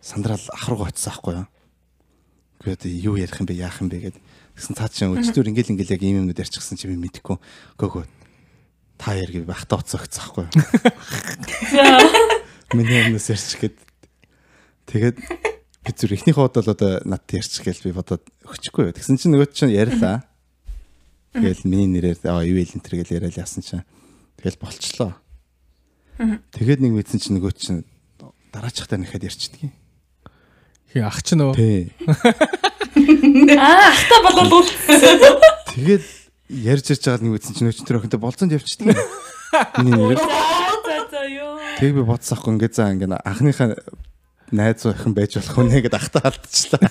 сандраал 0.00 0.46
ахруу 0.56 0.88
очсон 0.88 1.12
аахгүй 1.12 1.34
юу. 1.44 1.46
Гэхдээ 2.64 2.92
юу 3.04 3.20
ярих 3.20 3.36
юм 3.36 3.46
бэ 3.46 3.54
яах 3.54 3.78
юм 3.84 3.92
бэ 3.92 3.98
гэд 4.08 4.16
тэгсэн 4.58 4.74
цаа 4.74 4.90
чинь 4.90 5.14
өчтөр 5.14 5.54
ингээл 5.54 5.78
ингээл 5.78 5.94
яг 5.94 6.02
ийм 6.02 6.26
юмнууд 6.26 6.42
ярьчихсан 6.42 6.74
чи 6.74 6.90
би 6.90 6.98
мэдэхгүй. 6.98 7.38
Гөөгөө 7.78 8.04
та 8.98 9.14
яриг 9.14 9.46
бахта 9.46 9.78
уцаа 9.78 10.02
өгсөн 10.02 10.18
аахгүй 10.18 10.44
юу. 10.50 10.58
Миний 12.74 13.06
өмнөөс 13.06 13.30
ярьчих 13.30 13.62
гээд 13.62 13.78
тэгээд 14.90 15.16
би 15.22 15.90
зүр 15.94 16.18
ихнийхээ 16.18 16.42
бодол 16.42 16.74
одоо 16.74 16.98
надад 17.06 17.30
ярьчих 17.30 17.62
гээл 17.62 17.86
би 17.86 17.94
бодоод 17.94 18.26
өгчихгүй. 18.42 18.90
Тэгсэн 18.98 19.22
чинь 19.22 19.38
нөгөө 19.38 19.54
чинь 19.54 19.70
ярьлаа. 19.70 20.26
Тэгэл 21.32 21.62
миний 21.70 21.86
нэрээр 21.86 22.18
аа 22.26 22.42
юу 22.42 22.58
ил 22.58 22.74
энэ 22.74 22.82
төр 22.82 22.98
гэл 22.98 23.22
яриад 23.22 23.38
яасан 23.38 23.62
чинь 23.62 23.86
тэгэл 24.42 24.58
болчлоо. 24.58 25.14
Тэгээд 26.18 26.82
нэг 26.82 26.92
мэдсэн 26.98 27.22
чинь 27.22 27.38
нөгөө 27.38 27.52
чинь 27.54 27.86
дараачихтаа 28.50 28.98
нэхэд 28.98 29.30
ярьчдгийг. 29.30 29.70
Хи 30.90 30.98
ах 30.98 31.22
ч 31.22 31.38
нөө. 31.38 31.54
Тий. 31.54 31.94
Аа, 33.58 33.92
ахта 33.92 34.16
болол 34.24 34.62
үл. 34.62 34.70
Тэгээд 35.74 36.04
ярьж 36.48 36.86
ярьж 36.92 37.04
байгаа 37.04 37.22
нэг 37.24 37.32
мэдсэн 37.36 37.54
чинь 37.56 37.72
тэр 37.86 37.98
охинтой 38.00 38.20
болцоонд 38.20 38.52
явчихдгийг. 38.56 38.96
Миний 39.82 39.94
нэрээр 39.96 40.18
За 40.18 40.96
за 41.12 41.22
ёо. 41.28 41.56
тэг 41.80 41.90
би 41.96 42.02
бодсаахгүй 42.02 42.52
ингээд 42.56 42.74
за 42.74 42.90
ингээд 42.92 43.12
анхныхаа 43.24 43.76
найз 44.52 44.84
охин 44.88 45.12
байж 45.12 45.36
болох 45.36 45.56
үнэ 45.60 45.80
гэдээ 45.84 46.00
ахтаа 46.00 46.24
алдчихлаа. 46.32 46.88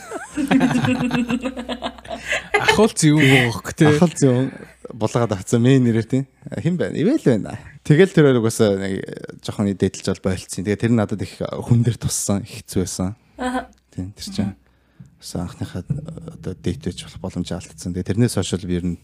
Ахуулц 2.62 3.02
юм 3.06 3.18
гоох 3.22 3.74
те. 3.74 3.90
Ахал 3.90 4.14
зүүн 4.14 4.52
булгаад 4.94 5.34
авцсан 5.36 5.62
мэн 5.62 5.84
нэрээр 5.86 6.08
тийм 6.08 6.26
хэн 6.50 6.78
байна? 6.78 6.98
Ивэл 6.98 7.22
байна. 7.26 7.58
Тэгэл 7.84 8.14
тэр 8.14 8.26
хоёр 8.30 8.40
угаасаа 8.42 8.78
нэг 8.78 9.02
жоохон 9.42 9.74
дээдэлж 9.74 10.08
бол 10.22 10.34
болцсон. 10.34 10.64
Тэгээ 10.66 10.82
тэр 10.82 10.94
надад 10.94 11.22
их 11.22 11.38
хүн 11.42 11.82
дээр 11.82 11.98
туссан, 11.98 12.44
их 12.46 12.62
хэцүү 12.62 12.80
байсан. 12.86 13.16
Аа. 13.42 13.68
Тийм 13.94 14.14
тэр 14.14 14.28
чинь 14.34 14.54
анхныхаа 15.22 15.84
одоо 15.84 16.54
дээтэйч 16.54 17.04
болох 17.06 17.22
боломж 17.22 17.50
алдсан. 17.52 17.94
Тэгээ 17.94 18.10
тэрнээс 18.14 18.38
хойш 18.38 18.54
л 18.58 18.70
би 18.70 18.78
ер 18.78 18.86
нь 18.86 18.98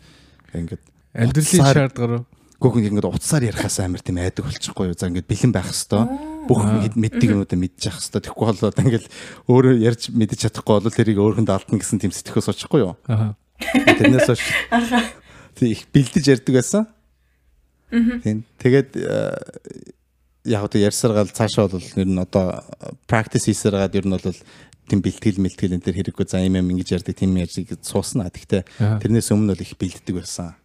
ингээд 0.53 0.83
Амьдралын 1.13 1.61
шаардлагаар 1.61 2.25
Гүгэн 2.63 2.95
ингээд 2.95 3.11
утсаар 3.11 3.43
ярихаас 3.43 3.77
амар 3.83 3.99
тийм 3.99 4.23
айдаг 4.23 4.47
болчихгүй 4.47 4.93
юу. 4.93 4.95
За 4.95 5.11
ингээд 5.11 5.27
бэлэн 5.27 5.51
байх 5.51 5.67
хэвээр 5.67 6.47
бүх 6.47 6.61
мэддэг 6.95 7.29
юмудаа 7.35 7.59
мэдчих 7.59 7.91
хэвээр. 7.91 8.23
Тэгэхгүй 8.23 8.47
бол 8.47 8.69
одоо 8.71 8.83
ингээд 8.87 9.05
өөрөө 9.51 9.73
ярьж 9.83 10.03
мэдчих 10.15 10.47
чадахгүй 10.47 10.79
бол 10.79 10.95
тэрийг 10.95 11.19
өөрөнд 11.19 11.49
алдна 11.51 11.75
гэсэн 11.75 11.99
тийм 11.99 12.15
сэтгэхөөс 12.15 12.55
очихгүй 12.55 12.87
юу. 12.87 12.95
Аа. 13.11 13.35
Тэрнээс 13.59 14.31
хойш 14.31 14.43
тий 15.59 15.75
их 15.75 15.91
бэлдэж 15.91 16.25
ярьдаг 16.39 16.53
байсан. 16.55 16.87
Тийм. 17.91 18.47
Тэгээд 18.63 18.89
э, 18.95 19.11
яг 20.45 20.63
одоо 20.63 20.79
ярьсаар 20.81 21.13
гал 21.13 21.29
цаашаа 21.29 21.67
бол 21.67 21.83
ер 21.83 22.07
нь 22.07 22.19
одоо 22.19 22.63
practice 23.07 23.51
хийсээр 23.51 23.75
гад 23.75 23.95
ер 23.95 24.07
нь 24.07 24.15
бол 24.15 24.37
тийм 24.87 24.99
бэлтгэл 24.99 25.39
мэлтгэл 25.39 25.75
энэ 25.79 25.85
төр 25.85 25.95
хэрэггүй 25.99 26.25
за 26.27 26.43
юм 26.43 26.59
юм 26.59 26.71
ингэж 26.75 26.89
ярьдаг 26.99 27.15
тийм 27.15 27.35
ярьж 27.39 27.55
суусна. 27.81 28.27
Гэхдээ 28.27 28.61
Аа. 28.83 28.99
тэрнээс 28.99 29.31
өмнө 29.31 29.55
бол 29.55 29.63
их 29.63 29.73
бэлддэг 29.79 30.15
байсан. 30.19 30.55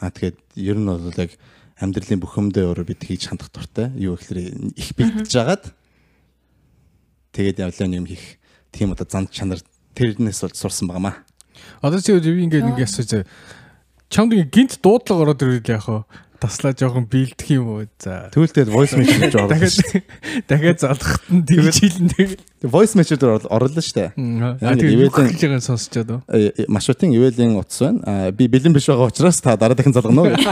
Аа 0.00 0.10
тэгээд 0.10 0.38
ер 0.56 0.76
нь 0.80 0.88
бол 0.88 1.12
яг 1.20 1.32
амьдралын 1.78 2.20
бүх 2.22 2.34
юмдээ 2.40 2.64
өөрөө 2.64 2.86
бид 2.88 3.02
хийж 3.04 3.28
хандах 3.28 3.52
дуртай. 3.52 3.92
Юу 4.00 4.16
гэхээр 4.16 4.72
их 4.78 4.88
бэлдэж 4.96 5.28
жагаад 5.28 5.64
тэгээд 7.36 7.60
явлаа 7.60 7.88
юм 7.90 8.06
хийх 8.08 8.40
тийм 8.72 8.96
одоо 8.96 9.06
зан 9.06 9.28
чанар 9.28 9.60
тэрнээс 9.92 10.40
бол 10.40 10.54
сурсан 10.56 10.88
байгаамаа. 10.88 11.20
Одоо 11.82 12.00
чи 12.00 12.12
юу 12.16 12.22
ингээд 12.22 12.64
нэг 12.64 12.80
асууж 12.82 13.26
чамд 14.10 14.32
гинт 14.50 14.78
дуудлага 14.82 15.34
ороод 15.34 15.42
ирвэл 15.42 15.74
яах 15.74 15.88
вэ? 15.90 16.00
Таслаа 16.44 16.76
жоохон 16.76 17.08
бэлдэх 17.08 17.48
юм 17.56 17.72
уу? 17.72 17.88
За. 17.96 18.28
Тэгвэл 18.28 18.52
тэгээд 18.52 18.68
voice 18.68 18.92
message 19.00 19.22
гэж 19.32 19.34
оруулсан 19.40 20.04
Дахиад 20.44 20.44
дахиад 20.44 20.78
залхахт 20.84 21.24
нь 21.32 21.40
тэгж 21.48 21.76
хилэн 21.80 22.08
тэг. 22.12 22.28
дээ. 22.60 22.68
Voice 22.68 22.92
message 22.92 23.16
дээр 23.16 23.40
Ингээд 24.12 24.60
тэгээд 24.60 25.08
ивэлийн- 25.08 25.28
хэлж 25.32 25.40
байгаа 25.40 25.64
сонсчод 25.64 26.08
уу? 26.12 26.20
Э, 26.28 26.52
э, 26.52 26.68
Машутын 26.68 27.16
ивэлийн 27.16 27.56
утас 27.56 27.80
байна. 27.80 28.28
Би 28.28 28.44
бэлэн 28.44 28.76
биш 28.76 28.92
байгаа 28.92 29.08
учраас 29.08 29.40
та 29.40 29.56
дараа 29.56 29.72
дахин 29.72 29.96
залгана 29.96 30.28
уу? 30.28 30.36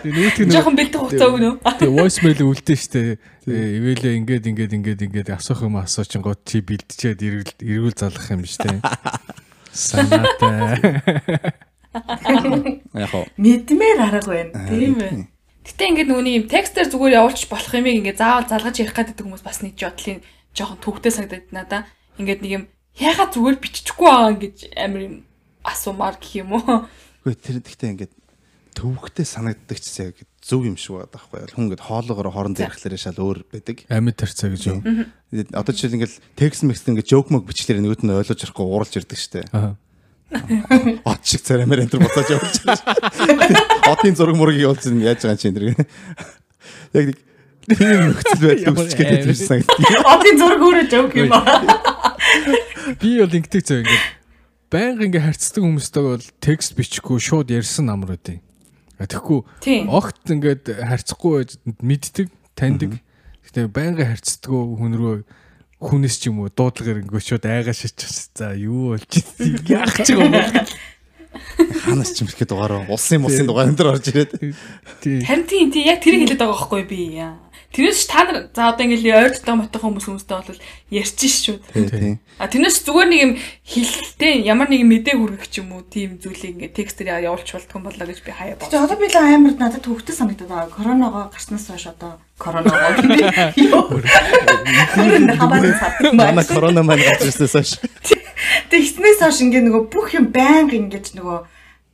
Жохон 0.00 0.76
бэлдэх 0.80 0.96
хугацаа 0.96 1.28
өгнө. 1.28 1.60
Тэгээ 1.60 1.92
voice 1.92 2.24
mail 2.24 2.40
үлдэн 2.40 2.78
штэ. 2.80 3.20
Ивэлээ 3.44 4.16
ингээд 4.24 4.44
ингээд 4.48 4.72
ингээд 4.72 5.00
ингээд 5.04 5.28
асуух 5.36 5.68
юм 5.68 5.76
асуучин 5.76 6.24
гот 6.24 6.40
чи 6.48 6.64
бэлдчихэд 6.64 7.20
эргүүл 7.20 7.92
залгах 7.92 8.32
юм 8.32 8.48
штэ. 8.48 8.80
Санаатай. 9.76 11.12
Яг 11.92 13.10
хоо. 13.10 13.24
Мэдмээр 13.36 13.98
аргагүй 13.98 14.36
байна. 14.36 14.66
Тийм 14.70 14.98
ээ. 15.00 15.26
Гэтэ 15.66 15.84
ингээд 15.90 16.08
нөгөө 16.10 16.36
юм 16.40 16.46
текстээр 16.48 16.88
зүгээр 16.88 17.18
явуулчих 17.20 17.50
болох 17.50 17.74
юмыг 17.74 17.96
ингээд 18.00 18.22
заавал 18.22 18.48
залгаж 18.48 18.76
ярих 18.80 18.96
гэдэг 18.96 19.22
хүмүүс 19.26 19.44
бас 19.44 19.60
нэг 19.60 19.74
жотлын 19.76 20.22
жоохон 20.56 20.78
төвхтэй 20.80 21.12
санагдаад 21.12 21.48
надаа. 21.52 21.82
Ингээд 22.16 22.40
нэг 22.42 22.52
юм 22.54 22.64
яхаа 22.96 23.28
зүгээр 23.28 23.58
биччихгүй 23.60 24.08
байгаа 24.08 24.34
гэж 24.40 24.56
амар 24.78 25.02
юм 25.04 25.14
асуумаар 25.66 26.16
гэх 26.16 26.42
юм 26.42 26.56
уу. 26.56 26.88
Үгүй 27.22 27.36
тэр 27.36 27.60
гэхдээ 27.60 27.92
ингээд 27.92 28.12
төвхтэй 28.74 29.26
санагддаг 29.28 29.78
ч 29.78 29.86
яг 30.00 30.16
зөв 30.40 30.64
юм 30.64 30.80
шиг 30.80 30.96
байдаг 30.96 31.20
байхгүй. 31.20 31.52
Хүн 31.52 31.64
ингээд 31.68 31.84
хоолоогоор 31.84 32.32
хооронд 32.32 32.58
ярихлаараа 32.62 33.00
шал 33.00 33.20
өөр 33.20 33.44
байдаг. 33.52 33.84
Амьд 33.92 34.16
тарцаа 34.16 34.48
гэж 34.48 34.62
юу? 34.72 34.80
Одоо 35.52 35.72
жишээл 35.76 36.00
ингээд 36.00 36.14
текст 36.38 36.64
мекст 36.64 36.88
ингээд 36.88 37.10
жоок 37.10 37.28
мог 37.28 37.44
бичлэр 37.44 37.82
нөгөөд 37.84 38.02
нь 38.08 38.14
ойлгож 38.16 38.40
ярихгүй 38.40 38.64
ууралж 38.64 38.94
ирдэг 38.96 39.18
штэ. 39.20 39.44
Аа. 39.52 39.76
От 41.04 41.26
шиг 41.26 41.42
царамаар 41.42 41.82
энэ 41.82 41.90
төр 41.90 42.06
буцааж 42.06 42.28
явуулж 42.30 42.58
байгаа. 42.62 43.90
Отын 43.90 44.14
зураг 44.14 44.36
мургийг 44.38 44.62
явуулж 44.62 44.86
яаж 45.02 45.26
байгаа 45.26 45.34
юм 45.34 45.42
чи 45.42 45.48
энэ. 45.50 45.74
Яг 46.94 47.06
нэг 47.10 47.18
тийм 47.74 48.14
нөхцөл 48.14 48.42
байдал 48.46 48.78
үүсч 48.78 48.94
амар. 48.94 49.26
юм 49.26 49.34
санагдав. 49.34 50.06
Одын 50.06 50.36
зураг 50.38 50.62
өөрөө 50.62 50.86
жоок 50.86 51.14
юм 51.18 51.34
аа. 51.34 52.14
Би 53.02 53.10
бол 53.18 53.34
ингэдэг 53.34 53.62
зөө 53.66 53.78
ингээд 53.82 54.04
байнга 54.70 55.02
ингээ 55.10 55.26
харьцдаг 55.26 55.62
хүмүүстэйг 55.66 56.06
бол 56.06 56.26
текст 56.38 56.78
бичихгүй 56.78 57.18
шууд 57.18 57.50
ярьсан 57.50 57.90
амар. 57.90 58.14
А 58.14 59.06
тэгэхгүй 59.10 59.90
огт 59.90 60.24
ингээд 60.30 60.64
харьцахгүй 60.78 61.32
байж 61.42 61.50
мэддэг, 61.82 62.28
таньдаг. 62.54 63.02
Гэтэ 63.50 63.66
байнга 63.66 64.06
харьцдаг 64.06 64.50
хүн 64.50 64.94
рүү 64.94 65.14
хүнээс 65.80 66.16
ч 66.20 66.28
юм 66.28 66.44
уу 66.44 66.52
дуудлагаар 66.52 67.00
шууд 67.24 67.44
айгаа 67.48 67.74
шичих. 67.74 68.12
За 68.36 68.52
юу 68.52 68.94
болж 68.94 69.08
ийсэн 69.10 69.64
яах 69.72 69.96
ч 70.04 70.12
юм 70.12 70.28
бол. 70.28 70.68
Ханаас 71.88 72.12
ч 72.12 72.22
юм 72.22 72.28
ихэд 72.28 72.52
дугаараа 72.52 72.84
улсын 72.92 73.24
мусын 73.24 73.48
дугаар 73.48 73.72
энэ 73.72 73.78
төр 73.80 73.96
орж 73.96 74.06
ирээд. 74.12 74.32
Тий. 75.00 75.24
Харин 75.24 75.46
тийм 75.48 75.72
тийм 75.72 75.88
яг 75.88 76.04
тэрийг 76.04 76.28
хэлээд 76.28 76.40
байгаа 76.44 76.52
байхгүй 76.52 76.82
би. 76.84 77.00
яа. 77.16 77.40
Тэрнээс 77.70 78.06
та 78.10 78.24
нар 78.26 78.50
за 78.50 78.72
одоо 78.74 78.82
ингээд 78.82 79.06
ойртоо 79.14 79.54
мотох 79.54 79.82
хүмүүс 79.86 80.06
хүмүүстэй 80.10 80.36
бол 80.42 80.60
ярьчих 80.90 81.30
шүү. 81.30 81.56
Тий. 81.70 82.18
А 82.40 82.50
тэрнээс 82.50 82.82
зүгээр 82.82 83.08
нэг 83.12 83.20
юм 83.20 83.32
хилэлтэй 83.62 84.42
ямар 84.42 84.66
нэгэн 84.72 84.90
мэдээ 84.90 85.14
хүргэх 85.14 85.46
ч 85.46 85.62
юм 85.62 85.76
уу 85.78 85.86
тийм 85.86 86.18
зүйлийг 86.18 86.58
ингээд 86.58 86.74
текстээр 86.74 87.22
явуулж 87.30 87.46
болтгоо 87.46 87.80
болоо 87.84 88.06
гэж 88.10 88.18
би 88.26 88.32
хаяа 88.34 88.58
Тэг 88.58 88.74
боо. 88.74 88.84
одоо 88.90 88.96
би 88.98 89.06
л 89.06 89.16
амар 89.20 89.54
надад 89.54 89.84
төвхтэй 89.86 90.14
санагдаад 90.16 90.50
байгаа. 90.50 90.74
Коронавиго 90.74 91.22
гарснаас 91.30 91.66
хойш 91.70 91.86
одоо 91.94 92.18
коронавиго 92.40 92.90
гэдэг. 93.06 93.54
Юу. 93.60 93.86
Өөрөө 94.98 95.36
хамааран 95.40 95.74
сад. 95.78 95.92
Манай 96.16 96.44
корона 96.48 96.82
маань 96.82 97.04
гарч 97.06 97.22
ирсээс 97.28 97.54
хойш. 97.54 97.72
Тэг 98.66 98.80
ихснээс 98.82 99.20
хойш 99.22 99.38
ингээ 99.46 99.62
нөгөө 99.68 99.82
бүх 99.92 100.10
юм 100.18 100.32
байнга 100.34 100.74
ингэж 100.74 101.14
нөгөө 101.18 101.38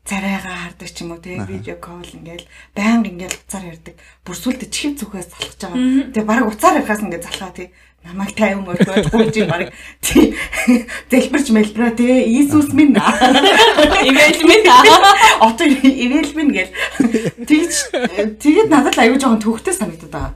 царайгаа 0.06 0.56
хардаг 0.70 0.88
ч 0.88 1.02
юм 1.02 1.10
уу 1.12 1.20
тэгээ 1.20 1.50
видео 1.50 1.76
кол 1.82 2.06
ингээл 2.06 2.46
байнга 2.72 3.10
ингээл 3.10 3.40
уцаар 3.42 3.64
ярддаг. 3.74 3.94
Бүрсүүлдэ 4.22 4.66
чихэв 4.70 4.94
зүгээс 5.02 5.28
залхаж 5.34 5.58
байгаа. 5.58 6.14
Тэгээ 6.14 6.30
бараг 6.30 6.46
уцаар 6.46 6.78
ярихаас 6.78 7.02
ингээ 7.02 7.26
залхаа 7.26 7.52
тий. 7.52 7.68
намайг 8.06 8.34
тайван 8.38 8.64
болгож 8.64 9.10
гүйж 9.10 9.36
баг 9.50 9.74
тий. 10.00 10.34
Зэлбэрч 11.10 11.50
мэлбра 11.50 11.90
тий. 11.90 12.22
Иесус 12.30 12.70
минь 12.70 12.94
Ивэл 14.08 14.42
минь 14.46 14.68
одоо 15.46 15.66
ивэл 15.66 16.32
минь 16.38 16.52
гэл. 16.54 16.72
Тэгж 17.42 17.74
тэгээд 18.38 18.70
надад 18.70 18.94
л 18.94 19.02
аюу 19.02 19.18
жоохон 19.18 19.42
төвхтэй 19.42 19.74
санагдаад 19.74 20.14
байгаа. 20.14 20.32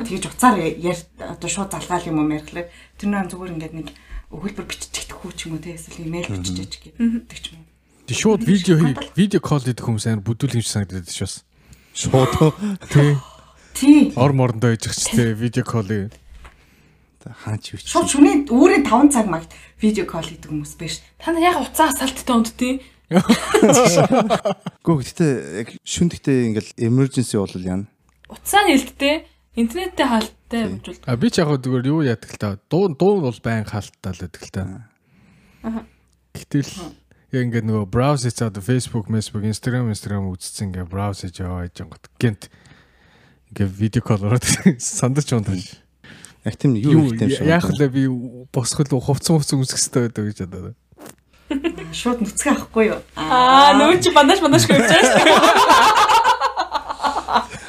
Тэгж 0.00 0.32
уцаар 0.32 0.56
яар 0.64 0.98
одоо 1.20 1.48
шууд 1.50 1.72
залгаал 1.76 2.08
юм 2.08 2.24
уу 2.24 2.32
ярихлаар 2.32 2.72
тэр 2.96 3.08
нэг 3.12 3.28
зүгээр 3.28 3.52
ингээд 3.52 3.74
нэг 3.76 3.88
өгүүлбэр 4.32 4.64
биччихдэхгүй 4.64 5.32
ч 5.36 5.50
юм 5.50 5.60
уу 5.60 5.62
тий. 5.62 5.76
Эсвэл 5.76 6.08
имэйл 6.08 6.32
бичиж 6.40 6.80
гэдэг 6.80 7.36
ч 7.36 7.52
юм 7.52 7.60
уу. 7.60 7.69
Тэг 8.10 8.18
шууд 8.18 8.42
видео 8.42 8.74
хий 8.74 8.98
видео 9.14 9.38
колл 9.38 9.62
хийх 9.62 9.78
хүмүүс 9.78 10.10
амар 10.10 10.26
бүдүүлгэмж 10.26 10.66
санагдаад 10.66 11.06
шүү 11.14 11.30
бас. 11.30 11.46
Шууд 11.94 12.34
Тий. 12.90 13.14
Тий. 13.70 14.10
Ор 14.18 14.34
морондоо 14.34 14.74
ижих 14.74 14.98
ч 14.98 15.14
тий 15.14 15.30
видео 15.30 15.62
колл. 15.62 16.10
хаач 17.22 17.70
юу 17.70 17.78
ч. 17.78 17.86
Шууд 17.86 18.10
шүний 18.10 18.50
өөрөө 18.50 18.82
5 18.82 19.14
цаг 19.14 19.30
магт 19.30 19.54
видео 19.78 20.10
колл 20.10 20.26
хийдэг 20.26 20.50
хүмүүс 20.50 20.74
биш. 20.74 21.06
Та 21.22 21.30
нар 21.30 21.54
яг 21.54 21.62
уцаа 21.62 21.94
асаалттай 21.94 22.34
ундтыг. 22.34 22.82
Гүү 24.82 24.94
гэхдээ 25.06 25.32
яг 25.62 25.68
шүн 25.86 26.10
гэхдээ 26.10 26.50
ингээл 26.50 26.70
emergency 26.82 27.38
бол 27.38 27.62
яана. 27.62 27.86
Уцаа 28.26 28.66
нэлттэй 28.66 29.22
интернеттэй 29.54 30.06
хаалттай 30.10 30.60
хэмжүүл. 30.66 31.06
А 31.06 31.14
би 31.14 31.30
ч 31.30 31.38
яг 31.38 31.54
зүгээр 31.62 31.86
юу 31.94 32.02
яадаг 32.02 32.30
л 32.34 32.42
та. 32.42 32.58
Дуу 32.66 32.90
дуу 32.90 33.22
бол 33.22 33.38
байн 33.38 33.62
хаалттай 33.62 34.18
л 34.18 34.22
байдаг 34.26 34.42
л 34.42 34.50
та. 34.50 34.62
Гэтэл 36.34 36.74
яг 37.30 37.42
ингээд 37.46 37.66
нөгөө 37.66 37.86
брауз 37.86 38.26
хийж 38.26 38.42
одоо 38.42 38.62
Facebook, 38.62 39.06
Facebook, 39.06 39.46
Instagram, 39.46 39.90
Instagram 39.94 40.30
үзсэн 40.34 40.74
ингээд 40.74 40.90
брауз 40.90 41.22
хийж 41.22 41.38
яваа 41.38 41.70
гэж 41.70 41.86
гот 41.86 42.04
гэнт 42.18 42.42
ингээд 43.54 43.70
видео 43.70 44.02
колл 44.02 44.26
ороод 44.26 44.46
сандарч 44.78 45.30
унтаж. 45.30 45.78
Яг 46.42 46.56
тийм 46.58 46.74
юу 46.74 47.06
хэлтэй 47.06 47.28
юм 47.28 47.34
шиг. 47.36 47.46
яах 47.46 47.70
вэ 47.70 47.88
би 47.88 48.02
босхол 48.50 48.90
хувцсан 48.90 49.38
хувцсан 49.38 49.62
үзэх 49.62 49.78
хэрэгтэй 49.78 50.02
байдаг 50.10 50.24
гэж 50.26 50.38
бодоод. 50.50 50.78
Шууд 51.94 52.18
нүцгэн 52.22 52.54
авахгүй 52.54 52.84
юу? 52.94 53.00
Аа 53.14 53.74
чи 53.98 54.10
бандаж 54.10 54.38
бандаж 54.42 54.66
хөвж 54.66 54.86
байгаа 54.86 55.02
шүү. 55.06 56.16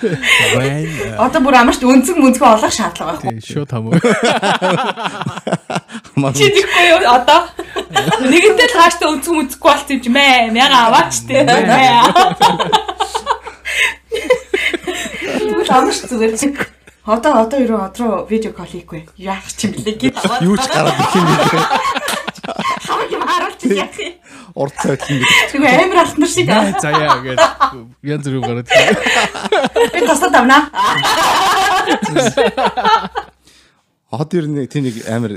Вайн. 0.02 0.90
Одоо 1.26 1.42
бүр 1.46 1.56
амарч 1.62 1.82
өнцөг 1.86 2.18
мөнцгөө 2.18 2.50
олох 2.58 2.74
шаардлага 2.74 3.22
байхгүй. 3.22 3.38
Тий, 3.38 3.54
шууд 3.54 3.72
хамаа. 3.72 4.00
Чи 6.34 6.50
дихгүй 6.50 6.86
юу 6.92 7.02
одоо? 7.08 7.42
Нэгэнтэй 8.26 8.68
л 8.68 8.76
хааштай 8.78 9.08
өнцөг 9.10 9.34
мүцэхгүй 9.38 9.70
болт 9.70 9.90
юм 9.94 10.00
чи 10.02 10.10
мэ 10.10 10.52
мяга 10.54 10.90
аваач 10.90 11.14
тээ. 11.26 11.46
Тэгвэл 15.22 15.72
амарч 15.72 16.00
зүгээр. 16.10 16.36
Одоо 17.02 17.34
одоо 17.42 17.58
ерөө 17.58 17.82
одроо 17.82 18.26
видео 18.30 18.54
колл 18.54 18.70
хийхгүй. 18.70 19.10
Яах 19.18 19.50
ч 19.50 19.66
юм 19.66 19.74
блэ 19.74 19.98
гэж 19.98 20.22
аваад. 20.22 20.46
Юу 20.46 20.54
ч 20.54 20.70
гараад 20.70 20.94
ирэх 21.02 21.16
юм 21.18 21.26
бэ? 21.26 22.01
Юм 23.62 23.72
яах 23.78 23.98
юм. 24.02 24.14
Урд 24.56 24.76
цайт 24.82 25.02
юм 25.10 25.22
гэдэг. 25.22 25.52
Тэгвэл 25.52 25.82
амар 25.86 26.00
алтнар 26.04 26.30
шиг. 26.30 26.48
Яа 26.50 26.74
заяа 26.82 27.18
гэж 27.24 27.40
янз 28.04 28.26
бүр 28.28 28.42
гараад. 28.42 28.68
Би 29.94 30.00
тусаад 30.06 30.36
авнаа. 30.36 30.62
Хот 34.12 34.34
ер 34.36 34.46
нь 34.52 34.68
тийм 34.68 34.84
нэг 34.90 34.96
амар 35.08 35.34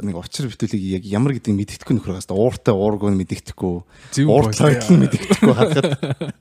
нэг 0.00 0.16
учир 0.16 0.48
битүүлийг 0.48 0.80
яг 0.96 1.04
ямар 1.04 1.36
гэдэг 1.36 1.52
мэддэхгүй 1.52 1.94
нөхөр 2.00 2.16
хаас 2.16 2.30
ууртай 2.32 2.72
уургүй 2.72 3.12
мэддэхгүй. 3.12 3.84
Зөв 4.16 4.32
Урд 4.32 4.56
боостой. 4.56 4.80
цайт 4.80 4.88
нь 4.88 5.00
мэддэхгүй 5.04 5.52
хахад. 5.52 6.32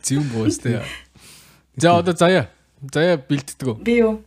Зөв 0.00 0.24
боостой. 0.32 0.80
За 1.76 2.00
одоо 2.00 2.16
заяа. 2.16 2.48
Заяа 2.88 3.20
бэлддэг 3.20 3.68
үү? 3.68 3.76
Би 3.84 4.00
юу? 4.00 4.24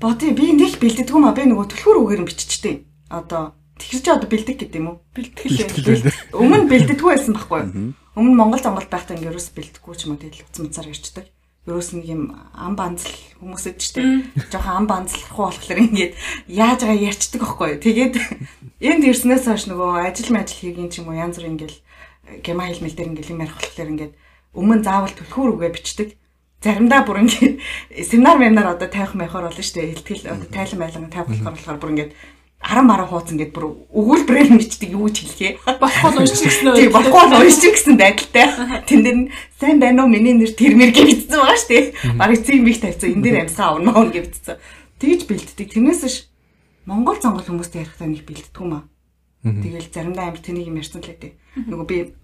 Боти 0.00 0.32
би 0.32 0.56
нэг 0.56 0.80
бэлддэггүй 0.80 1.20
маа 1.20 1.36
би 1.36 1.44
нөгөө 1.44 1.68
төлхөр 1.76 2.00
үгээр 2.08 2.20
нь 2.24 2.28
биччихтэй. 2.28 2.88
Одоо 3.12 3.52
тэгэр 3.78 4.02
чи 4.02 4.10
одоо 4.10 4.28
бэлдэг 4.30 4.56
гэдэг 4.60 4.78
юм 4.78 4.88
уу? 4.88 4.98
Бэлтгэлээ. 5.14 6.34
Өмнө 6.34 6.70
бэлддэггүй 6.70 7.10
байсан 7.10 7.34
байхгүй 7.34 7.58
юу? 7.60 7.94
Өмнө 8.14 8.34
Монгол 8.38 8.62
Монгол 8.62 8.86
байхдаа 8.86 9.18
ингээ 9.18 9.34
ерөөс 9.34 9.50
бэлдэхгүй 9.54 9.94
ч 9.98 10.06
юм 10.06 10.14
уу 10.14 10.22
тэгэл 10.22 10.46
уцан 10.46 10.70
мцаар 10.70 10.88
ирчдэг. 10.94 11.26
Ерөөс 11.66 11.90
нэг 11.96 12.06
юм 12.06 12.22
ам 12.54 12.76
банзал 12.78 13.16
хүмүүс 13.40 13.64
өдчтэй. 13.72 14.28
Жохон 14.52 14.84
ам 14.84 14.86
банзлахгүй 14.86 15.44
болохоор 15.48 15.80
ингээд 15.80 16.14
яаж 16.46 16.80
байгаа 16.84 17.08
ярьчдаг 17.08 17.40
байхгүй 17.42 17.68
юу? 17.74 17.82
Тэгээд 17.82 18.14
энд 18.94 19.02
ирснээс 19.08 19.48
хойш 19.48 19.64
нөгөө 19.72 20.06
ажил 20.06 20.30
мажил 20.30 20.60
хийгийн 20.60 20.92
ч 20.92 21.00
юм 21.00 21.10
уу 21.10 21.18
янз 21.18 21.40
бүр 21.40 21.50
ингээл 21.56 21.78
гема 22.44 22.68
хэлмэл 22.68 22.94
дээр 22.94 23.10
ингээл 23.16 23.32
юм 23.32 23.42
ярих 23.42 23.56
болохоор 23.56 23.92
ингээд 23.96 24.14
өмнө 24.54 24.84
заавал 24.84 25.14
төлхөр 25.16 25.50
үгээ 25.56 25.72
бичдэг. 25.72 26.08
Заримдаа 26.60 27.00
бүр 27.08 27.24
ингээд 27.24 27.56
семинар 28.12 28.38
мемнар 28.38 28.76
одоо 28.76 28.88
тавих 28.92 29.16
маяхаар 29.16 29.48
болно 29.48 29.64
шүү 29.64 29.76
дээ. 29.80 29.92
Илтгэл 29.98 30.30
одоо 30.30 30.48
тайлан 30.52 30.80
байлган 30.84 31.10
тавих 31.10 31.32
болохоор 31.32 31.56
болохоор 31.56 31.80
бүр 31.80 31.92
ингээд 31.96 32.12
арам 32.64 32.88
мараа 32.88 33.04
хууц 33.04 33.28
ингээд 33.28 33.52
бүр 33.52 33.76
өгүүлбэрээр 33.92 34.48
нь 34.56 34.60
бичдэг 34.60 34.90
юу 34.96 35.12
ч 35.12 35.28
хэлхээ. 35.28 35.60
Болохгүй 35.76 36.10
л 36.16 36.20
уншиж 36.24 36.40
гисэн 36.40 36.68
үү? 36.72 36.76
Тий, 36.80 36.88
болохгүй 36.88 37.22
л 37.28 37.36
уншиж 37.44 37.64
гэсэн 37.76 37.96
байдалтай. 38.00 38.46
Тэн 38.88 39.00
дээр 39.04 39.18
нь 39.20 39.30
сайн 39.60 39.76
байна 39.76 40.08
уу 40.08 40.10
миний 40.10 40.32
нэр 40.32 40.56
тэрмэр 40.56 40.96
гэж 40.96 41.28
бичсэн 41.28 41.38
байгаа 41.44 41.60
шүү 41.60 41.68
дээ. 41.68 41.84
Бараг 42.16 42.40
цэм 42.40 42.64
бих 42.64 42.80
тавьсан. 42.80 43.12
Энэ 43.12 43.24
дээр 43.24 43.40
амьсгаа 43.44 43.68
авна 43.76 43.92
мөн 43.92 44.10
гэж 44.16 44.24
бичсэн. 44.32 44.56
Тэгж 44.96 45.20
бэлддэг. 45.28 45.68
Тэрнээс 45.76 46.02
ш 46.08 46.16
Монгол 46.88 47.20
зонгол 47.20 47.44
хүмүүстэй 47.44 47.84
ярихтаа 47.84 48.08
нэг 48.08 48.24
бэлддэг 48.24 48.60
юм 48.64 48.72
аа. 48.80 48.84
Тэгэл 49.44 49.92
заримдаа 49.92 50.32
амар 50.32 50.40
тэнийг 50.40 50.72
юм 50.72 50.80
ярьсан 50.80 51.04
л 51.04 51.08
гэдэг. 51.12 51.32
Нөгөө 51.68 51.84
би 51.88 52.16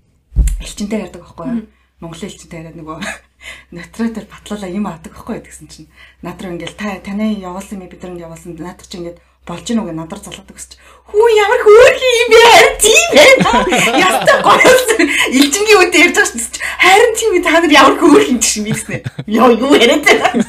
элчинтэй 0.57 1.05
ярьдаг 1.05 1.21
байхгүй 1.21 1.47
юу? 1.53 1.69
Монголын 2.01 2.29
элчинтэй 2.33 2.61
яриад 2.65 2.77
нөгөө 2.81 2.97
натратор 3.77 4.25
батлуулаа 4.25 4.73
юм 4.73 4.89
аадаг 4.89 5.13
байхгүй 5.13 5.37
юу 5.37 5.45
гэсэн 5.45 5.69
чинь 5.69 5.93
над 6.25 6.41
руу 6.41 6.57
ингээл 6.57 6.81
та 6.81 6.97
таны 7.05 7.37
явуулсан 7.37 7.85
юм 7.85 7.93
бид 7.93 8.01
нар 8.01 8.17
явуулсан 8.17 8.57
над 8.57 8.81
чи 8.89 8.97
ингээд 8.97 9.21
болж 9.47 9.65
гин 9.67 9.81
үгээ 9.83 9.97
надар 9.97 10.21
залгадаг 10.21 10.59
чи 10.61 10.77
хүү 11.11 11.27
ямар 11.35 11.61
хөөрхөн 11.65 12.15
юм 12.23 12.29
бэ? 12.31 12.41
Харин 12.47 12.77
тийм 12.79 13.09
байна 13.19 13.99
ястаа 13.99 14.39
гоёлсон. 14.47 15.11
Элчингийн 15.35 15.81
үедээ 15.81 16.03
ярьж 16.07 16.17
байгаа 16.17 16.31
чинь 16.31 16.63
харин 16.79 17.13
тийм 17.19 17.33
та 17.43 17.59
нар 17.59 17.73
ямар 17.75 17.97
хөөрхөн 17.99 18.39
чинь 18.39 18.65
мэдсэн 18.69 19.03
ёо 19.27 19.51
юу 19.59 19.75
яриад 19.75 20.07
байна? 20.07 20.45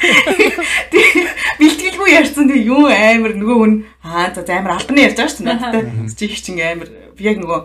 Бэлтгэлгүй 1.58 2.10
ярьсан. 2.14 2.46
Тэг 2.52 2.62
юу 2.62 2.86
амар 2.86 3.34
нөгөө 3.34 3.58
хүн 3.58 3.74
аа 4.06 4.30
за 4.36 4.46
амар 4.54 4.78
албаны 4.78 5.02
ярьж 5.02 5.18
байгаа 5.18 5.34
шүү 5.34 5.46
дээ 5.46 5.50
надтай 5.50 5.82
чи 6.14 6.26
их 6.30 6.38
чинь 6.46 6.62
амар 6.62 6.90
яг 7.18 7.42
нөгөө 7.42 7.60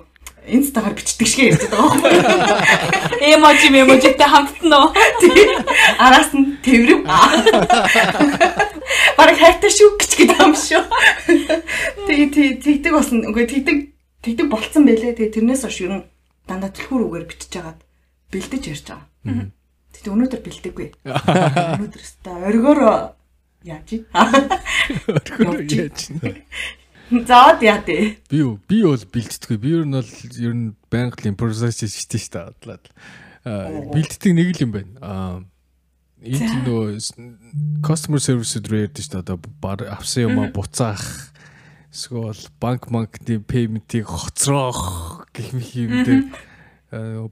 инстагаар 0.46 0.94
бичдэг 0.94 1.26
шиг 1.26 1.40
ярьж 1.50 1.66
байгаа 1.68 1.90
байхгүй 2.00 3.06
Эможи 3.20 3.68
эможитэй 3.68 4.28
хамтна 4.28 4.76
уу? 4.86 4.94
Араас 5.98 6.30
нь 6.32 6.56
тэврэв. 6.62 7.02
Бараг 9.18 9.36
хайртай 9.38 9.70
шүү 9.70 9.98
гэж 9.98 10.10
гэдэг 10.14 10.38
юм 10.40 10.54
шүү. 10.54 10.82
Тэгээ 12.06 12.62
тэгдэг 12.62 12.92
болсон. 12.92 13.26
Үгүй 13.26 13.46
тэгдэг 13.50 13.78
тэгдэг 14.22 14.46
болцсон 14.46 14.86
байлээ. 14.86 15.16
Тэгээ 15.18 15.34
тэрнээс 15.40 15.66
хойш 15.66 15.80
ер 15.82 15.92
нь 15.98 16.06
дандаа 16.46 16.70
төлхөр 16.70 17.02
үгээр 17.10 17.26
бичиж 17.26 17.50
жагаад 17.50 17.80
бэлдэж 18.30 18.62
ярьж 18.70 18.86
байгаа. 18.92 19.50
Тэгтээ 19.96 20.12
өнөөдөр 20.14 20.40
бэлдэггүй. 20.44 20.88
Өнөөдөр 21.80 22.02
өстой 22.04 22.36
оргоор 22.46 22.80
яаж 23.66 23.88
ий? 23.96 24.02
Яаж 24.14 26.00
нэ? 26.14 26.46
Заад 27.10 27.62
яа 27.62 27.78
дээ. 27.86 28.18
Би 28.26 28.42
юу? 28.42 28.58
Би 28.66 28.82
бол 28.82 28.98
бэлддэггүй. 28.98 29.58
Би 29.62 29.70
ер 29.78 29.84
нь 29.86 29.94
бол 29.94 30.12
ер 30.42 30.54
нь 30.54 30.74
байнга 30.90 31.28
импровизац 31.30 31.82
хийжтэй 31.84 32.18
шүү 32.18 32.32
дээ. 32.34 32.50
Адлаад. 32.50 32.84
Аа 33.46 33.86
бэлддэг 33.94 34.32
нэг 34.34 34.48
л 34.58 34.62
юм 34.66 34.72
байна. 34.74 34.94
Аа 34.98 35.36
энэ 36.26 36.66
нөгөө 36.66 36.98
customer 37.86 38.18
service 38.18 38.58
дээр 38.58 38.90
ярьдэн 38.90 39.04
шүү 39.06 39.12
дээ. 39.14 39.22
Одоо 39.22 39.38
бар 39.62 39.86
авсан 39.86 40.26
юм 40.26 40.42
а 40.42 40.50
буцаах 40.50 41.30
эсвэл 41.96 42.42
банк 42.60 42.90
банкны 42.90 43.40
payment-ийг 43.40 44.04
хоцроох 44.04 45.24
гэх 45.32 45.56
мэт 45.56 45.72
юм 45.78 45.92
дээр 46.04 46.22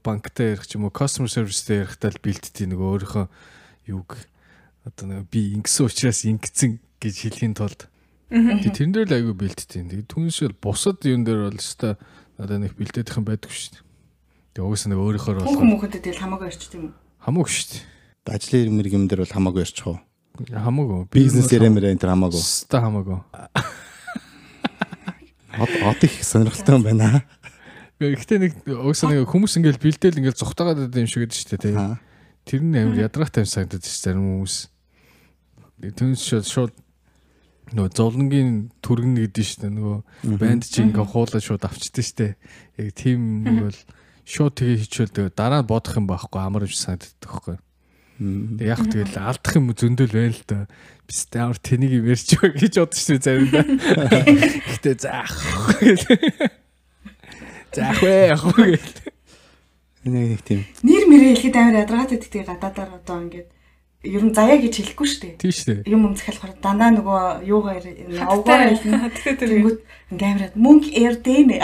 банктай 0.01 0.57
ярих 0.57 0.65
ч 0.65 0.79
юм 0.79 0.89
уу 0.89 0.95
customer 0.95 1.29
service-тэй 1.29 1.85
ярихдаа 1.85 2.09
л 2.09 2.23
бэлддэг 2.23 2.65
нөгөө 2.73 2.87
өөрийнхөө 2.95 3.25
юуг 3.93 4.17
одоо 4.89 5.05
нөгөө 5.05 5.27
би 5.29 5.41
ингэсэн 5.61 5.85
учраас 5.85 6.25
ингэсэн 6.25 6.81
гэж 6.97 7.15
хэлхийн 7.29 7.53
тулд 7.53 7.85
Тэг 8.29 8.73
тэрэн 8.73 8.93
дээр 8.95 9.07
л 9.09 9.17
айгүй 9.21 9.35
бэлдтiin. 9.37 9.89
Тэг 9.91 10.09
түншэл 10.09 10.57
бусад 10.57 11.05
юм 11.05 11.21
дээр 11.23 11.45
бол 11.45 11.59
өстой 11.61 11.93
надад 12.41 12.59
нэг 12.65 12.73
бэлдээдэх 12.73 13.21
юм 13.21 13.25
байдаггүй 13.29 13.53
шүү 13.53 13.71
дээ. 13.77 13.83
Тэг 14.57 14.63
угсаа 14.65 14.89
нэг 14.89 14.99
өөрийнхөө 14.99 15.45
Хүн 15.45 15.45
бол 15.45 15.61
хүмүүхэдээ 15.61 16.01
тэгэл 16.09 16.21
хамаагүй 16.25 16.47
ярьчих 16.49 16.71
тийм 16.73 16.83
үү? 16.89 16.93
хамаагүй 17.21 17.51
шүү 17.53 17.69
дээ. 17.69 17.83
Ажлын 18.25 18.61
ирмэр 18.65 18.87
юм 18.89 19.05
дээр 19.05 19.21
бол 19.21 19.35
хамаагүй 19.37 19.61
ярьчих 19.61 19.85
уу? 19.85 19.99
Хамаагүй. 20.41 20.99
Бизнес 21.13 21.49
ярэмэр 21.53 21.85
энэ 21.93 22.01
хамаагүй. 22.01 22.41
Өстой 22.41 22.81
хамаагүй. 22.81 23.19
Од 25.55 26.01
их 26.03 26.15
сонирхолтой 26.25 26.75
юм 26.75 26.83
байна. 26.83 27.23
Гэхдээ 28.01 28.39
нэг 28.43 28.53
угсаа 28.67 29.15
нэг 29.15 29.23
хүмүүс 29.29 29.55
ингээл 29.55 29.79
бэлдээл 29.79 30.19
ингээл 30.19 30.41
зүхтагаад 30.43 30.83
байдаг 30.83 30.99
юм 30.99 31.07
шиг 31.07 31.23
гэдэг 31.23 31.39
шүү 31.39 31.59
дээ. 31.63 31.95
Тэр 32.43 32.61
нь 32.61 32.75
амар 32.75 33.07
ядрахтай 33.07 33.47
юм 33.47 33.49
санагдаж 33.49 33.87
шүү 33.87 34.03
зарим 34.03 34.25
хүмүүс. 34.43 34.55
Түншэл 35.95 36.43
шууд 36.43 36.75
нөгөө 37.73 37.91
золонгийн 37.97 38.49
түргэн 38.85 39.15
гэдэг 39.25 39.45
шүү 39.45 39.59
дээ. 39.65 39.73
Нөгөө 39.73 39.97
банд 40.37 40.63
чи 40.69 40.85
ингээ 40.85 41.05
хуулаад 41.09 41.41
шууд 41.41 41.65
авчдээ 41.65 42.05
шүү 42.05 42.17
дээ. 42.21 42.33
Яг 42.77 42.89
тийм 42.93 43.21
нэг 43.41 43.57
бол 43.65 43.79
шууд 44.25 44.53
тэгээ 44.53 44.81
хичээл 44.85 45.15
тэгээ 45.15 45.33
дараа 45.33 45.65
бодох 45.65 45.97
юм 45.97 46.05
байхгүй 46.05 46.41
амар 46.41 46.65
юм 46.65 46.73
шиг 46.73 46.85
санагддаг 46.85 47.25
байхгүй. 47.25 47.57
Тэг 48.15 48.67
яг 48.69 48.81
тэгэл 48.85 49.17
алдах 49.17 49.53
юм 49.57 49.73
зөндөл 49.73 50.13
байна 50.13 50.37
л 50.37 50.45
да. 50.45 50.59
Бис 51.09 51.25
таавар 51.27 51.59
тэнийг 51.59 52.05
ярьж 52.05 52.29
байгаа 52.37 52.59
гэж 52.61 52.73
бодож 52.79 53.01
шүү 53.01 53.19
заримдаа. 53.19 53.65
Гэтэ 53.65 54.91
заах. 55.01 55.33
Заах 57.75 57.99
вэ 57.99 58.13
яг 58.31 58.43
гэл. 58.55 58.89
Нэг 60.05 60.25
нэг 60.37 60.41
тийм. 60.45 60.61
Нэр 60.85 61.03
мэрээ 61.09 61.33
хэлэхэд 61.33 61.57
амар 61.57 61.81
ядаргаатай 61.81 62.17
тэгтээ 62.21 62.45
гадаадаар 62.45 62.91
одоо 63.01 63.17
ингээд 63.25 63.49
ер 64.05 64.23
нь 64.23 64.33
заяа 64.37 64.57
гэж 64.61 64.73
хэлэхгүй 64.77 65.07
шүү 65.09 65.21
дээ. 65.25 65.33
Тийм 65.41 65.51
шүү 65.51 65.65
дээ. 65.65 65.89
Юм 65.89 66.01
өмсгөхлохоор 66.13 66.53
дандаа 66.61 66.89
нөгөө 66.93 67.21
юугаар 67.49 67.85
явгаар 67.85 68.71
хэлнэ. 68.79 69.09
Тэнгүүт 69.25 69.79
камерад 70.15 70.53
мөнгө 70.55 70.89
эрдэнэ. 70.93 71.57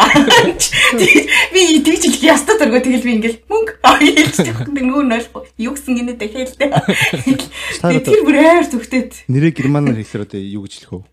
Би 1.54 1.62
тэгж 1.86 2.04
хэлэх 2.10 2.24
ястаа 2.26 2.58
дөргөө 2.58 2.82
тэгэл 2.82 3.06
би 3.06 3.12
ингээл 3.22 3.40
мөнгө 3.46 3.74
хэлчих. 3.86 4.58
Нөгөө 4.68 5.04
нь 5.06 5.14
ойлгохгүй. 5.16 5.44
Юу 5.62 5.74
гэсэн 5.78 5.94
гинэ 5.96 6.14
дахиад 6.18 6.58
Та 6.58 7.94
Тэр 7.94 8.22
бүр 8.26 8.38
амар 8.42 8.66
зүгтээд. 8.66 9.30
нэрээ 9.30 9.54
германаар 9.56 10.02
хэлэхээр 10.02 10.26
одоо 10.26 10.42
юу 10.42 10.66
гэж 10.66 10.74
хэлэх 10.82 10.92
вэ? 10.98 11.06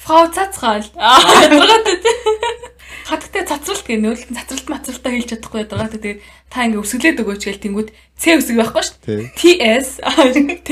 Фрау 0.00 0.32
цацгаал. 0.32 0.88
Аа 0.96 1.20
ядаргаатай. 1.44 1.96
Хатагтай 3.10 3.42
цацралт 3.42 3.82
гэх 3.82 3.98
нөөлтөн 3.98 4.38
цацралт 4.38 4.70
мацралтаа 4.70 5.10
хэлж 5.10 5.28
чадахгүй 5.34 5.66
ядаргаатай. 5.66 5.98
Тэгээд 5.98 6.20
та 6.46 6.62
ингээ 6.70 6.78
өсөглөөд 6.78 7.22
өгөөч 7.26 7.42
гээл 7.42 7.64
тэнгүүд 7.66 7.88
Ц 8.14 8.22
үсэг 8.38 8.56
байхгүй 8.62 8.82
шүү 8.86 8.98
дээ. 9.02 9.22
TS 9.34 9.88
Т 10.62 10.70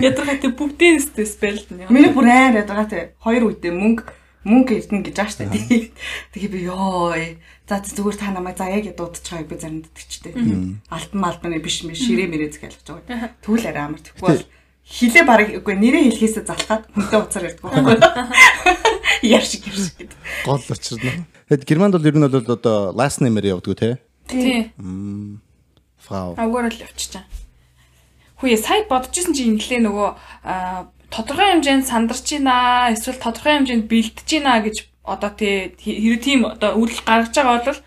ядаргаатай 0.00 0.50
бүгдийн 0.56 0.96
спелд 1.04 1.68
нь. 1.68 1.84
Миний 1.92 2.12
бүр 2.16 2.32
амар 2.32 2.64
ядаргаатай. 2.64 3.12
Хоёр 3.20 3.52
үедээ 3.52 3.76
мөнгө 3.76 4.08
мөнгө 4.48 4.72
эрдэнэ 4.80 5.04
гэж 5.04 5.16
ааш 5.20 5.34
та. 5.36 5.48
Тэгээ 6.32 6.48
би 6.48 6.60
ёо. 6.68 7.12
За 7.68 7.84
зүгээр 7.84 8.16
та 8.16 8.32
намайг 8.32 8.56
заяа 8.56 8.80
гэж 8.80 8.96
дуудчихаа 8.96 9.44
би 9.44 9.60
заримдаа 9.60 9.92
тэгчтэй. 9.92 10.32
Алтан 10.88 11.20
малбаны 11.20 11.60
биш 11.60 11.84
мэ 11.84 11.92
ширээ 11.92 12.28
мэрээ 12.32 12.56
зэг 12.56 12.72
ялгаж 12.72 13.04
байгаа. 13.04 13.36
Тэгвэл 13.44 13.68
арай 13.68 13.84
амар 13.84 14.00
тэггүй 14.00 14.24
бол 14.24 14.44
хилээ 14.88 15.24
бараг 15.28 15.48
үгүй 15.52 15.74
нэрээ 15.76 16.02
хэлхээсээ 16.08 16.44
залхаад 16.48 16.88
хүнтэй 16.96 17.20
уцаар 17.20 17.44
ярьдаг 17.52 17.64
байхгүй. 17.68 17.96
Яршиг 19.22 19.66
яршиг 19.66 19.94
гэдэг. 19.98 20.18
Гол 20.44 20.62
учирна. 20.68 21.26
Тэгэд 21.48 21.64
Германд 21.64 21.94
бол 21.94 22.06
ер 22.06 22.16
нь 22.16 22.26
бол 22.26 22.52
одоо 22.52 22.92
last 22.92 23.18
name-ээр 23.24 23.58
явдаг 23.58 23.78
тий. 23.78 23.94
Тий. 24.28 24.70
Frau. 25.98 26.36
Агуур 26.36 26.68
л 26.70 26.78
явчихаа. 26.78 27.24
Хүү 28.38 28.54
сая 28.60 28.86
бодчихсон 28.86 29.34
чи 29.34 29.50
инглээ 29.50 29.82
нөгөө 29.82 30.08
тодорхой 31.10 31.58
хэмжээнд 31.58 31.88
сандарч 31.88 32.26
байна 32.38 32.92
эсвэл 32.92 33.18
тодорхой 33.18 33.58
хэмжээнд 33.58 33.88
бэлдэж 33.88 34.28
байна 34.28 34.62
гэж 34.62 34.76
одоо 35.02 35.30
тий 35.32 35.72
хэрэв 35.80 36.20
тийм 36.22 36.40
одоо 36.44 36.76
үйл 36.76 36.94
гаргаж 37.02 37.34
байгаа 37.34 37.64
бол 37.64 37.80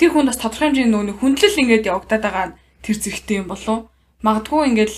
тэр 0.00 0.10
хүн 0.10 0.26
бас 0.26 0.40
тодорхой 0.40 0.72
хэмжээний 0.72 0.90
нөгөө 0.90 1.20
хүндлэл 1.20 1.60
ингээд 1.62 1.88
явагдаад 1.92 2.24
байгаа 2.24 2.46
нь 2.50 2.56
тэр 2.82 2.96
зэрэгтэй 2.96 3.36
юм 3.44 3.48
болов 3.52 3.92
магадгүй 4.24 4.62
ингээд 4.72 4.92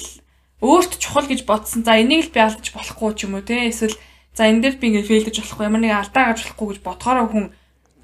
өөрт 0.62 0.92
чухал 1.02 1.26
гэж 1.26 1.40
бодсон 1.44 1.82
за 1.82 1.98
энийг 1.98 2.30
л 2.30 2.34
би 2.34 2.40
алдаж 2.42 2.66
болохгүй 2.70 3.10
ч 3.18 3.26
юм 3.26 3.34
уу 3.38 3.42
тий 3.42 3.68
эсвэл 3.70 3.98
за 4.38 4.46
энэ 4.46 4.62
дээр 4.62 4.76
би 4.78 4.86
ингээд 4.94 5.08
фейлдэж 5.10 5.36
болохгүй 5.42 5.66
ямар 5.66 5.82
нэг 5.82 5.98
алдаа 5.98 6.30
гарч 6.30 6.46
болохгүй 6.46 6.66
гэж 6.70 6.80
бодохоор 6.86 7.26
хүн 7.26 7.46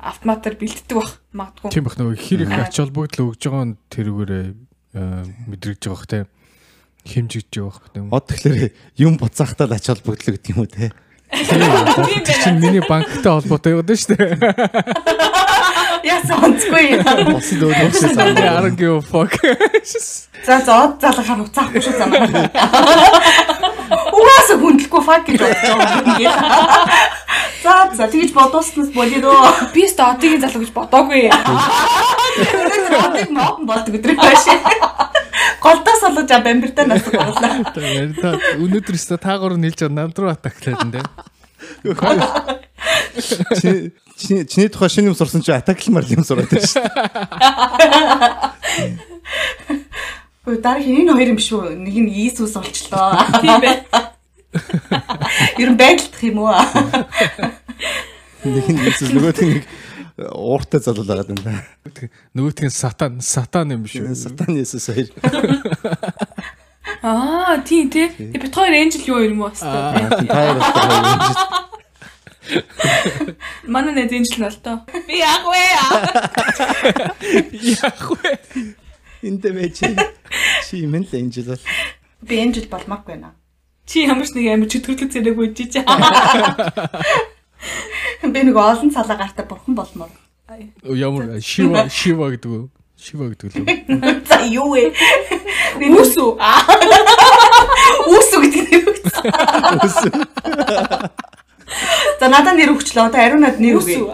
автоматар 0.03 0.59
бэлддэг 0.59 0.97
бах 0.99 1.13
магадгүй 1.31 1.71
Тийм 1.71 1.87
бах 1.87 1.95
нөгөө 1.95 2.19
хэр 2.19 2.43
их 2.43 2.51
ач 2.59 2.75
холбогдол 2.83 3.31
өгж 3.31 3.43
байгаа 3.47 3.67
нь 3.71 3.79
тэрүүгээрээ 3.95 4.47
мэдрэгж 4.95 5.83
байгаа 5.87 5.95
бох 5.95 6.07
те. 6.11 6.27
Хэмжигдэж 7.07 7.55
байгаа 7.55 7.71
бох 7.71 7.87
тийм. 7.95 8.11
Од 8.11 8.25
тэгэхээр 8.35 8.75
юм 8.99 9.15
буцаахтаа 9.23 9.71
л 9.71 9.79
ач 9.79 9.87
холбогдол 9.87 10.35
гэдэг 10.35 10.51
юм 10.51 10.59
уу 10.59 10.71
тий. 10.71 10.91
Тэр 11.31 12.39
чинь 12.43 12.59
миний 12.59 12.83
банктай 12.83 13.31
холбоотой 13.31 13.79
яваад 13.79 13.95
шүү 13.95 14.19
дээ. 14.19 14.35
Яасан 16.05 16.37
онцгүй. 16.51 16.99
Босд 17.31 17.63
өөрөөсөө 17.63 18.35
don't 18.43 18.75
give 18.75 18.99
a 18.99 19.03
fuck. 19.03 19.35
За 20.45 20.59
зоод 20.67 20.99
залгахаар 20.99 21.47
уцаахгүй 21.47 21.81
шүү 21.81 21.95
замаа. 21.95 23.74
Хүндлэхгүй 24.95 25.03
фак 25.03 25.27
гэж 25.27 25.39
бодож 25.43 25.63
байгаа. 26.23 26.87
За 27.65 27.91
за 27.95 28.07
тэгж 28.09 28.31
бодуулснаас 28.35 28.91
болидоо. 28.95 29.35
би 29.75 29.85
өстө 29.89 30.03
одгийн 30.15 30.41
залуу 30.41 30.63
гэж 30.63 30.71
бодоогүй 30.75 31.31
Одыг 33.03 33.31
мод 33.31 33.65
болдог 33.67 33.95
өдрөө 33.99 34.17
байш. 34.17 34.45
Голдоос 35.61 36.03
олж 36.07 36.31
а 36.31 36.39
бамбиртай 36.45 36.87
нас. 36.87 37.03
Та 37.03 38.39
өнөөдөр 38.61 38.95
өстө 38.95 39.19
та 39.19 39.39
гурав 39.39 39.59
нийлж 39.59 39.81
байгаа 39.83 39.95
намд 39.99 40.19
руу 40.19 40.31
атаклаад 40.31 40.85
энэ. 40.87 41.03
Чиний 44.21 44.45
чиний- 44.47 44.69
тухай 44.71 44.89
шинэ 44.89 45.09
юм 45.11 45.17
сурсан 45.17 45.43
чи 45.43 45.53
атаклмар 45.53 46.05
юм 46.07 46.23
сураад 46.25 46.51
байна 46.53 46.69
шүү. 46.69 46.85
Өө 50.45 50.61
дараа 50.61 50.83
хин 50.85 51.01
энэ 51.09 51.13
хоёр 51.17 51.29
юм 51.33 51.39
биш 51.41 51.49
үү? 51.57 51.73
Нэг 51.81 51.97
нь 52.05 52.13
Иесус 52.13 52.53
болчлоо. 52.53 53.17
тийм 53.41 53.65
бай 53.65 53.81
Ер 55.59 55.69
нь 55.71 55.79
байдалдах 55.79 56.23
юм 56.23 56.39
уу? 56.39 56.55
Нэг 58.45 58.67
нь 58.71 58.79
нь 58.79 58.87
нэг 58.87 59.67
ууртай 60.19 60.81
залуу 60.81 61.05
байгаа 61.05 61.33
юм 61.35 61.41
да. 61.43 61.55
Нөгөөтг 62.35 62.71
нь 62.71 62.75
сатан 62.75 63.19
сатан 63.21 63.75
юм 63.75 63.83
биш 63.83 63.99
үү? 63.99 64.15
Сатан 64.15 64.55
Иесус 64.55 64.87
хоёр. 64.87 65.11
Аа 67.03 67.59
тийм 67.67 67.91
тий. 67.91 68.09
Тэг 68.09 68.41
бит 68.47 68.55
хоёр 68.55 68.73
энжил 68.73 69.05
юу 69.11 69.21
юм 69.27 69.43
уу 69.43 69.51
өстө. 69.51 69.67
Таар 70.29 70.59
болохоор 70.63 71.65
Манай 73.67 73.93
нэг 73.97 74.13
энжил 74.13 74.39
нь 74.39 74.47
бол 74.47 74.59
тоо. 74.63 74.77
Би 75.09 75.19
яг 75.19 75.43
вэ. 75.43 75.63
Яах 77.83 78.07
вэ? 78.23 78.39
энд 79.25 79.43
байж 79.43 79.81
чи 79.81 80.85
юм 80.85 80.95
л 81.01 81.09
энжил 81.11 81.49
бол. 81.51 81.65
Би 82.23 82.39
энэ 82.45 82.55
жил 82.61 82.69
болмаахгүй 82.69 83.17
байна. 83.17 83.35
Чи 83.85 84.09
ямар 84.09 84.25
ч 84.27 84.33
нэг 84.33 84.47
амар 84.49 84.69
чөтгөрлөг 84.73 85.11
зэрэг 85.13 85.39
үжиж. 85.39 85.75
Би 88.25 88.41
нэг 88.41 88.57
олон 88.57 88.91
цалаа 88.91 89.17
гартаа 89.21 89.45
бурхан 89.45 89.75
болмоор. 89.77 90.11
Ямар 90.89 91.41
шива 91.45 91.89
шива 91.93 92.33
гэдэг 92.33 92.49
үү? 92.49 92.65
Шива 92.97 93.29
гэдэг 93.29 93.53
үү? 93.53 93.65
За 94.29 94.41
юу 94.49 94.73
вэ? 94.73 94.93
Би 95.77 95.87
Үсүү. 95.93 96.31
Үүсүү 98.09 98.41
гэдэг 98.49 98.65
нэр 98.73 98.85
өгсөн. 98.89 100.25
За 102.21 102.27
надад 102.33 102.57
нэр 102.57 102.73
өгчлөө. 102.73 103.13
Одоо 103.13 103.21
ариунад 103.21 103.61
нэр 103.61 103.77
өгье. 103.81 104.01
Үсүү. 104.01 104.09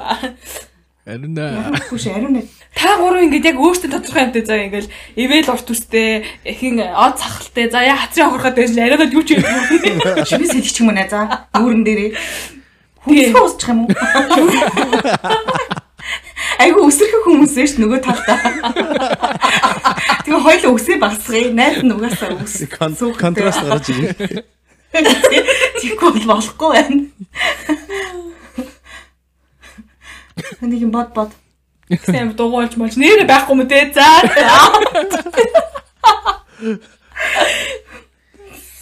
Харин 1.06 1.38
Хүш 1.86 2.10
ариунад. 2.10 2.50
Та 2.74 2.96
гурав 2.96 3.22
ингээд 3.26 3.50
яг 3.50 3.58
өөртөө 3.58 3.90
тодорхой 3.90 4.22
юмтай 4.30 4.46
заа 4.46 4.62
ингээл 4.62 4.94
ивэл 5.18 5.50
урт 5.50 5.68
үстэй, 5.74 6.22
ихин 6.46 6.78
од 6.80 7.18
сахалтай. 7.18 7.66
За 7.66 7.82
яа 7.82 7.98
хацрын 7.98 8.30
хурхад 8.30 8.54
байж 8.54 8.78
яриагаад 8.78 9.12
юу 9.12 9.26
ч 9.26 9.34
юм. 9.34 9.42
Чимээс 10.28 10.54
хэлчих 10.54 10.86
юм 10.86 10.94
нэ 10.94 11.10
за. 11.10 11.50
Нүүрэн 11.50 11.82
дээрээ. 11.82 12.14
Хүнсээ 13.04 13.42
усчих 13.42 13.74
юм 13.74 13.84
уу? 13.84 13.90
Айгу 16.60 16.84
өсөрхөх 16.88 17.24
хүмүүс 17.24 17.54
биш 17.56 17.72
нөгөө 17.80 18.00
талдаа. 18.04 18.36
Тэгээ 20.28 20.44
хоёул 20.44 20.76
өсөө 20.76 20.96
багсгая. 21.00 21.48
Найз 21.56 21.80
нь 21.80 21.88
угаасаа 21.92 22.36
өс. 22.36 22.68
Контраст 23.16 23.64
гарч 23.64 23.88
ирээ. 23.92 24.44
Тэггүй 25.80 26.10
бол 26.20 26.36
болохгүй 26.36 26.68
байна. 26.76 27.08
Нэг 30.60 30.84
юм 30.84 30.92
бод 30.92 31.16
бод. 31.16 31.32
Сэм 31.90 32.34
дугуйлж 32.38 32.76
мож 32.78 32.94
нэрэ 32.94 33.26
байхгүй 33.26 33.54
юм 33.58 33.66
те. 33.66 33.90
За. 33.90 34.06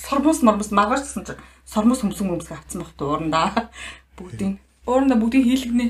Сормос 0.09 0.43
мормос 0.43 0.71
маргаашсан 0.71 1.25
чинь 1.25 1.41
сормос 1.65 2.01
хөмсөн 2.05 2.29
хөмсг 2.37 2.53
авцсан 2.53 2.83
багт 2.85 3.01
уурандаа. 3.01 3.71
Бүгдийн. 4.17 4.59
Уурна 4.89 5.17
бүгдийг 5.21 5.45
хийлгэнэ. 5.45 5.87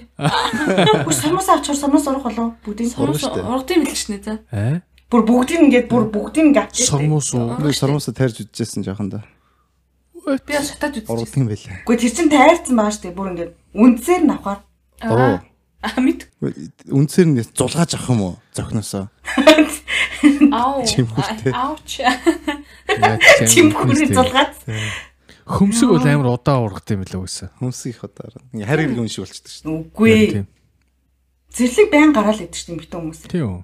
Бүр 1.07 1.15
сормос 1.15 1.49
авчаар 1.49 1.79
сормос 1.79 2.07
урах 2.11 2.23
болов 2.27 2.55
бүгдийн. 2.67 2.91
Сормос 2.91 3.23
дээ. 3.23 3.47
ургадын 3.47 3.83
мэл 3.83 3.95
шнэ 3.95 4.19
за. 4.23 4.39
аа 4.51 4.83
Бүр 5.09 5.23
бүгдийн 5.25 5.65
ингээд 5.71 5.87
бүр 5.89 6.05
бүгдийн 6.13 6.51
ингээд 6.51 6.67
авчих. 6.69 6.87
сормос 6.87 7.33
уу? 7.35 7.57
Би 7.63 7.73
сормосо 7.73 8.13
тарьж 8.13 8.43
үдчихсэн 8.45 8.83
жоохон 8.85 9.09
да. 9.09 9.23
Би 10.27 10.53
бас 10.53 10.69
шатаад 10.69 10.99
үзчихсэн. 10.99 11.15
Ургад 11.15 11.39
юм 11.39 11.47
байлаа. 11.49 11.79
Үгүй 11.87 11.97
тэр 11.97 12.13
чин 12.13 12.29
тайрцсан 12.29 12.77
байгаа 12.77 13.01
дээ. 13.01 13.17
Бүр 13.17 13.29
ингээд 13.33 13.53
үндсээр 13.73 14.23
нь 14.27 14.35
авахаар. 14.35 14.61
Аа 15.79 16.03
мэд. 16.03 16.27
Үндсээр 16.91 17.29
нь 17.31 17.43
зулгааж 17.55 17.95
авах 17.95 18.11
юм 18.11 18.21
уу? 18.23 18.35
Зохносоо. 18.51 19.07
Чимхүүртэй. 20.19 21.55
Ауч. 21.55 22.03
Чимхүүрээ 23.47 24.11
зулгаад. 24.11 24.59
Хөмсөг 25.47 25.89
бол 25.95 26.03
амар 26.03 26.35
удаа 26.35 26.59
ургах 26.67 26.83
юм 26.91 27.07
билээ 27.07 27.23
үсэн. 27.23 27.55
Хүмсийг 27.63 28.03
ходоор. 28.03 28.43
Ингээ 28.53 28.67
хариг 28.67 28.99
юм 28.99 29.07
шиг 29.07 29.23
болчихдог 29.25 29.55
шүү. 29.55 29.71
Үгүй. 29.95 30.45
Зэрлэг 31.55 31.89
байн 31.95 32.11
гараал 32.13 32.43
идэг 32.43 32.59
шүү 32.59 32.69
дээ 32.75 32.83
битэн 32.83 32.99
хүмүүс. 32.99 33.21
Тийм 33.31 33.47
үү. 33.47 33.63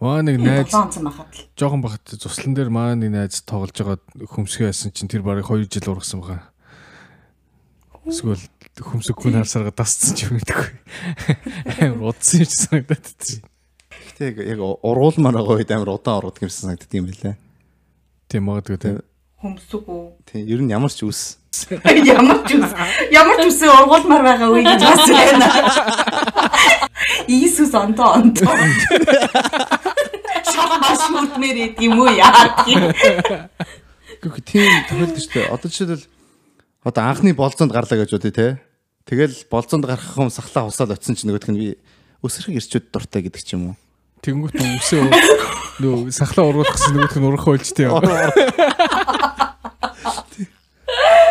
Маа 0.00 0.22
нэг 0.24 0.40
найз 0.40 0.72
7 0.72 0.80
онцон 0.80 1.04
байхад 1.08 1.28
л. 1.34 1.44
жоохон 1.56 1.82
бахад 1.84 2.04
цуслан 2.08 2.54
дээр 2.56 2.70
маа 2.72 2.96
нэг 2.96 3.10
найз 3.12 3.44
тоглож 3.44 3.76
байгаа 3.76 4.00
хөмсгөө 4.32 4.72
яасан 4.72 4.96
чинь 4.96 5.12
тэр 5.12 5.20
барыг 5.20 5.44
2 5.44 5.68
жил 5.68 5.92
ургасан 5.92 6.24
байгаа. 6.24 6.48
Эсвэл 8.08 8.40
хөмсөг 8.80 9.16
хүн 9.20 9.40
харсарга 9.40 9.72
дасцсан 9.74 10.16
ч 10.16 10.26
юм 10.26 10.40
гэдэггүй. 10.40 10.70
Амар 11.84 12.12
удсан 12.12 12.40
юм 12.40 12.48
шиг 12.48 12.60
санагдаад 12.64 13.06
байна. 13.06 13.48
Гэтэ 13.90 14.24
яг 14.48 14.60
ургуулмаар 14.60 15.36
байгаа 15.36 15.56
үед 15.60 15.70
амар 15.72 15.94
удаан 15.96 16.18
ургадаг 16.20 16.44
юмсан 16.48 16.72
санагддаг 16.72 16.96
юм 16.96 17.06
байлаа. 17.08 17.34
Тийм 18.28 18.42
магадгүй 18.48 18.78
тийм. 18.80 19.00
Хөмсөг 19.40 19.84
үү? 19.88 20.04
Тийм 20.28 20.42
ер 20.48 20.60
нь 20.60 20.72
ямар 20.72 20.92
ч 20.92 21.02
үс. 21.08 21.40
Ямар 22.04 22.40
ч 22.44 22.60
үс. 22.60 22.72
Ямар 23.08 23.36
ч 23.40 23.44
үс 23.48 23.60
ургуулмаар 23.64 24.22
байгаа 24.22 24.48
үе 24.52 24.62
гэж 24.64 24.80
бас 24.84 25.04
байна. 25.08 25.48
Иесус 27.26 27.72
онто 27.74 28.04
онто. 28.16 28.44
Шах 30.44 30.72
маш 30.78 31.02
үтмэр 31.08 31.56
идэг 31.72 31.84
юм 31.88 32.04
уу 32.04 32.12
яа. 32.12 32.30
Гэхдээ 34.20 34.44
тийм 34.44 34.72
тохиолдож 34.88 35.24
шүү 35.24 35.32
дээ. 35.32 35.48
Одоо 35.48 35.68
жишээлбэл 35.72 36.04
одоо 36.84 37.02
анхны 37.08 37.32
болцоонд 37.32 37.72
гарлаа 37.72 38.04
гэж 38.04 38.12
бодъё 38.12 38.32
те. 38.32 38.46
Тэгэл 39.08 39.36
болцоонд 39.50 39.84
гарах 39.88 40.04
хүм 40.14 40.30
сахлаа 40.30 40.68
хусаад 40.68 40.92
очисон 40.94 41.16
чинь 41.16 41.30
нөгөөх 41.32 41.48
нь 41.50 41.58
би 41.58 41.68
өсрөх 42.20 42.52
ирчүүд 42.52 42.92
дуртай 42.92 43.24
гэдэг 43.24 43.42
ч 43.42 43.56
юм 43.56 43.72
уу. 43.72 43.76
Тэнгүүт 44.20 44.54
нь 44.60 44.76
үсээ 44.76 45.00
нөө 45.80 46.12
сахлаа 46.12 46.52
ургуулах 46.52 46.76
гэсэн 46.76 46.92
нөгөөх 46.94 47.16
нь 47.16 47.26
урах 47.26 47.48
ойлж 47.48 47.72
тийм. 47.72 47.96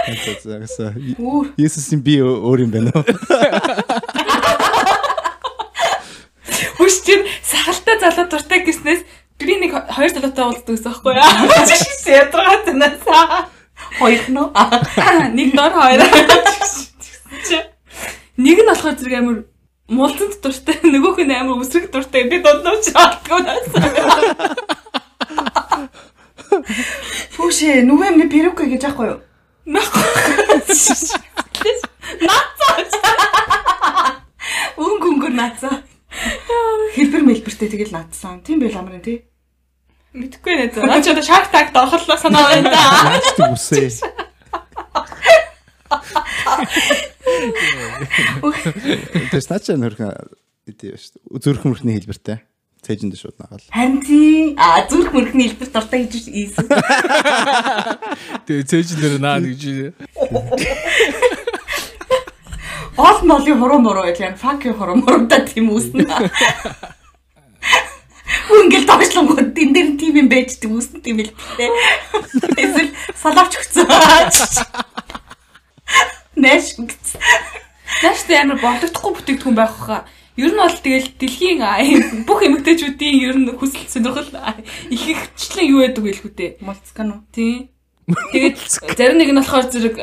Тэгээс 0.09 0.78
Үр. 1.22 1.53
Есүсийн 1.61 2.01
би 2.01 2.17
өөр 2.17 2.65
юм 2.65 2.72
байна 2.74 2.89
уу? 2.97 3.05
Хүч 6.82 6.95
чинь 7.05 7.30
сахалтай 7.45 8.01
залуу 8.01 8.26
дуртай 8.26 8.65
гэснээс 8.65 9.05
би 9.38 9.53
нэг 9.61 9.78
хоёр 9.93 10.09
залуутай 10.09 10.43
уулздаг 10.49 10.74
гэсэн 10.74 10.89
байхгүй 10.89 11.13
яа. 11.13 11.30
Ядраад 12.09 12.65
танаас. 12.65 13.05
Хоёр 14.01 14.26
нь? 14.26 14.41
Нэг 15.38 15.49
дор 15.53 15.72
хоёр. 15.78 16.01
Чи- 17.47 17.67
Нэг 18.39 18.57
нь 18.63 18.69
болохоор 18.71 18.95
зэрэг 18.95 19.15
амар 19.19 19.38
муулцанд 19.91 20.39
дуртай, 20.41 20.77
нөгөөх 20.93 21.19
нь 21.27 21.36
амар 21.36 21.59
үсрэг 21.59 21.91
дуртай. 21.91 22.23
Би 22.32 22.39
дундуур 22.39 22.80
чи 22.84 22.91
алдгүй 22.95 23.41
наас. 23.43 23.67
Хүүшээ 27.36 27.84
нүгэ 27.86 28.05
амны 28.09 28.25
перука 28.32 28.63
гэж 28.65 28.82
яахгүй 28.88 29.07
юу? 29.11 29.19
Өнгө 34.80 35.07
өнгөр 35.13 35.34
наацаа. 35.36 35.84
Хэлбэр 36.95 37.23
мэлбэртэй 37.27 37.69
тэгэл 37.69 37.93
наацсан. 37.93 38.41
Тийм 38.43 38.59
байл 38.63 38.77
амрын 38.80 39.03
тий. 39.03 39.17
Мэдхгүй 40.15 40.53
нэ 40.57 40.65
зөө. 40.73 40.88
Наа 40.89 41.01
чи 41.03 41.11
одоо 41.13 41.21
Shark 41.23 41.51
Tank 41.53 41.69
дорхоллоо 41.75 42.17
санаа 42.17 42.49
байна 42.49 42.71
да. 42.73 43.53
Үсээ. 43.53 43.93
Тэс 49.32 49.49
наачаа 49.49 49.77
нөрхөн 49.77 50.13
идэв 50.69 50.97
шүү. 50.97 51.39
Зүрх 51.41 51.65
мөрхний 51.65 51.97
хэлбэртэй. 51.97 52.41
Цээжинд 52.80 53.19
шууд 53.19 53.36
нагаал. 53.39 53.65
Харин 53.75 53.99
тий. 53.99 54.55
А 54.55 54.88
зүрх 54.88 55.11
мөрхний 55.11 55.51
хэлбэр 55.51 55.69
дуртай 55.73 56.07
гэж 56.07 56.32
ийсэн. 56.32 56.67
Тэгээ 58.47 58.65
цээж 58.71 58.95
нэр 58.95 59.19
наа 59.19 59.43
гэж. 59.43 59.91
Гол 62.95 63.19
молын 63.27 63.59
хуруу 63.59 63.80
муруу 63.84 64.03
байл 64.07 64.23
яг 64.23 64.39
факи 64.39 64.71
хуруу 64.71 64.95
муруутай 64.95 65.43
тийм 65.43 65.71
үүснэ. 65.75 66.07
Үнгэл 68.49 68.88
тогшлонгод 68.88 69.51
тэн 69.55 69.75
дээр 69.75 69.89
тийм 69.99 70.15
юм 70.23 70.27
байж 70.32 70.55
үүснэ 70.63 71.03
тийм 71.03 71.19
л 71.23 71.32
тээ. 71.59 71.69
Эсвэл 72.63 72.91
салаач 73.19 73.59
өгцөө. 73.59 73.88
Нэш. 76.40 76.80
Нааш 78.00 78.22
тэ 78.24 78.40
амар 78.40 78.60
бодлогдохгүй 78.64 79.12
бүтээгдэхүүн 79.20 79.58
байх 79.60 79.76
хаа. 79.76 80.08
Ер 80.40 80.56
нь 80.56 80.62
бол 80.62 80.72
тэгэл 80.72 81.12
дэлхийн 81.20 81.60
бүх 82.24 82.40
эмэгтэйчүүдийн 82.48 83.18
ер 83.28 83.36
нь 83.36 83.52
хүсэл 83.60 83.92
сонирхол 83.92 84.32
их 84.88 85.04
ихчлэн 85.04 85.68
юу 85.68 85.84
байдаг 85.84 86.04
вэ 86.08 86.16
лхүү 86.16 86.32
дээ. 86.32 86.52
Мулцкан 86.64 87.12
уу? 87.12 87.28
Тий. 87.36 87.68
Тэгээд 88.08 88.58
зарим 88.96 89.20
нэг 89.20 89.30
нь 89.36 89.40
болохоор 89.44 89.68
зэрэг 89.68 89.96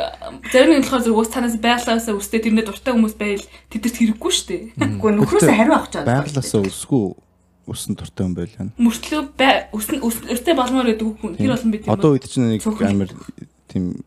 зарим 0.52 0.76
нэг 0.76 0.78
нь 0.78 0.84
болохоор 0.84 1.02
зэрэг 1.08 1.20
ус 1.24 1.32
танаас 1.32 1.56
байглаасаа 1.56 2.14
үстэй 2.20 2.44
тэрнээ 2.44 2.68
дуртай 2.68 2.92
хүмүүс 2.92 3.16
байл 3.16 3.44
тэдэрт 3.72 3.96
хэрэггүй 3.96 4.32
шүү 4.36 4.46
дээ. 4.46 4.62
Үгүй 4.76 5.10
нөхрөөсөө 5.16 5.56
хариу 5.56 5.74
авах 5.74 5.90
чад. 5.90 6.04
Байглаасаа 6.04 6.62
өсгүү 6.68 7.04
усан 7.66 7.98
туртай 7.98 8.28
юм 8.28 8.34
байл 8.36 8.52
яана. 8.54 8.76
Мөртлөө 8.78 9.22
үс 9.72 10.16
өстэй 10.22 10.54
болмоор 10.54 10.86
байдаг 10.86 11.06
хүн 11.18 11.34
тэр 11.34 11.50
болон 11.56 11.70
бид 11.74 11.82
юм. 11.82 11.90
Одоо 11.96 12.14
үед 12.14 12.28
чинь 12.30 12.46
нэг 12.54 12.62
амар 12.62 13.10
тийм 13.66 14.06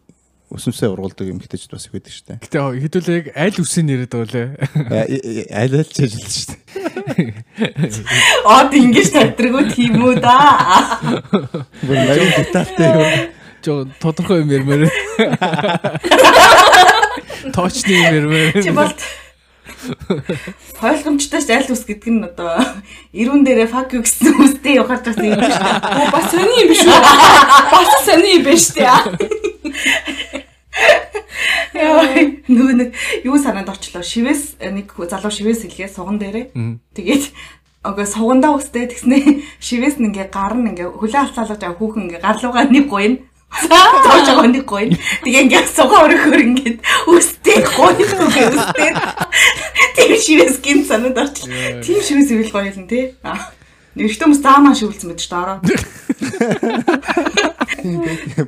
өсөмсөө 0.50 0.90
ургуулдаг 0.98 1.30
юм 1.30 1.38
хтэйчд 1.38 1.70
бас 1.70 1.86
их 1.86 1.94
байдаг 1.94 2.14
шүү 2.14 2.26
дээ. 2.26 2.42
Гэтэ 2.42 2.58
хэдүүлээ 2.82 3.18
яг 3.22 3.28
аль 3.38 3.60
үсээ 3.62 3.84
нэрэд 3.86 4.10
байгаа 4.10 4.34
лээ. 4.34 4.50
Аль 5.54 5.76
аль 5.78 5.92
ч 5.94 5.98
ажиллаж 6.10 6.34
шүү 6.34 6.58
дээ. 6.58 6.60
Од 8.50 8.74
ингэж 8.74 9.10
тавьдраггүй 9.14 9.66
тийм 9.78 10.02
үү 10.02 10.18
да. 10.18 10.38
Бүр 11.86 11.98
нарийн 12.02 12.34
детальтай 12.34 12.90
юм. 12.98 13.30
Жоо 13.62 13.86
тодорхой 14.02 14.42
юм 14.42 14.50
ярмаар. 14.50 14.90
Точны 17.56 17.94
юм 17.94 18.10
ярмаар. 18.18 18.50
Чи 18.58 18.74
бол 18.74 18.90
Хойлгомжтой 20.80 21.42
ч 21.42 21.50
аль 21.56 21.72
ус 21.72 21.84
гэдэг 21.88 22.10
нь 22.12 22.26
одоо 22.28 22.60
ирүүн 23.16 23.44
дээрээ 23.48 23.70
фак 23.72 23.96
юу 23.96 24.04
гэсэн 24.04 24.36
үстэй 24.36 24.80
явахаар 24.80 25.04
тагсан 25.04 25.32
юм 25.32 25.40
шүү 25.40 25.50
дээ. 25.50 25.80
Оо 25.80 26.08
бас 26.12 26.26
сони 26.32 26.56
юм 26.60 26.68
биш 26.68 26.84
үү? 26.84 27.00
Бас 27.72 27.92
сони 28.04 28.30
юм 28.40 28.44
биш 28.44 28.66
үү? 28.76 28.84
Яа, 31.80 32.04
нөгөө 32.48 32.76
нэг 32.76 32.90
юу 33.24 33.40
санаанд 33.40 33.72
орчлоо. 33.72 34.04
Шивээс 34.04 34.60
нэг 34.60 34.92
залуу 34.96 35.32
шивээс 35.32 35.64
хэлгээ 35.64 35.90
суган 35.92 36.20
дээрээ. 36.20 36.52
Тэгээд 36.96 37.24
Ага 37.80 38.04
сугандаа 38.04 38.60
үстэй 38.60 38.92
тэгснэ 38.92 39.40
шивээс 39.64 40.04
нь 40.04 40.12
ингээ 40.12 40.28
гар 40.36 40.52
нь 40.52 40.68
ингээ 40.76 41.00
хүлээ 41.00 41.32
алцаалгаж 41.32 41.64
байгаа 41.64 41.80
хүүхэн 41.80 42.12
ингээ 42.12 42.20
гар 42.20 42.36
руугаа 42.36 42.68
нэг 42.68 42.92
гойно. 42.92 43.24
Нэг 43.50 44.66
гойно. 44.66 44.96
Тэгээ 45.26 45.44
ингээ 45.50 45.66
сугаа 45.74 46.06
өрөхөр 46.06 46.42
ингээ 46.54 46.80
үстэй 47.10 47.66
гойно 47.66 48.06
үстэй. 48.06 48.94
Тийм 49.98 50.14
шивээс 50.22 50.58
гин 50.62 50.86
санаад 50.86 51.18
орчлоо. 51.18 51.82
Тийм 51.82 52.00
шивээс 52.00 52.30
ивэл 52.30 52.54
гоё 52.54 52.70
юм 52.70 52.86
тий. 52.86 53.18
Нэрхтэн 53.98 54.30
хүмүүс 54.30 54.42
заамаа 54.46 54.78
шивэлсэн 54.78 55.10
мэт 55.10 55.20
ч 55.20 55.28
доороо. 55.34 55.58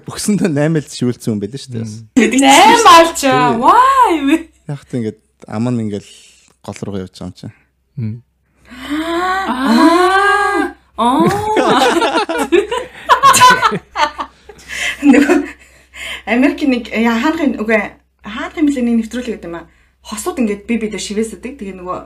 Бүксэндээ 0.05 0.53
8 0.53 0.79
л 0.79 0.85
шивэлсэн 0.85 1.33
юм 1.33 1.41
байл 1.41 1.57
шүү 1.57 1.73
дээ. 1.73 1.81
бас. 1.81 2.05
Нэм 2.15 2.85
алчаа. 2.85 3.57
Вай. 3.57 4.47
Яг 4.69 4.85
та 4.85 5.01
ингээд 5.01 5.19
аман 5.49 5.81
ингээд 5.81 6.05
гол 6.61 6.79
руу 6.85 7.01
явж 7.01 7.17
байгаа 7.17 7.33
юм 7.33 7.33
чинь. 7.33 8.21
Аа. 9.49 10.77
Аа. 10.95 11.25
Нөгөө 15.01 15.37
Америк 16.25 16.61
нэг 16.65 16.89
яа, 16.93 17.17
хаанхын 17.17 17.57
үгүй 17.61 17.79
хаанхын 18.21 18.65
мэлээ 18.65 18.85
нэг 18.85 18.95
нэвтрүүлэг 19.05 19.41
гэдэг 19.41 19.49
юм 19.49 19.57
аа. 19.57 19.69
Хосууд 20.05 20.41
ингээд 20.41 20.65
би 20.69 20.77
бид 20.77 20.97
шивээсэдэг. 20.97 21.57
Тэгээ 21.57 21.77
нөгөө 21.81 21.97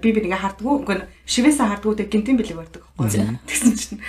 би 0.00 0.08
бид 0.12 0.26
ингээ 0.26 0.42
хардггүй 0.42 0.74
үгүй 0.82 0.96
шивээсээ 1.26 1.66
хардггүй 1.66 1.96
тэг 1.98 2.10
гинтийн 2.10 2.38
бэлэг 2.38 2.58
барьдаг 2.58 2.82
байхгүй. 2.98 3.38
Тэгсэн 3.46 3.72
чинь 3.74 4.00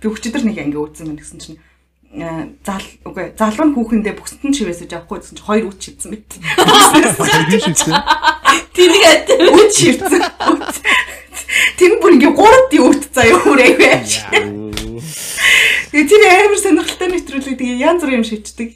би 0.00 0.06
өчигдөр 0.08 0.44
нэг 0.44 0.58
ингээ 0.60 0.84
үзсэн 0.84 1.06
мэн 1.08 1.18
гэсэн 1.20 1.40
чинь 1.40 1.58
э, 2.12 2.52
зал 2.64 2.84
үгүй 3.08 3.32
залуу 3.36 3.66
нь 3.68 3.74
хүүхэндээ 3.74 4.14
бүксэнд 4.20 4.44
нь 4.44 4.56
шивээсэж 4.56 4.90
авахгүй 4.94 5.18
гэсэн 5.20 5.36
чинь 5.36 5.48
хоёр 5.48 5.64
үт 5.72 5.80
шивсэн 5.80 6.10
мэт. 6.12 6.28
Атаа. 9.24 9.48
Үт 9.48 9.72
шивсэн. 9.72 10.22
Тэр 11.80 11.92
бүр 12.00 12.14
ингээ 12.20 12.32
гурд 12.36 12.72
үт 12.72 13.02
заяа 13.12 13.38
хүрээ 13.40 13.72
байж. 13.80 14.10
Тэгээ 15.94 16.10
тэр 16.10 16.22
амар 16.26 16.58
сонирхолтой 16.58 17.08
нэвтрүүлэг 17.14 17.54
тэгээ 17.54 17.78
янз 17.86 18.02
бүрийн 18.02 18.18
юм 18.18 18.26
шийддэг. 18.26 18.70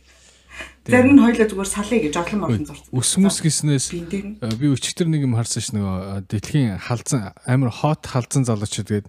Зарим 0.87 1.19
нь 1.19 1.23
хоёлаа 1.27 1.51
зүгээр 1.51 1.67
салъя 1.67 1.99
гэж 2.07 2.15
олон 2.15 2.41
олон 2.47 2.65
зурсан. 2.71 2.95
Өсмөс 2.95 3.39
гиснээс 3.43 3.87
Би 3.91 4.39
э, 4.39 4.71
өчтөр 4.71 5.11
нэг 5.11 5.27
юм 5.27 5.35
харсан 5.35 5.59
ш 5.59 5.75
нөгөө 5.75 5.99
э, 5.99 6.31
дэлхийн 6.31 6.79
халзан 6.79 7.35
амар 7.43 7.75
хот 7.75 8.07
халзан 8.07 8.47
залуучууд 8.47 8.87
гээд. 8.87 9.07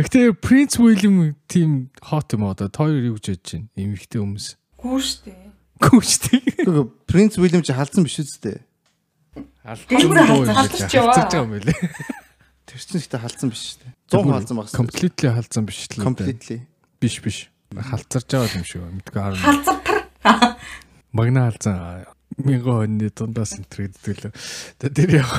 Гэхдээ 0.00 0.32
Принц 0.40 0.80
Уильям 0.80 1.36
тийм 1.44 1.92
хот 2.00 2.32
юм 2.32 2.48
одоо 2.48 2.72
та 2.72 2.88
хоёр 2.88 3.12
юу 3.12 3.20
гэж 3.20 3.36
бодож 3.36 3.52
байна? 3.52 3.68
Эмэгтэй 3.76 4.18
хүмүүс. 4.24 4.46
Гүү 4.80 4.98
штэ. 5.04 5.36
Гүчтэй. 5.76 6.40
Гэхдээ 6.56 6.88
Принц 7.04 7.36
Уильям 7.36 7.60
чи 7.60 7.76
халдсан 7.76 8.08
биш 8.08 8.16
үстэй. 8.24 8.64
Дэлгүүрээ 9.60 10.24
халзан, 10.56 10.88
байгаа 10.88 11.44
юм 11.44 11.52
байлээ. 11.52 11.76
Тэр 12.64 12.80
чинь 12.80 12.98
ихтэй 13.04 13.20
халдсан 13.20 13.52
биш 13.52 13.76
дээ. 13.76 13.92
100 14.08 14.32
халдсан 14.40 14.56
багс. 14.56 14.72
Completely 14.72 15.28
халдсан 15.28 15.62
биш 15.68 15.86
л 15.92 16.00
үү? 16.00 16.06
Completely. 16.08 16.71
Биш 17.02 17.18
биш. 17.18 17.38
Халцарч 17.74 18.30
байгаа 18.30 18.54
юм 18.54 18.64
шиг. 18.64 18.86
Мэдгүй 18.86 19.18
харна. 19.18 19.42
халзар 19.42 20.56
Магна 21.12 21.50
халзан 21.50 22.06
мянган 22.38 22.76
хоньны 22.86 23.10
дундаас 23.10 23.58
энтрэгддэг 23.58 24.16
л. 24.22 24.32
Тэгээ 24.78 24.94
тэр 24.94 25.10
яг 25.20 25.30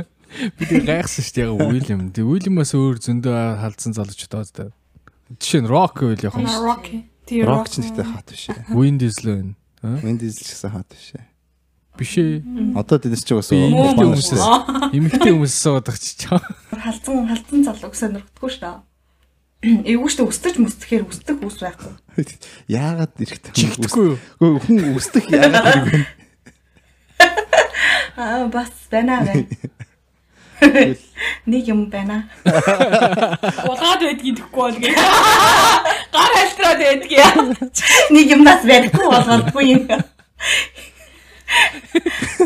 бид 0.58 0.70
гайхсан 0.84 1.22
шүү 1.24 1.34
дээ 1.38 1.46
яг 1.46 1.54
Уильям. 1.62 2.02
Тэгээ 2.10 2.28
Уильямаас 2.28 2.74
өөр 2.74 2.98
зөндөө 2.98 3.62
халдсан 3.62 3.94
залуучууд 3.96 4.32
байгаа 4.34 4.54
даа. 4.58 4.70
Жишээ 5.38 5.62
нь 5.64 5.70
Rock 5.70 6.02
үйл 6.04 6.20
яг 6.20 6.34
юм. 6.34 6.50
Rocky. 6.50 7.06
Тэр 7.24 7.48
Рок 7.48 7.70
ч 7.72 7.80
ихтэй 7.80 8.04
хат 8.04 8.28
биш 8.28 8.50
ээ. 8.52 8.68
Wind 8.74 9.00
Diesel 9.00 9.24
байна. 9.32 9.54
Аа? 9.80 9.96
Wind 10.04 10.20
Diesel 10.20 10.44
ч 10.44 10.50
гэсэн 10.52 10.70
хат 10.76 10.88
биш 10.92 11.08
ээ. 11.16 11.24
Биш 11.96 12.12
ээ. 12.20 12.42
Одоо 12.76 12.98
тэдэс 13.00 13.22
ч 13.24 13.32
бас 13.32 13.48
эмэгтэй 13.54 14.04
шүү 14.20 14.36
дээ. 14.36 14.98
эмэгтэй 14.98 15.32
хүмүүсээс 15.32 15.62
суудаг 15.64 15.96
ч 15.96 16.26
чаа. 16.26 16.42
халзан 16.74 17.24
халзан 17.30 17.60
залууг 17.64 17.94
сонирхдаггүй 17.96 18.50
шүү 18.52 18.60
дээ. 18.60 18.93
Эвгүй 19.90 20.10
шүү 20.12 20.20
дээ 20.20 20.30
өстөж 20.32 20.54
мөсдөхээр 20.60 21.04
өстөх 21.08 21.40
үс 21.40 21.58
байхгүй. 21.64 21.92
Яагаад 22.68 23.12
эрэхтэй 23.16 23.52
Чигдэхгүй 23.56 24.04
юу? 24.12 24.58
Хүн 24.60 24.92
үстэх 24.92 25.24
яагаад 25.32 25.64
хэрэг 25.64 25.86
вэ? 25.88 26.00
Аа 28.20 28.46
бас 28.52 28.72
байна 28.92 29.24
байна. 29.24 29.48
Нэг 31.50 31.64
юм 31.68 31.88
байна. 31.90 32.28
Улгаад 32.44 34.04
байдгийг 34.04 34.38
гэхгүй 34.38 34.62
бол 34.62 34.78
гээ. 34.78 34.94
Гар 36.12 36.32
хальтраад 36.36 36.80
байдгийг. 36.84 37.20
Нэг 38.12 38.26
юм 38.36 38.44
нас 38.44 38.62
байхгүй 38.62 39.06
болгохгүй 39.08 39.64
юм. 39.74 39.88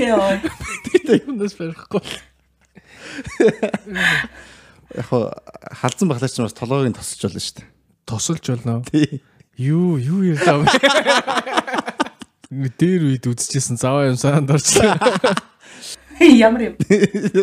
Яа. 0.00 0.40
Юунаас 1.08 1.54
барихгүй. 1.54 2.02
Яг 4.96 5.06
халзан 5.82 6.08
баглаач 6.08 6.34
нь 6.38 6.44
бас 6.46 6.54
толгойг 6.56 6.88
нь 6.88 6.96
тосч 6.96 7.20
болно 7.24 7.40
шүү 7.40 7.54
дээ. 7.60 7.66
Тосолж 8.08 8.44
болно. 8.48 8.80
Тий. 8.88 9.20
Юу 9.58 9.98
юу 9.98 10.22
ярьлаа 10.24 10.62
вэ? 10.64 10.70
Дээр 12.78 13.02
үед 13.12 13.24
үзчихсэн 13.28 13.76
заваа 13.76 14.08
юм 14.08 14.16
санаанд 14.16 14.50
орчлаа. 14.56 14.96
Ямар 16.20 16.72
юм. 16.72 16.74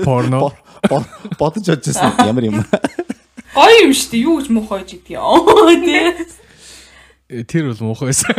Порно. 0.04 0.50
Бо- 0.89 1.06
Бодож 1.38 1.68
бодчихсон 1.70 2.14
ямар 2.26 2.43
юм. 2.50 2.66
Гоё 3.54 3.86
юм 3.86 3.93
шүү 3.93 4.10
дээ. 4.16 4.26
Юу 4.26 4.39
гэж 4.41 4.48
муухай 4.50 4.82
гэж 4.82 4.89
идэх 5.06 5.22
юм. 5.22 5.46
Тэ. 5.86 6.26
Э, 7.30 7.43
Тэр 7.46 7.70
бол 7.74 7.93
муухай 7.93 8.10
байсан. 8.10 8.34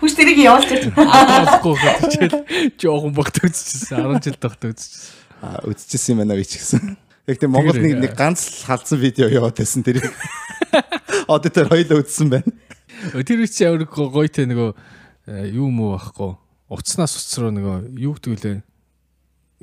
Хүч 0.00 0.12
тэрийг 0.16 0.38
явуулж 0.44 0.68
ирсэн. 0.68 0.92
Болохгүй 0.96 1.76
хатчихэл 1.80 2.36
жоохон 2.80 3.12
багт 3.16 3.36
үзчихсэн. 3.40 4.00
10 4.00 4.20
жил 4.24 4.36
тагт 4.40 4.64
үзчихсэн. 4.64 5.19
Үзчихсэн 5.40 6.14
юм 6.14 6.22
байна 6.22 6.36
би 6.36 6.44
ч 6.44 6.60
гэсэн. 6.60 6.96
Яг 7.26 7.40
тийм 7.40 7.54
Монгол 7.56 7.80
нэг 7.80 7.96
нэг 7.96 8.12
ганц 8.16 8.44
л 8.48 8.66
халдсан 8.68 9.00
видео 9.00 9.28
яваад 9.28 9.56
байсан 9.56 9.84
тэрийг. 9.84 10.08
Аудитор 11.28 11.68
хоёлоо 11.72 12.04
үзсэн 12.04 12.28
байна. 12.28 12.50
Тэр 13.24 13.44
их 13.44 13.52
чи 13.52 13.64
ямар 13.64 13.88
гойтой 13.88 14.44
нөгөө 14.50 14.70
э, 15.32 15.48
юу 15.56 15.72
муу 15.72 15.96
байхгүй. 15.96 16.36
Уцснаас 16.68 17.16
уцруу 17.16 17.50
нөгөө 17.56 17.96
юу 17.96 18.14
гэдгүүлээ. 18.20 18.60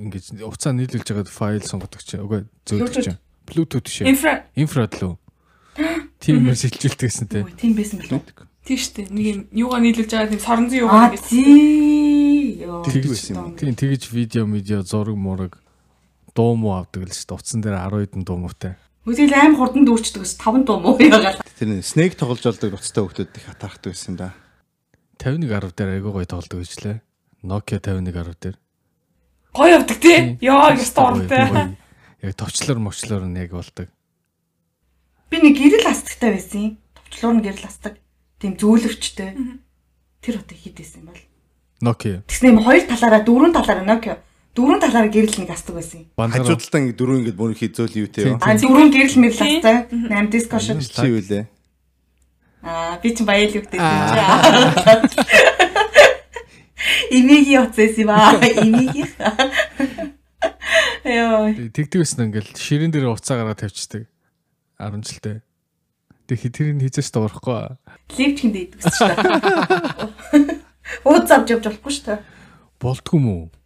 Ингээд 0.01 0.41
уцаа 0.41 0.73
нийлүүлж 0.73 1.13
байгаад 1.13 1.29
файл 1.29 1.61
сонгодог 1.61 2.01
чи. 2.01 2.17
Үгүй 2.17 2.49
зөөлдөг 2.65 3.03
чи. 3.05 3.13
Bluetooth 3.45 3.87
шээ. 3.87 4.09
Инфрад 4.57 4.97
лөө. 4.97 5.15
Тийм 6.17 6.41
юм 6.41 6.57
шилжүүлдэгсэн 6.57 7.29
те. 7.29 7.45
Тийм 7.53 7.77
байсан 7.77 8.01
билүү? 8.01 8.47
тийм 8.67 8.79
шүү 8.83 8.93
дээ. 8.97 9.07
Нэг 9.13 9.25
юм 9.31 9.39
юугаа 9.55 9.79
нийлүүлж 9.79 10.11
байгаа 10.11 10.31
тийм 10.33 10.43
соронзон 10.43 10.75
Аа 10.75 10.83
юугаа 10.83 11.09
гэсэн. 11.15 11.39
Тэгж 12.83 13.05
байсан 13.07 13.33
юм. 13.37 13.47
Тийм 13.55 13.75
тэгэж 13.79 14.03
видео 14.11 14.43
медиа 14.43 14.83
зураг 14.83 15.15
мураг 15.15 15.53
дуу 16.37 16.53
муу 16.53 16.77
авдаг 16.77 17.09
л 17.09 17.09
шүү 17.09 17.33
дээ. 17.33 17.37
Уцсан 17.41 17.61
дээр 17.65 17.77
10 17.81 18.05
хэдэн 18.05 18.23
дуу 18.29 18.37
муутай. 18.37 18.77
Үгүй 19.09 19.33
аим 19.33 19.57
хурдан 19.57 19.89
дүүчдэг 19.89 20.21
ус 20.21 20.37
5 20.37 20.69
дуу 20.69 20.77
муу 20.77 21.01
яагаад. 21.01 21.41
Тэр 21.57 21.81
снэк 21.81 22.13
тоглож 22.13 22.45
болдог 22.45 22.77
уцтай 22.77 23.01
хүмүүс 23.01 23.33
их 23.33 23.49
атархдаг 23.49 23.97
байсан 23.97 24.13
да. 24.19 24.37
51 25.17 25.49
10 25.49 25.73
дээр 25.73 25.89
айгуу 25.97 26.13
гоё 26.13 26.29
тоглодог 26.29 26.61
гэжлээ. 26.61 27.01
Nokia 27.41 27.81
51 27.81 28.13
10 28.13 28.37
дээр. 28.37 28.57
Гоё 29.57 29.81
явдаг 29.81 29.97
тий. 29.97 30.37
Яа 30.45 30.75
гэж 30.77 30.89
тоортой. 30.93 31.73
Яг 32.21 32.33
товчлоор 32.37 32.79
мовчлоор 32.83 33.25
нь 33.25 33.39
яг 33.41 33.57
болдог. 33.57 33.89
Би 35.33 35.41
нэг 35.41 35.57
гэрэл 35.57 35.89
астагтай 35.89 36.37
байсан 36.37 36.61
юм. 36.61 36.73
Товчлуур 36.93 37.33
нь 37.39 37.45
гэрэл 37.47 37.65
астаг. 37.65 37.97
Тийм 38.37 38.53
зөөлөвчтэй. 38.59 39.33
Тэр 40.21 40.35
одоо 40.37 40.57
хэд 40.57 40.77
байсан 40.77 41.01
юм 41.01 41.09
бол. 41.09 41.23
Nokia. 41.81 42.21
Тэгснэ 42.29 42.53
юм 42.53 42.61
хоёр 42.61 42.85
талаараа 42.85 43.21
дөрвөн 43.25 43.53
талаараа 43.55 43.85
Nokia. 43.87 44.21
Дөрвөн 44.57 44.81
талаараа 44.81 45.13
гэрэл 45.13 45.37
нэг 45.45 45.53
астаг 45.53 45.77
байсан 45.77 46.01
юм. 46.01 46.09
Хажуудалтаа 46.17 46.81
ингэ 46.81 46.97
дөрөв 46.97 47.17
ингэ 47.21 47.33
бүр 47.37 47.53
хийзөөл 47.53 47.93
юу 47.93 48.09
те. 48.09 48.33
А 48.41 48.57
дөрвөн 48.57 48.89
гэрэл 48.89 49.21
мэрэл 49.21 49.61
астаг. 49.61 49.93
8 49.93 50.33
диско 50.33 50.57
шиг. 50.57 50.81
Чи 50.81 51.05
юу 51.13 51.21
лээ? 51.21 51.45
Аа 52.65 52.97
би 52.97 53.13
ч 53.13 53.21
баял 53.21 53.53
үгтэй 53.53 53.77
чинь. 53.77 55.37
Имиги 57.13 57.53
оцээс 57.61 58.01
юм 58.01 58.09
аа. 58.09 58.33
Имиги. 58.41 59.05
Яа. 61.05 61.53
тэгдэг 61.53 62.01
байсан 62.01 62.33
ингээл 62.33 62.57
ширэн 62.57 62.89
дээр 62.89 63.13
уцаа 63.13 63.37
гараад 63.37 63.61
тавьчихдаг. 63.61 64.09
10 64.81 65.05
жилдээ. 65.05 65.45
Тэг 66.25 66.37
хи 66.41 66.49
тэрийг 66.49 66.81
хийжээч 66.81 67.13
дуурахгүй. 67.13 67.77
Левчгэндээ 68.09 68.63
идэх 68.73 68.81
гэсэн 68.81 68.93
шүү 68.97 69.09
дээ. 69.15 70.57
Ууц 71.07 71.29
авч 71.31 71.47
явж 71.55 71.63
болохгүй 71.69 71.93
шүү 71.93 72.05
дээ. 72.09 72.19
Болдгүй 72.81 73.21
мүү? 73.21 73.56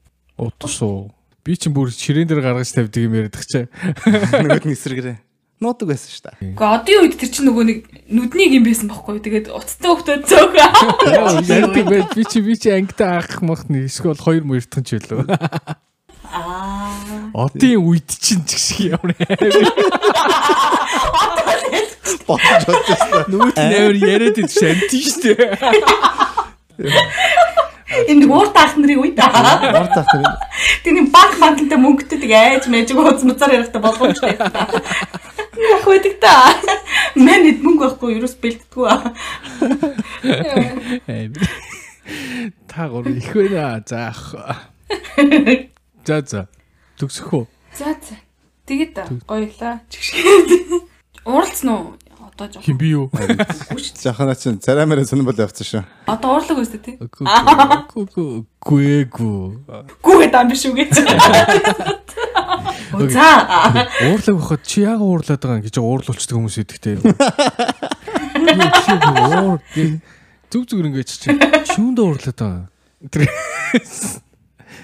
Удасуу. 0.41 1.13
Би 1.45 1.53
чинь 1.53 1.73
бүр 1.73 1.93
ширэн 1.93 2.25
дээр 2.25 2.41
гаргаж 2.41 2.73
тавьдаг 2.73 2.97
юм 2.97 3.13
яриад 3.13 3.37
чаа. 3.45 3.69
Нөгөөд 4.41 4.65
нь 4.65 4.73
эсрэгэрээ. 4.73 5.17
Нуудаг 5.61 5.93
байсан 5.93 6.09
шүү 6.09 6.25
дээ. 6.25 6.57
Гэхдээ 6.57 6.73
одын 6.73 7.01
үед 7.05 7.15
тэр 7.21 7.29
чинь 7.29 7.45
нөгөө 7.45 7.65
нэг 7.69 7.79
нүднийг 8.09 8.51
юм 8.57 8.65
байсан 8.65 8.89
байхгүй 8.89 9.13
юу? 9.13 9.21
Тэгээд 9.21 9.53
уцтай 9.53 9.89
хөхтөө 9.93 10.25
зөөх. 10.25 10.57
Би 12.17 12.25
чи 12.25 12.41
би 12.41 12.57
чи 12.57 12.73
ангитай 12.73 13.21
ах 13.21 13.45
махны 13.45 13.85
эсвэл 13.85 14.17
хоёр 14.17 14.41
мөртгөн 14.41 14.81
ч 14.81 14.97
байлоо. 14.97 15.29
Аа. 16.33 16.89
Одын 17.45 17.77
үед 17.77 18.09
чинь 18.09 18.41
ч 18.41 18.57
гэх 18.57 18.97
юм 18.97 19.13
ямар 19.13 19.13
Бодож 22.25 22.65
бодчихсон. 22.65 23.29
Нүд 23.29 23.53
нээр 23.57 23.93
яриад 24.01 24.41
идэж 24.41 24.57
шанти 24.57 24.99
штэ. 25.05 25.37
Энэ 27.91 28.25
уур 28.27 28.47
таах 28.55 28.77
нарын 28.79 29.03
үед 29.03 29.19
аа. 29.19 29.59
Мар 29.59 29.87
таах 29.91 30.07
тэр 30.11 30.23
Тэний 30.83 31.05
баг 31.11 31.35
хандлтай 31.35 31.79
мөнгөтэй 31.79 32.19
тэг 32.23 32.31
айж 32.31 32.65
мэж 32.71 32.95
ууц 32.95 33.23
муцаар 33.27 33.57
ярихтаа 33.59 33.81
болгоомжтой. 33.83 34.35
Ах 34.39 35.85
байдаг 35.85 36.15
та. 36.23 36.55
Мэн 37.15 37.43
хэд 37.51 37.59
мөнгө 37.61 37.83
байхгүй 37.91 38.15
юу? 38.15 38.23
Юус 38.23 38.35
бэлддэггүй 38.39 38.85
аа. 38.87 39.11
Та 42.71 42.87
гур 42.89 43.07
их 43.11 43.33
байна. 43.35 43.83
За 43.85 44.15
ах. 44.15 44.35
За 46.07 46.21
за. 46.23 46.47
Төгсөх 46.97 47.33
үү? 47.33 47.45
За 47.75 47.91
за. 47.99 48.15
Тэгээд 48.65 48.95
гоёлаа. 49.27 49.83
Уралцсан 51.25 51.69
уу? 51.69 51.99
Одоо 52.41 52.53
жоох. 52.53 52.65
Хин 52.65 52.77
би 52.77 52.89
юу? 52.89 53.11
жахана 54.01 54.35
чин 54.35 54.57
царамаараа 54.59 55.05
сонирн 55.05 55.25
бол 55.29 55.37
явцсан 55.37 55.65
шүү. 55.67 55.83
Одоо 56.09 56.29
уурлаг 56.37 56.57
өстэй 56.63 56.81
тий. 56.81 56.97
Гүгү 56.97 58.45
гүгү. 58.65 59.29
Гүүгээ 60.01 60.29
дан 60.33 60.49
биш 60.49 60.65
үү 60.65 60.73
гэж. 60.73 61.05
За. 63.13 63.29
Уурлаг 64.09 64.35
бахад 64.41 64.65
чи 64.65 64.81
яага 64.81 65.05
уурлаад 65.05 65.37
байгаа 65.37 65.61
юм 65.61 65.65
гэж 65.69 65.77
уурлуулчдаг 65.77 66.35
хүмүүс 66.37 66.57
идэхтэй. 66.65 66.97
Уур 68.41 69.61
зүг 70.49 70.65
зүг 70.65 70.81
ингэж 70.81 71.09
чи 71.13 71.29
чүнд 71.77 72.01
уурлаад 72.01 72.41
байгаа. 72.41 72.65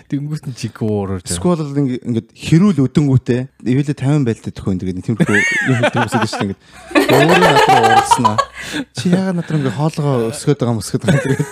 Тэнгүүт 0.07 0.47
нь 0.47 0.55
чиг 0.55 0.79
уурж. 0.79 1.27
Ингэ 1.27 1.99
ингээд 1.99 2.27
хэрүүл 2.31 2.79
өдөнгүүтээ 2.79 3.41
эвэлэ 3.59 3.91
50 3.91 4.23
байлтай 4.23 4.55
төхөө 4.55 4.71
ингээд 4.79 5.03
тиймэрхүү 5.03 5.35
юм 5.35 6.07
үсэж 6.07 6.23
шүү 6.31 6.47
дээ 6.47 6.55
ингээд 6.55 6.61
өөрөө 7.11 7.39
над 7.43 7.59
руу 7.67 7.91
уурснаа. 7.91 8.37
Чи 8.95 9.11
яагаад 9.11 9.35
над 9.35 9.51
руу 9.51 9.59
ингээд 9.59 9.75
хоолгоо 9.75 10.31
өсгöd 10.31 10.59
байгаа 10.63 10.71
юм 10.71 10.79
өсгöd 10.79 11.03
байгаа 11.03 11.23
тэгээд 11.27 11.43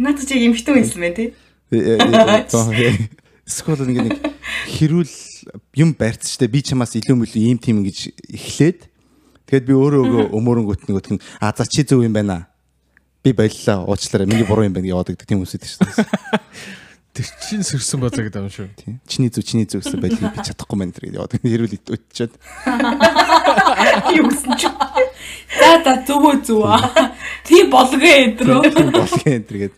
Наад 0.00 0.16
чи 0.24 0.34
эмхтэн 0.48 0.80
байсан 0.80 1.00
мэн 1.04 1.12
тий. 1.12 1.28
Сквал 3.44 3.84
ингээд 3.84 4.08
нэг 4.08 4.16
хэрүүл 4.80 5.12
юм 5.76 5.92
барьц 5.92 6.24
штэ 6.24 6.48
би 6.48 6.64
чамаас 6.64 6.96
илүү 6.96 7.20
мөлий 7.20 7.52
ийм 7.52 7.60
тийм 7.60 7.84
ингэж 7.84 8.16
эхлээд 8.32 8.88
тэгээд 9.44 9.68
би 9.68 9.74
өөрөө 9.76 10.32
өмөрөнгөт 10.32 10.88
нөгөөх 10.88 11.20
нь 11.20 11.22
а 11.36 11.52
за 11.52 11.68
чи 11.68 11.84
зөв 11.84 12.00
юм 12.00 12.16
байна. 12.16 12.48
Би 13.20 13.36
боллоо 13.36 13.92
уучлаарай 13.92 14.24
миний 14.24 14.48
буруу 14.48 14.64
юм 14.64 14.72
байна 14.72 14.88
гэж 14.88 14.94
яваад 14.96 15.12
гэдэг 15.12 15.28
тийм 15.28 15.44
үсэд 15.44 15.68
шүү 15.68 15.84
дээ. 15.84 16.08
Тэр 17.10 17.26
чин 17.42 17.62
сэрсэн 17.66 17.98
базаа 18.00 18.22
гэдэг 18.22 18.38
юм 18.38 18.50
шүү. 18.54 18.68
Тийм. 18.78 19.00
Чиний 19.10 19.30
зүг 19.34 19.42
чиний 19.42 19.66
зүг 19.66 19.82
гэсэн 19.82 19.98
байдлыг 19.98 20.30
би 20.30 20.46
чадахгүй 20.46 20.78
байна 20.78 20.94
тэр 20.94 21.10
яваад 21.10 21.34
хэрүүл 21.42 21.74
итвчээд 21.74 22.32
Юу 24.14 24.30
гэсэн 24.30 24.54
чи. 24.54 24.70
За 25.58 25.82
за 25.82 25.92
зөв 26.06 26.62
аа. 26.62 27.10
Тийм 27.42 27.66
болгоо 27.66 27.98
эдрөө. 27.98 28.62
болгоо 28.94 29.26
энэ 29.26 29.42
тэргээд 29.42 29.74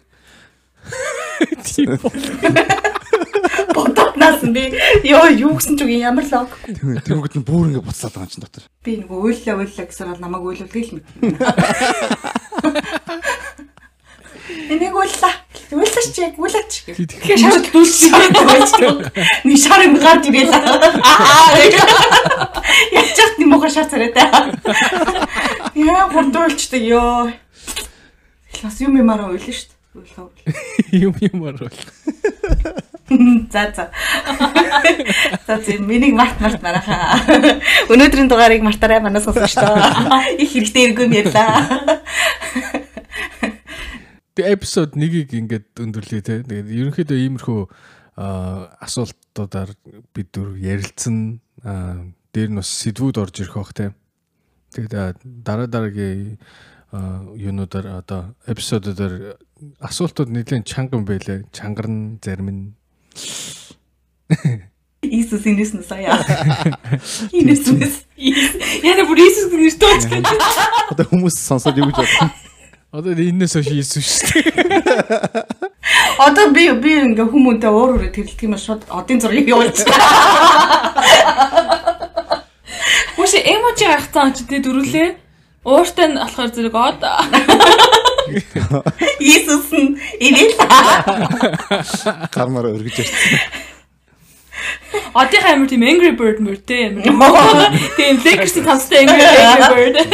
Бодотнаас 3.75 4.43
нь 4.45 4.53
би 4.53 4.77
ёо 5.09 5.27
юу 5.33 5.57
гэсэн 5.57 5.77
ч 5.79 5.89
үгүй 5.89 6.05
ямар 6.05 6.27
лог. 6.29 6.53
тэнгууд 6.69 7.35
нь 7.41 7.47
бүр 7.47 7.73
ингэ 7.73 7.81
буцаад 7.81 8.13
байгаа 8.13 8.29
юм 8.29 8.33
чин 8.33 8.43
дотор. 8.45 8.65
Би 8.85 9.01
нэг 9.01 9.09
уйллаа 9.09 9.57
уйллаа 9.57 9.87
гэсэн 9.89 10.07
бол 10.13 10.21
намайг 10.21 10.45
уйлуулдаг 10.45 10.85
л 10.85 10.95
мэт. 11.01 11.07
Энийг 14.73 14.95
уйллаа. 14.95 15.33
Уйллаач 15.73 16.07
чи 16.15 16.23
уйлаач 16.37 16.73
гэх. 16.87 16.97
Тэгэхээр 16.97 17.41
шард 17.41 17.67
дүүлсэн. 17.73 18.13
Ни 19.45 19.57
шар 19.57 19.83
юм 19.85 19.97
гард 19.97 20.25
ирээ. 20.29 20.53
Аа. 20.53 21.57
Яаж 22.93 23.09
ч 23.17 23.19
юм 23.41 23.53
уу 23.57 23.69
шар 23.69 23.87
царай 23.89 24.13
та. 24.13 24.53
Яа 25.75 26.09
гурдуулчдаг 26.13 26.83
ёо. 26.83 27.33
Бас 28.63 28.81
юм 28.81 28.97
юмараа 28.97 29.33
уйлаа 29.33 29.53
шүү 29.53 30.29
дээ. 30.37 31.03
Юм 31.05 31.15
юмар 31.21 31.57
бол. 31.59 31.77
За 33.53 33.73
за. 33.77 33.91
За 35.47 35.59
зин 35.61 35.87
миний 35.87 36.13
март 36.13 36.41
март 36.41 36.63
марахаа. 36.63 37.21
Өнөөдрийн 37.89 38.29
дугаарыг 38.29 38.63
мартаарай 38.63 39.01
манаас 39.01 39.25
сонсогчдоо. 39.25 39.77
Их 40.39 40.53
хэрэгтэй 40.53 40.89
иргэн 40.89 41.13
ярьлаа. 41.13 42.01
Эпизод 44.41 44.97
1-ийг 44.97 45.29
ингээд 45.37 45.77
өндөрлөе 45.77 46.23
те. 46.25 46.41
Тэгээд 46.41 46.73
ерөнхийдөө 46.73 47.19
иймэрхүү 47.21 47.61
аа, 48.17 48.73
асуултуудаар 48.81 49.77
бид 50.17 50.29
дөрөв 50.33 50.57
ярилцсан. 50.57 51.45
Дээр 52.33 52.49
нь 52.49 52.57
бас 52.57 52.73
сэдвүүд 52.81 53.21
орж 53.21 53.45
ирэх 53.45 53.61
бах 53.61 53.77
те. 53.77 53.93
Тэгээд 54.73 54.95
аа, 54.97 55.13
дараа 55.21 55.69
дараагийн 55.69 56.41
аа, 56.97 57.29
юунуудаар 57.37 58.01
одоо 58.01 58.33
эпизодуудаар 58.49 59.37
асуултууд 59.85 60.33
нэлээд 60.33 60.65
чанга 60.65 60.97
юм 60.97 61.05
байлээ. 61.05 61.45
Чангарн 61.53 62.17
зарим 62.25 62.49
нь 62.49 62.63
Иесус 65.03 65.45
инээс 65.45 65.77
нь 65.77 65.85
сая. 65.85 66.15
Нь. 67.37 67.53
Яна 68.81 69.03
бүр 69.05 69.19
Иесус 69.21 69.51
гэж. 70.09 70.25
Одоо 70.89 71.05
хүмүүс 71.11 71.37
сонсоод 71.37 71.77
юу 71.77 71.91
гэж 71.91 72.01
бодсон? 72.01 72.31
Одоо 72.93 73.17
энэс 73.17 73.57
хойш 73.57 73.73
Иесус 73.73 74.05
шүү 74.05 74.53
дээ. 74.53 75.49
Одоо 76.21 76.53
би 76.53 76.69
би 76.77 76.93
ингээ 77.09 77.25
хүмүүнтэй 77.25 77.73
уур 77.73 77.97
үрээ 77.97 78.13
тэрэлдэг 78.13 78.45
юм 78.45 78.61
шууд 78.61 78.85
одын 78.93 79.17
зургийг 79.17 79.49
явуулчих. 79.49 79.89
Хүш 83.17 83.33
эможи 83.41 83.89
гаргацсан 83.89 84.37
ч 84.37 84.45
тэ 84.45 84.61
дөрүлээ. 84.61 85.09
Ууртай 85.65 86.13
нь 86.13 86.21
болохоор 86.21 86.53
зэрэг 86.53 86.77
од. 86.77 87.01
Иесус 89.25 89.73
нь 89.73 89.97
ивэл 90.21 90.53
Гармаар 92.29 92.77
өргөж 92.77 93.09
ирсэн. 93.09 93.41
Одын 95.17 95.49
амар 95.49 95.69
тийм 95.73 95.81
Angry 95.81 96.13
Bird 96.13 96.45
мөртэй 96.45 96.93
амар. 96.93 97.73
Тийм 97.97 98.21
Lakers-ийн 98.21 98.69
хамстай 98.69 99.09
Angry 99.09 99.25
Bird. 99.73 99.97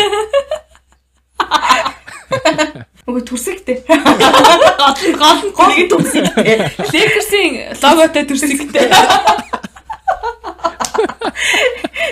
Үгүй 3.08 3.22
төрсөгтэй. 3.24 3.76
Гол 3.88 5.00
гол 5.16 5.40
гол 5.56 5.72
Нэг 5.72 5.88
төрсөгтэй. 5.88 6.68
Lakers-ийн 6.92 7.52
логотой 7.80 8.24
төрсөгтэй. 8.28 8.86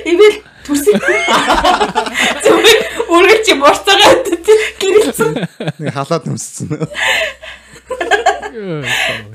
Ивэл 0.08 0.36
төрсөгтэй. 0.64 1.20
Зүгээр 2.46 2.80
үргэлж 3.12 3.48
борцоогоо 3.60 4.14
гэрэлсэн. 4.80 5.32
Нэг 5.80 5.92
халаад 5.92 6.24
нөмссөн. 6.30 6.68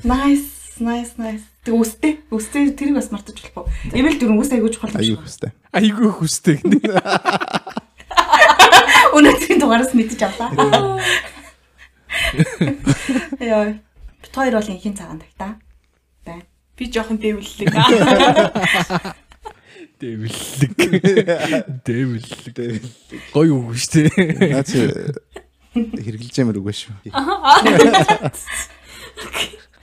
Nice, 0.02 0.50
nice, 0.82 1.14
nice. 1.14 1.46
Тэг 1.62 1.78
үстэй. 1.78 2.18
Үстэй 2.34 2.74
тэрийг 2.74 2.98
бас 2.98 3.14
мартаж 3.14 3.38
болохгүй. 3.38 3.70
Ивэл 3.94 4.18
дөрөв 4.18 4.42
үс 4.42 4.50
айгууч 4.50 4.74
чухал. 4.76 4.98
Аюу 4.98 5.22
хөстэй. 5.22 5.54
Айгүй 5.70 6.10
хүстэй 6.10 6.58
гэнэ. 6.58 6.90
Өнөөдрийн 9.12 9.60
дугаараас 9.60 9.92
мэдчих 9.92 10.22
авлаа. 10.24 10.50
Яа. 13.40 13.76
Бит 14.22 14.34
хоёр 14.34 14.54
бол 14.56 14.72
инхийн 14.72 14.96
цагаан 14.96 15.20
тагтаа. 15.20 15.60
Бай. 16.24 16.42
Би 16.76 16.88
жоохон 16.88 17.18
дэвлэлэг. 17.20 17.72
Дэвлэг. 20.00 20.72
Дэвлэг. 21.84 22.82
Гой 23.32 23.48
үг 23.52 23.76
шүү 23.76 24.08
дээ. 24.08 24.50
Наа 24.50 24.64
чи 24.64 24.90
хэрглэж 25.72 26.36
ямар 26.40 26.56
үгүй 26.60 26.72
шүү. 26.72 26.92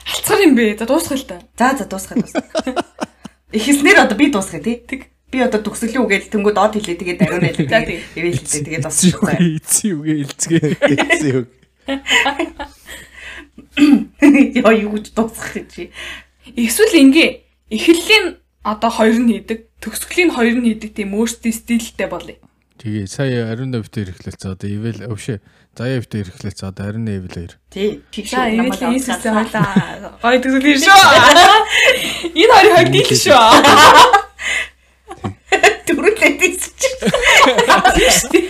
Алцгар 0.10 0.42
юм 0.42 0.54
бэ? 0.58 0.78
За 0.78 0.86
дуусгая 0.86 1.18
л 1.18 1.26
та. 1.26 1.42
За 1.58 1.78
за 1.78 1.86
дуусгах 1.86 2.18
дуусгах. 2.22 2.46
Эхэлснээр 3.54 4.06
одоо 4.06 4.18
би 4.18 4.30
дуусгая 4.30 4.62
тий. 4.62 4.82
Тэг. 4.86 5.10
Би 5.30 5.38
одоо 5.46 5.62
төгсөлөө 5.62 6.02
үгээл 6.10 6.32
тэнгууд 6.34 6.58
доод 6.58 6.74
хэлээ 6.74 6.98
тэгээд 6.98 7.22
ариун 7.22 7.54
тий. 7.54 8.02
Ивэл 8.18 8.40
хэлээ 8.42 8.66
тэгээд 8.66 8.86
Эцэг 8.90 9.14
дуусгах. 9.14 9.38
эцэг 9.38 9.94
үг 9.94 10.06
хэлцгээ. 10.10 10.62
Эцэг 10.90 11.36
үг. 11.38 11.48
Яа 14.58 14.74
юу 14.74 14.98
гэж 14.98 15.06
дуусгах 15.14 15.54
гэж. 15.54 15.94
Эсвэл 16.58 16.96
ингээ 16.98 17.30
эхлэлийн 17.70 18.26
одоо 18.66 18.90
хоёр 18.90 19.22
нь 19.22 19.30
хийдэг, 19.38 19.70
төгсгөлийн 19.80 20.34
хоёр 20.34 20.56
нь 20.60 20.68
хийдэг 20.74 20.92
тийм 20.98 21.14
өөрсдийн 21.14 21.54
стилтэй 21.54 22.10
болъё. 22.10 22.36
Тэгээ 22.82 23.06
сая 23.08 23.52
ариун 23.52 23.72
навтер 23.76 24.10
ирэхлээц 24.10 24.44
одоо 24.50 24.66
ивэл 24.66 25.04
өвшө. 25.12 25.44
Заяа 25.76 26.00
втер 26.02 26.26
ирэхлээц 26.28 26.64
одоо 26.64 26.88
ариун 26.90 27.06
нэвэл 27.06 27.36
хоёр. 27.36 27.54
Тий. 27.70 28.02
За 28.26 28.48
эвэл 28.50 28.72
Иесустэй 28.96 29.32
хойлоо. 29.32 30.16
Гой 30.24 30.40
төгсгөл 30.40 30.80
шүү. 30.88 31.04
Энэ 32.34 32.54
хоёрын 32.56 32.76
хоёр 32.80 32.90
дийл 32.90 33.14
шүү. 33.14 33.36
Тийч. 36.58 38.50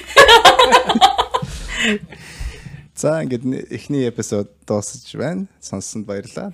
За 2.95 3.23
ингээд 3.23 3.43
эхний 3.71 4.07
эпизод 4.09 4.51
дуусаж 4.67 5.15
байна. 5.15 5.47
Сонссонд 5.59 6.05
баярлалаа. 6.05 6.51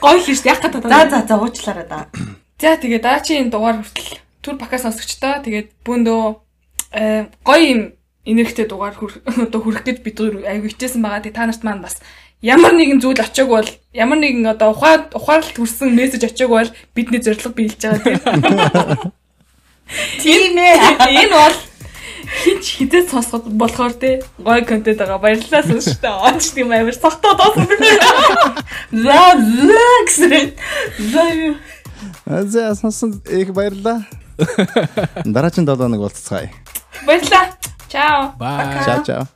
Гой 0.00 0.16
л 0.16 0.24
шүү. 0.24 0.48
Яг 0.48 0.60
та 0.60 0.68
За 0.72 1.08
за 1.10 1.18
за 1.28 1.36
уучлаарай 1.36 1.86
да. 1.88 2.06
За 2.60 2.76
тэгээ 2.76 3.00
даачийн 3.00 3.50
дугаар 3.52 3.80
хүртэл 3.84 4.20
түр 4.44 4.56
подкаст 4.60 4.84
сонсогчдоо 4.88 5.44
тэгээд 5.44 5.68
бүүндөө 5.84 6.22
э, 6.96 7.28
гоё 7.44 7.64
юм 7.68 7.80
энергитэй 8.24 8.64
дугаар 8.68 8.96
хүр- 8.96 9.20
одоо 9.24 9.60
хүрэх 9.60 9.84
гэж 9.84 9.96
бид 10.04 10.16
аягүй 10.20 10.72
хичээсэн 10.72 11.00
байгаа. 11.04 11.24
Тэгээ 11.24 11.36
та 11.36 11.44
нарт 11.48 11.62
маань 11.64 11.84
бас 11.84 12.00
ямар 12.42 12.72
нэгэн 12.72 13.00
зүйл 13.00 13.20
очиог 13.20 13.48
бол 13.48 13.68
ямар 13.92 14.18
нэгэн 14.18 14.46
одоо 14.48 14.72
ухаа 14.72 15.08
ухаарлт 15.12 15.56
хүрсэн 15.56 15.92
мессеж 15.92 16.24
очиог 16.24 16.50
бол 16.50 16.70
бидний 16.94 17.20
зорилго 17.20 17.52
биелж 17.52 17.76
байгаа 17.80 18.00
тийм. 18.00 19.12
Тийм 20.22 20.56
ээ. 20.56 20.76
Энэ 21.20 21.34
бол 21.34 21.56
хинч 22.44 22.64
хизээ 22.78 23.10
сонсоход 23.10 23.52
болохоор 23.52 23.92
те 23.92 24.22
гоё 24.38 24.64
контент 24.64 24.98
байгаа. 24.98 25.18
Баярлалаа 25.18 25.62
сонсогчдоо. 25.66 26.14
Онч 26.30 26.54
тийм 26.54 26.72
амар 26.72 26.94
сохтоо 26.94 27.34
доосон. 27.34 27.68
За 28.92 29.20
за 29.36 29.88
гэсэн. 30.06 30.54
За 31.12 32.44
За 32.46 32.74
сонссон 32.74 33.20
их 33.28 33.52
баярлалаа. 33.52 34.06
Дараагийн 35.24 35.66
7 35.66 35.76
хоног 35.76 36.00
уулзцгаая. 36.00 36.50
Баярлалаа. 37.06 37.52
Чао. 37.90 38.32
Бай. 38.38 38.84
Чао 38.84 39.04
чао. 39.04 39.26